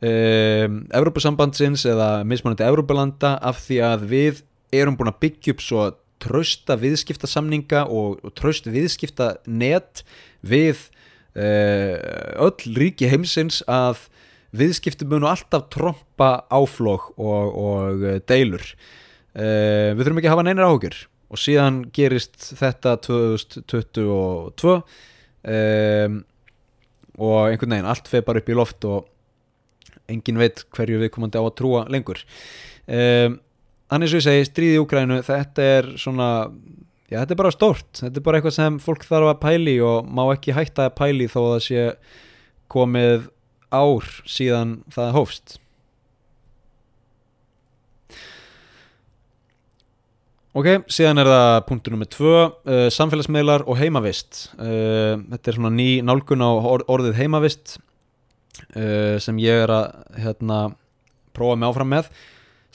[0.05, 4.43] um, Evrópusambandsins eða mismunandi Evrópulanda af því að við
[4.75, 5.85] erum búin að byggja upp svo
[6.25, 10.05] trausta viðskiptasamninga og, og traust viðskiptanet
[10.43, 10.89] við
[11.37, 11.97] uh,
[12.47, 14.09] öll ríki heimsins að
[14.55, 18.65] viðskipti munu alltaf trompa áflók og, og eh, deilur.
[19.35, 20.99] Uh, við þurfum ekki að hafa neinar áhugjur
[21.35, 26.21] og síðan gerist þetta 2022 um,
[27.19, 29.09] og einhvern veginn allt feð bara upp í loft og
[30.13, 32.23] engin veit hverju við komandi á að trúa lengur.
[32.87, 33.41] Um,
[33.95, 36.29] Þannig og ég segi, stríði í Úkrænu, þetta er svona,
[37.07, 40.09] já þetta er bara stórt, þetta er bara eitthvað sem fólk þarf að pæli og
[40.09, 41.85] má ekki hætta að pæli þó að það sé
[42.75, 43.29] komið
[43.75, 45.59] ár síðan það hófst.
[50.55, 54.53] Ok, síðan er það punktur nummið tvö, uh, samfélagsmiðlar og heimavist.
[54.55, 57.75] Uh, þetta er svona ný nálgun á or orðið heimavist
[58.79, 59.89] uh, sem ég er að
[60.23, 60.59] hérna,
[61.35, 62.13] prófa mig áfram með.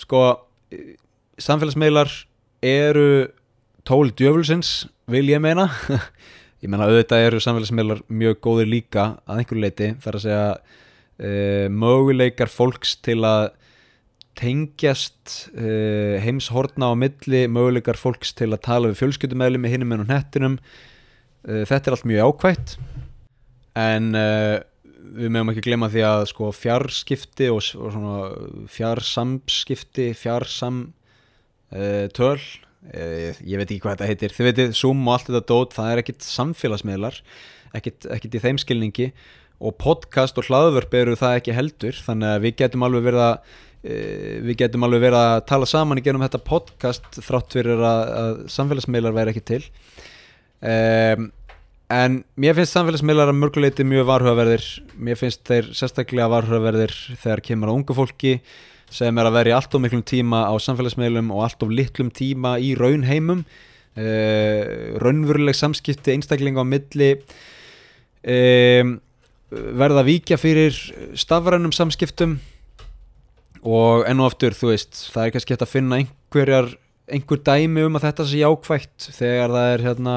[0.03, 0.25] Sko,
[1.39, 2.11] samfélagsmiðlar
[2.67, 3.29] eru
[3.87, 5.69] tól djöfulsins, vil ég meina.
[6.59, 9.93] ég meina auðvitað eru samfélagsmiðlar mjög góðir líka að einhverju leiti.
[10.03, 10.43] Það er að segja
[11.19, 13.51] uh, möguleikar fólks til að
[14.39, 20.05] tengjast uh, heimshorna á milli möguleikar fólks til að tala við fjölskyldumæli með hinnum en
[20.05, 22.77] og hettinum uh, þetta er allt mjög ákvætt
[23.79, 30.81] en við meðum ekki glemma því að sko fjarskipti og, og fjarsamskipti fjarsam
[32.17, 32.41] töl
[32.87, 34.35] uh, ég veit ekki hvað þetta heitir.
[34.35, 37.21] Þið veitir Zoom og allt þetta dót það er ekkit samfélagsmiðlar
[37.77, 39.09] ekkit, ekkit í þeim skilningi
[39.59, 43.57] og podcast og hlaðvörp eru það ekki heldur þannig að við getum alveg verið að
[43.79, 48.01] Eh, við getum alveg verið að tala saman í genum þetta podcast þrátt fyrir að,
[48.11, 49.61] að samfélagsmiðlar væri ekki til.
[50.59, 51.29] Um,
[51.95, 54.67] en mér finnst samfélagsmiðlar að mörguleiti mjög varhugaverðir.
[54.99, 58.35] Mér finnst þeir sérstaklega varhugaverðir þegar kemur á ungu fólki
[58.91, 62.57] sem er að verja allt of miklum tíma á samfélagsmiðlum og allt of litlum tíma
[62.59, 63.45] í raunheimum.
[63.95, 67.13] Uh, raunveruleg samskipti einstaklinga á milli.
[68.27, 68.97] Um,
[69.49, 70.75] verða að víkja fyrir
[71.17, 72.37] stafrænum samskiptum
[73.65, 76.69] og enn og aftur þú veist það er kannski hægt að finna einhverjar
[77.09, 80.15] einhver dæmi um að þetta sé jákvætt þegar það er hérna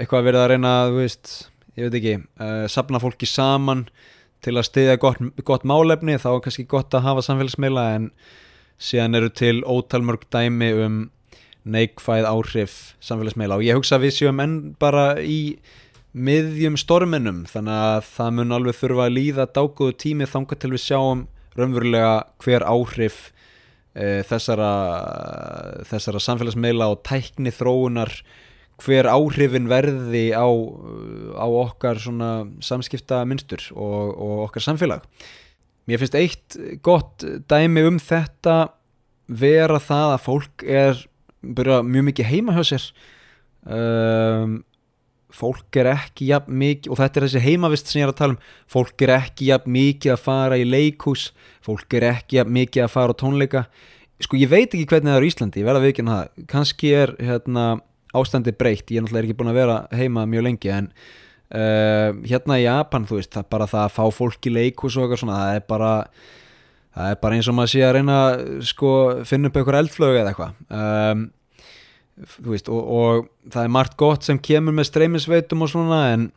[0.00, 1.34] eitthvað verið að reyna þú veist,
[1.76, 3.84] ég veit ekki uh, sapna fólki saman
[4.44, 8.08] til að stiðja gott, gott málefni þá er kannski gott að hafa samfélagsmiðla en
[8.80, 10.98] síðan eru til ótalmörg dæmi um
[11.66, 13.58] neikvæð áhrif samfélagsmiðla.
[13.58, 15.56] Og ég hugsa að við séum enn bara í
[16.16, 20.82] miðjum storminum þannig að það mun alveg þurfa að líða dágóðu tími þanga til við
[20.86, 21.24] sjáum
[21.56, 22.12] raunverulega
[22.44, 23.18] hver áhrif
[23.92, 24.70] e, þessara,
[25.88, 28.14] þessara samfélagsmiðla og tækni þróunar
[28.84, 32.00] hver áhrifin verði á, á okkar
[32.64, 35.04] samskipta mynstur og, og okkar samfélag.
[35.88, 38.72] Mér finnst eitt gott dæmi um þetta
[39.26, 41.04] vera það að fólk er
[41.56, 42.88] bara mjög mikið heima hjá sér.
[43.66, 44.60] Um,
[45.34, 48.36] fólk er ekki jafn mikið og þetta er þessi heimavist sem ég er að tala
[48.36, 48.40] um
[48.70, 51.26] fólk er ekki jafn mikið að fara í leikhús
[51.66, 53.66] fólk er ekki jafn mikið að fara á tónleika.
[54.22, 56.94] Sko ég veit ekki hvernig það er í Íslandi ég verða að vikina það, kannski
[56.96, 57.66] er hérna,
[58.16, 60.88] ástandi breytt, ég er náttúrulega ekki búin að vera heima mjög lengi en
[61.52, 64.96] uh, hérna í Japan þú veist, það er bara það að fá fólk í leikhús
[64.96, 65.92] og eitthvað svona, það er bara
[66.96, 68.20] það er bara eins og maður sé að reyna
[68.64, 68.92] sko
[69.28, 70.54] finna upp einhver eldflög eða eitthvað.
[70.72, 71.26] Um,
[72.16, 76.30] veist og, og það er margt gott sem kemur með streymisveitum og svona en,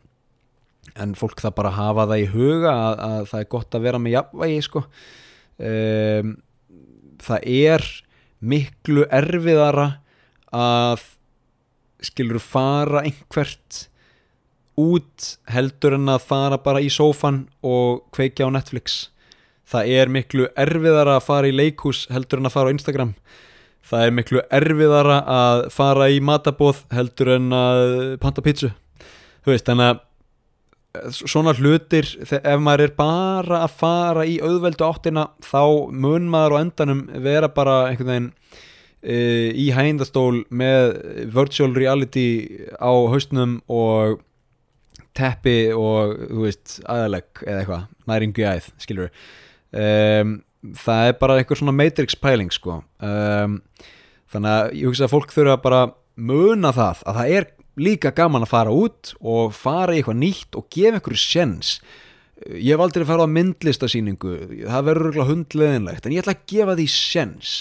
[1.00, 4.02] en fólk það bara hafa það í huga að, að það er gott að vera
[4.02, 4.84] með jafnvægi sko.
[5.60, 6.34] Um,
[7.20, 7.86] það er
[8.40, 9.86] miklu erfiðara
[10.56, 11.06] að
[12.04, 13.84] skilur fara einhvert
[14.80, 19.10] út heldur en að fara bara í sófan og kveikja á Netflix.
[19.68, 23.12] Það er miklu erfiðara að fara í leikhús heldur en að fara á Instagram
[23.90, 27.82] það er miklu erfiðara að fara í matabóð heldur en að
[28.22, 28.70] panta pítsu
[29.44, 30.06] þú veist, þannig að
[31.14, 35.62] svona hlutir, ef maður er bara að fara í auðveldu áttina þá
[35.94, 38.30] mun maður á endanum vera bara einhvern veginn
[39.02, 39.18] e,
[39.54, 40.96] í hægindastól með
[41.36, 42.26] virtual reality
[42.74, 44.18] á haustnum og
[45.16, 49.14] teppi og þú veist, aðaleg eða eitthvað, næringu í æð skilur
[49.70, 52.80] um, það er bara eitthvað svona matrix pæling sko.
[53.02, 53.60] Um,
[54.30, 55.80] þannig að ég hugsa að fólk þurfa bara
[56.20, 57.48] muna það að það er
[57.80, 61.76] líka gaman að fara út og fara í eitthvað nýtt og gefa einhverju sjens
[62.50, 64.34] ég hef aldrei farið á myndlistasýningu
[64.64, 67.54] það verður örgulega hundleðinlegt en ég ætla að gefa því sjens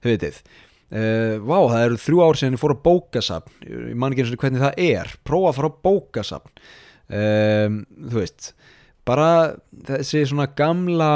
[0.00, 0.40] þau veitir
[0.86, 4.34] Uh, vá, það eru þrjú ár sem ég fór að bókasafn ég man ekki eins
[4.36, 6.52] og hvernig það er prófa að fara að bókasafn.
[7.10, 8.46] Um, þú veist
[9.06, 9.30] bara
[9.88, 11.08] þessi svona gamla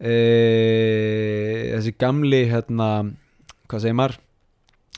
[0.00, 2.88] uh, þessi gamli hérna,
[3.70, 4.16] hvað segir maður?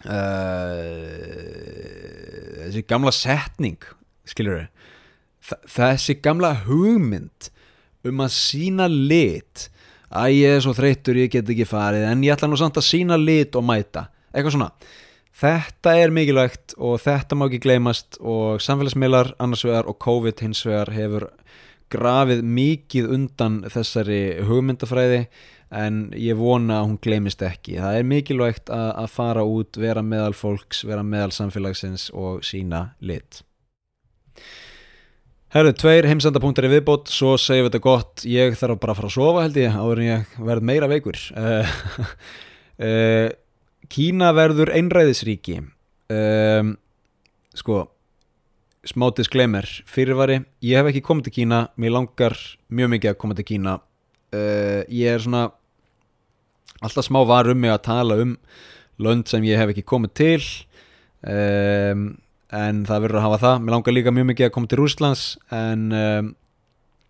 [0.03, 0.99] Uh,
[2.66, 3.83] þessi gamla setning
[4.27, 4.69] skilur þau
[5.69, 7.51] þessi gamla hugmynd
[8.07, 9.69] um að sína lit.
[10.12, 12.85] Að ég er svo þreyttur, ég get ekki farið en ég ætla nú samt að
[12.85, 14.09] sína lit og mæta.
[14.33, 14.70] Eitthvað svona.
[15.43, 20.61] Þetta er mikilvægt og þetta má ekki gleymast og samfélagsmiðlar annars vegar og COVID hins
[20.69, 21.31] vegar hefur
[21.93, 25.27] grafið mikið undan þessari hugmyndafræði
[25.73, 27.78] en ég vona að hún gleymist ekki.
[27.81, 32.90] Það er mikilvægt að, að fara út vera meðal fólks, vera meðal samfélagsins og sína
[33.01, 33.40] lit.
[35.52, 39.09] Herru, tveir heimsendapunktar í viðbót, svo segjum við þetta gott, ég þarf bara að fara
[39.10, 41.19] að sofa held ég, áður en ég verð meira veikur.
[41.36, 41.74] Uh,
[42.81, 43.27] uh,
[43.93, 45.59] Kína verður einræðisríki,
[46.16, 46.70] um,
[47.59, 47.82] sko,
[48.89, 52.35] smá disclaimer, fyrirvari, ég hef ekki komið til Kína, mér langar
[52.73, 53.77] mjög mikið að koma til Kína,
[54.35, 55.45] uh, ég er svona
[56.83, 58.37] alltaf smá var um mig að tala um
[59.03, 60.43] lönd sem ég hef ekki komið til,
[61.31, 62.05] um,
[62.53, 63.63] en það verður að hafa það.
[63.63, 65.25] Mér langar líka mjög mikið að koma til Rúslands
[65.57, 66.33] en um,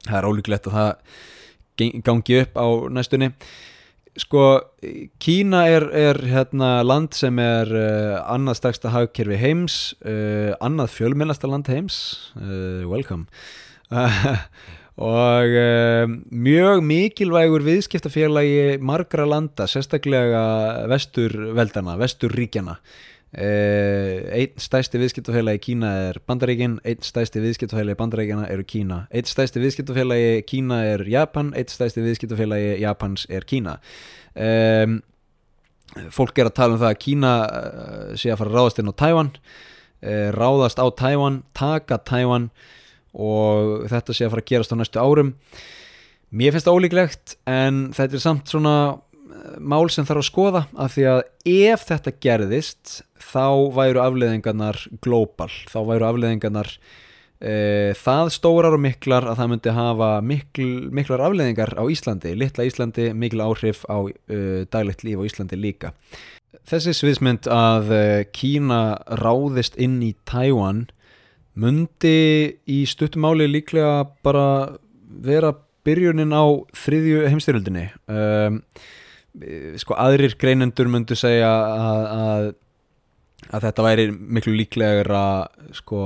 [0.06, 3.32] það er ólíklegt að það gangi upp á næstunni
[4.20, 4.44] sko
[5.22, 11.50] Kína er, er hérna, land sem er uh, annað staksta hagkerfi heims uh, annað fjölmennasta
[11.50, 11.98] land heims.
[12.36, 13.26] Uh, welcome.
[15.02, 15.54] Og
[16.28, 20.42] mjög mikilvægur viðskiptafélagi margra landa sérstaklega
[20.92, 22.76] vesturveldana, vesturríkjana
[23.32, 28.98] einn stæsti viðskiptafélagi í Kína er Bandaríkin einn stæsti viðskiptafélagi í Bandaríkina eru Kína.
[29.08, 33.78] Einn stæsti viðskiptafélagi í Kína er Japan einn stæsti viðskiptafélagi Japans er Kína.
[34.36, 34.98] Um,
[36.12, 38.92] fólk er að tala um það að Kína uh, sé að fara að ráðast inn
[38.92, 42.50] á Tæwan uh, ráðast á Tæwan taka Tæwan
[43.12, 45.32] og þetta sé að fara að gerast á næstu árum.
[46.32, 48.76] Mér finnst það ólíklegt en þetta er samt svona
[49.58, 52.92] mál sem þarf að skoða af því að ef þetta gerðist
[53.22, 53.46] þá
[53.76, 56.70] væru afleðingarnar global, þá væru afleðingarnar
[57.42, 57.54] e,
[57.98, 63.10] það stórar og miklar að það myndi hafa mikl, miklar afleðingar á Íslandi, litla Íslandi
[63.18, 65.92] mikil áhrif á e, daglegt líf á Íslandi líka.
[66.68, 68.04] Þessi sviðsmynd að e,
[68.34, 68.82] Kína
[69.22, 70.86] ráðist inn í Tæwan
[71.58, 74.78] mundi í stuttumáli líklega bara
[75.22, 75.52] vera
[75.86, 76.44] byrjunin á
[76.78, 78.60] þriðju heimstyrjöldinni um,
[79.80, 82.48] sko aðrir greinendur myndu segja að, að,
[83.48, 85.24] að þetta væri miklu líklegra
[85.76, 86.02] sko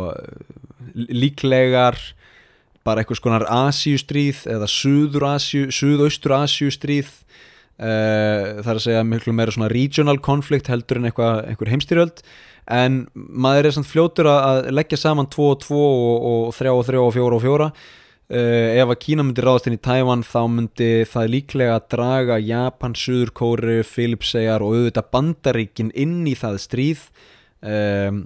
[0.94, 1.98] líklegar
[2.86, 7.11] bara eitthvað skonar Asíustríð eða Suðaustur Asíustríð.
[7.77, 12.23] Uh, það er að segja miklu meira svona regional konflikt heldur en eitthvað, eitthvað heimstyrjöld.
[12.73, 16.86] En maður er samt fljótur að leggja saman 2 og 2 og, og 3 og
[16.89, 17.69] 3 og 4 og 4
[18.27, 22.97] Uh, ef að Kína myndi ráðast inn í Tævan þá myndi það líklega draga Japan,
[22.98, 27.05] Suður Kóru, Filipseyjar og auðvitað Bandaríkin inn í það stríð.
[27.62, 28.24] Um,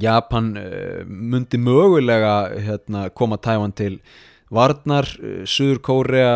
[0.00, 3.98] Japan uh, myndi mögulega hérna, koma Tævan til
[4.48, 6.32] varnar, uh, Suður Kórea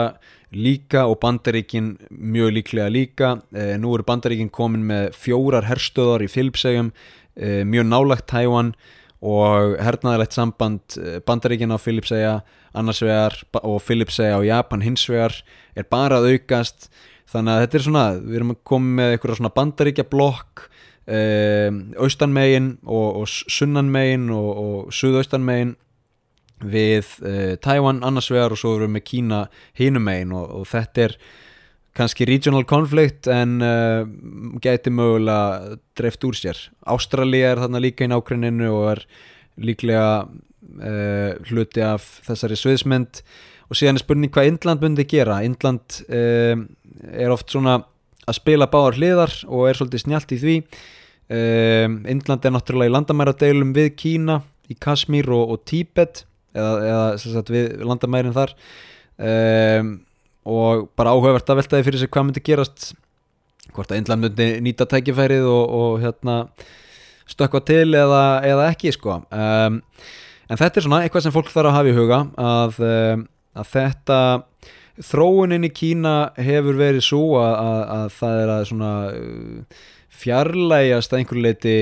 [0.53, 3.33] líka og Bandaríkin mjög líklega líka.
[3.81, 6.93] Nú eru Bandaríkin komin með fjórar herstöðar í Filipseyjum
[7.37, 8.71] mjög nálagt Tævan
[9.27, 10.97] og hernaðilegt samband
[11.27, 12.37] Bandaríkin á Filipseyja
[12.77, 15.35] annars vegar og Philipseyja og Japan hins vegar
[15.77, 16.91] er bara að aukast
[17.31, 20.67] þannig að þetta er svona, við erum að koma með eitthvað svona bandaríkja blokk
[21.07, 25.75] um, austanmegin og, og sunnanmegin og, og suðaustanmegin
[26.65, 29.43] við uh, Taiwan annars vegar og svo erum við með Kína
[29.77, 31.19] hinumegin og, og þetta er
[31.97, 34.05] kannski regional conflict en uh,
[34.63, 36.61] gæti mögulega dreift úr sér.
[36.85, 39.07] Ástralja er þarna líka í nákvæminu og er
[39.57, 40.09] líklega
[40.81, 43.23] uh, hluti af þessari sviðsmynd.
[43.67, 45.41] Og síðan er spurning hvað Indland myndi gera.
[45.47, 46.55] Indland uh,
[47.13, 47.81] er oft svona
[48.27, 50.57] að spila báðar hliðar og er svolítið snjált í því.
[51.27, 54.41] Uh, Indland er náttúrulega í landamæradeilum við Kína
[54.71, 56.25] í Kasmír og, og Tíbet
[56.57, 58.55] eða, eða sagt, við landamærin þar.
[60.47, 62.91] Og bara áhugavert að veltaði fyrir sig hvað myndi gerast
[63.75, 66.37] hvort að Indland myndi nýta tækifærið og, og hérna
[67.31, 69.21] stökka til eða, eða ekki sko.
[69.35, 69.81] Um,
[70.47, 73.25] en þetta er svona eitthvað sem fólk þarf að hafa í huga að, eh,
[73.57, 74.21] að þetta
[75.07, 79.85] þróunin í Kína hefur verið svo að, að, að það er að svona eh,
[80.17, 81.77] fjarlægast að einhverju leiti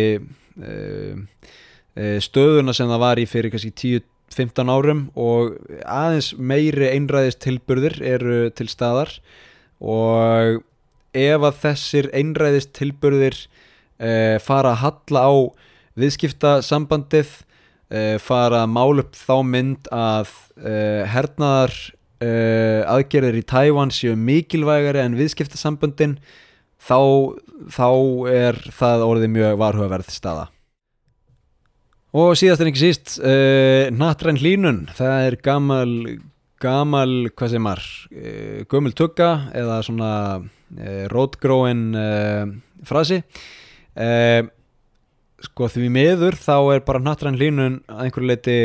[0.59, 4.01] uh, stöðuna sem það var í fyrir kannski
[4.35, 5.55] 10-15 árum og
[5.87, 9.13] aðeins meiri einræðist tilburðir eru til staðar.
[9.79, 10.65] Og
[11.15, 15.35] ef að þessir einræðist tilburðir uh, fara að halla á
[15.95, 17.37] viðskipta sambandið
[17.93, 24.17] uh, fara að mála upp þá mynd að uh, hernaðar uh, aðgerðir í Tævan séu
[24.17, 26.19] mikilvægari en viðskiptasamböndin
[26.79, 27.01] þá,
[27.73, 27.89] þá
[28.33, 30.49] er það orðið mjög varhugaverð staða.
[32.15, 33.17] Og síðast en ekki síst
[33.91, 35.95] nattræn hlínun það er gamal
[36.63, 37.83] gamal, hvað sem er
[38.71, 40.13] gömul tugga eða svona
[41.11, 41.89] rótgróin
[42.87, 43.19] frasi.
[43.99, 44.47] Eða
[45.45, 48.59] sko því miður þá er bara nattræn hlínun að einhverju leiti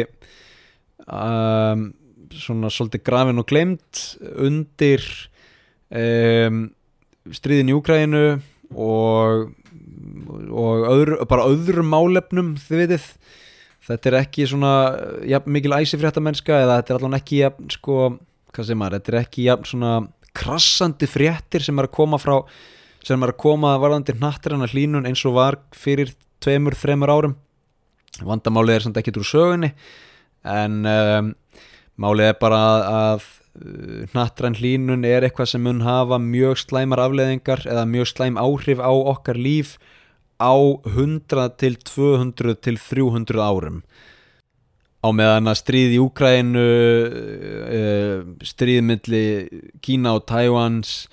[1.06, 1.90] um,
[2.36, 4.04] svona svolítið grafin og glemt
[4.38, 5.06] undir
[5.90, 6.68] um,
[7.34, 8.24] stríðin í Úkræðinu
[8.76, 9.52] og,
[10.50, 13.12] og öðru, bara öðrum málefnum þið vitið.
[13.90, 14.74] Þetta er ekki svona
[15.26, 17.96] ja, mikil æsifréttamennska eða þetta er allavega ekki ja, sko,
[18.54, 19.94] hvað segir maður, þetta er ekki ja, svona
[20.38, 22.36] krassandi fréttir sem er að koma frá
[23.06, 26.12] sem er að koma varðandi nattræna hlínun eins og var fyrir
[26.44, 27.36] tveimur, þreimur árum.
[28.26, 29.74] Vandamálið er samt ekki úr sögunni
[30.48, 31.30] en um,
[32.00, 32.60] málið er bara
[32.90, 33.26] að,
[33.60, 38.84] uh, nattræn hlínun er eitthvað sem mun hafa mjög slæmar afleðingar eða mjög slæm áhrif
[38.84, 39.78] á okkar líf
[40.40, 40.56] á
[40.88, 43.84] 100 til 200 til 300 árum.
[45.00, 46.64] Á meðan að stríð í Úkrænu
[47.08, 49.26] uh, stríðmyndli
[49.84, 51.08] Kína og Tævans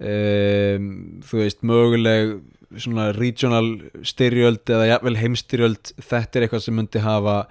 [0.00, 2.38] um, þú veist möguleg
[2.74, 3.68] svona regional
[4.06, 7.50] styrjöld eða jafnvel heimstyrjöld þetta er eitthvað sem myndi hafa uh,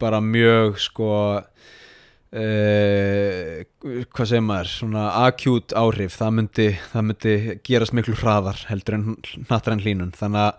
[0.00, 1.46] bara mjög sko uh,
[4.12, 6.18] hvað segir maður svona acute áhrif.
[6.18, 7.34] Það myndi, það myndi
[7.66, 9.04] gerast miklu hraðar heldur en
[9.48, 10.54] nattrann hlínun þannig að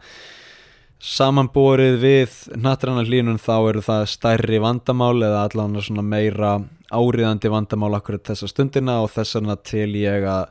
[0.99, 6.57] samanborið við nattrann hlínun þá eru það stærri vandamál eða allavega svona meira
[6.91, 10.49] áriðandi vandamál akkurat þessa stundina og þess vegna til ég að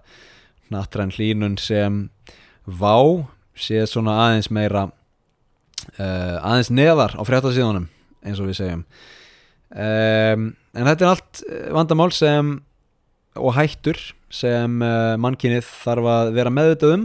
[0.72, 2.06] nattrann hlínun sem
[2.68, 3.24] Vá
[3.58, 4.88] sé svona aðeins meira
[5.96, 7.88] uh, aðeins neðar á fréttasíðunum
[8.26, 8.84] eins og við segjum.
[9.68, 11.42] Um, en þetta er allt
[11.76, 12.54] vandamál sem
[13.38, 13.98] og hættur
[14.32, 17.04] sem uh, mannkynnið þarf að vera meðvitað um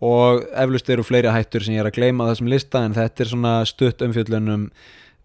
[0.00, 3.24] og eflust eru fleiri hættur sem ég er að gleyma á þessum lista en þetta
[3.24, 4.70] er svona stutt umfjöllunum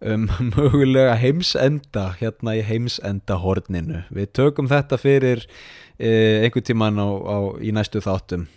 [0.06, 7.08] um mögulega heimsenda hérna í heimsenda horninu við tökum þetta fyrir uh, einhver tíman á,
[7.08, 8.50] á, í næstu þáttum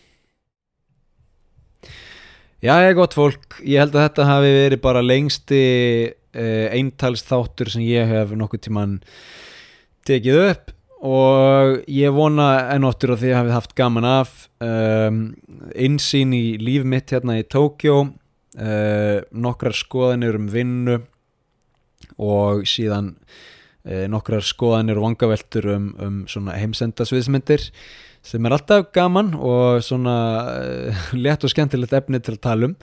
[2.58, 5.58] Já, ég er gott fólk, ég held að þetta hafi verið bara lengsti
[6.10, 8.96] uh, eintals þáttur sem ég hef nokkuð tíman
[10.08, 10.72] tekið upp.
[11.06, 15.20] Og ég vona ennáttur að þið hafið haft gaman af um,
[15.78, 20.98] insýn í líf mitt hérna í Tókjó uh, nokkrar skoðanir um vinnu
[22.18, 23.12] og síðan
[23.86, 27.70] uh, nokkrar skoðanir og vangaveltur um, um svona heimsenda sviðsmyndir
[28.28, 30.16] sem er alltaf gaman og svona
[30.48, 32.76] uh, létt og skemmtilegt efni til að tala um.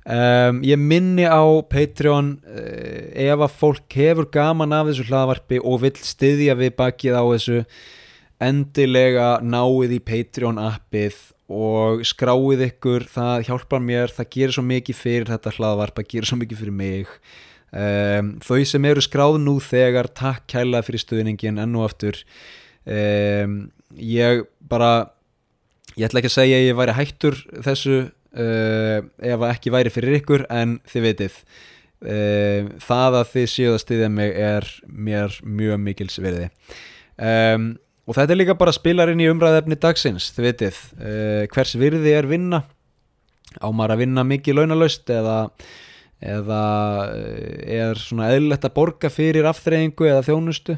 [0.00, 5.82] Um, ég minni á Patreon uh, ef að fólk hefur gaman af þessu hlaðvarpi og
[5.84, 7.58] vill styðja við bakið á þessu
[8.40, 11.18] endilega náið í Patreon appið
[11.50, 16.30] og skráið ykkur, það hjálpar mér það gerir svo mikið fyrir þetta hlaðvarp það gerir
[16.30, 17.12] svo mikið fyrir mig.
[17.70, 22.22] Um, þau sem eru skráð nú þegar takk kæla fyrir stuðningin enn og aftur.
[22.88, 23.60] Um,
[23.96, 25.10] ég bara
[25.96, 27.36] ég ætla ekki að segja að ég væri hættur
[27.66, 31.38] þessu uh, ef ekki væri fyrir ykkur en þið vitið.
[32.00, 36.46] Uh, það að þið séu að styðja mig er mér mjög mikils veriði
[37.20, 37.74] um,
[38.08, 42.30] og þetta er líka bara spilarinn í umræðefni dagsins þið vitið, uh, hvers virði er
[42.30, 42.62] vinna?
[43.60, 45.36] Á maður að vinna mikið launalaust eða
[46.20, 46.62] eða
[47.64, 50.76] er svona eðlilegt að borga fyrir afþreyingu eða þjónustu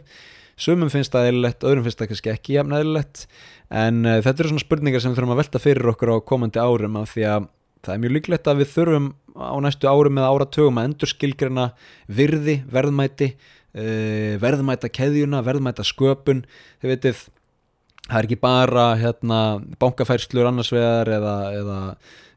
[0.61, 3.27] sumum finnst það eðlilegt, öðrum finnst það kannski ekki jafn eðlilegt.
[3.73, 6.62] En uh, þetta eru svona spurningar sem við þurfum að velta fyrir okkur á komandi
[6.62, 7.51] árum af því að
[7.83, 11.69] það er mjög líklegt að við þurfum á næstu árum eða áratugum að endur skilgrina
[12.07, 16.45] virði, verðmæti uh, verðmæta keðjuna, verðmæta sköpun.
[16.83, 17.16] Þið veitir
[18.09, 19.41] það er ekki bara hérna,
[19.81, 21.79] bankafærslur annars vegar eða, eða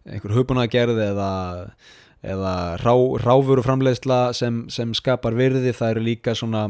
[0.05, 1.31] einhver hugbúnagerð eða,
[2.25, 2.93] eða rá,
[3.23, 5.73] ráfuru framleiðsla sem, sem skapar virði.
[5.75, 6.67] Það eru líka svona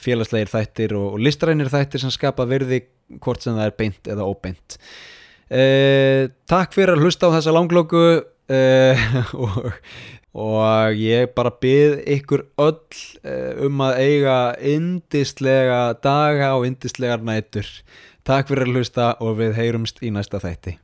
[0.00, 2.82] félagslegir þættir og, og listrænir þættir sem skapa virði
[3.22, 4.78] hvort sem það er beint eða óbeint.
[5.46, 8.02] Eh, Takk fyrir að hlusta á þessa langlóku
[8.50, 9.04] eh,
[9.44, 9.68] og,
[10.36, 12.80] og ég bara bið ykkur öll
[13.22, 17.70] eh, um að eiga indislega daga og indislegar nætur.
[18.26, 20.80] Takk fyrir að hlusta og við heyrumst í næsta þætti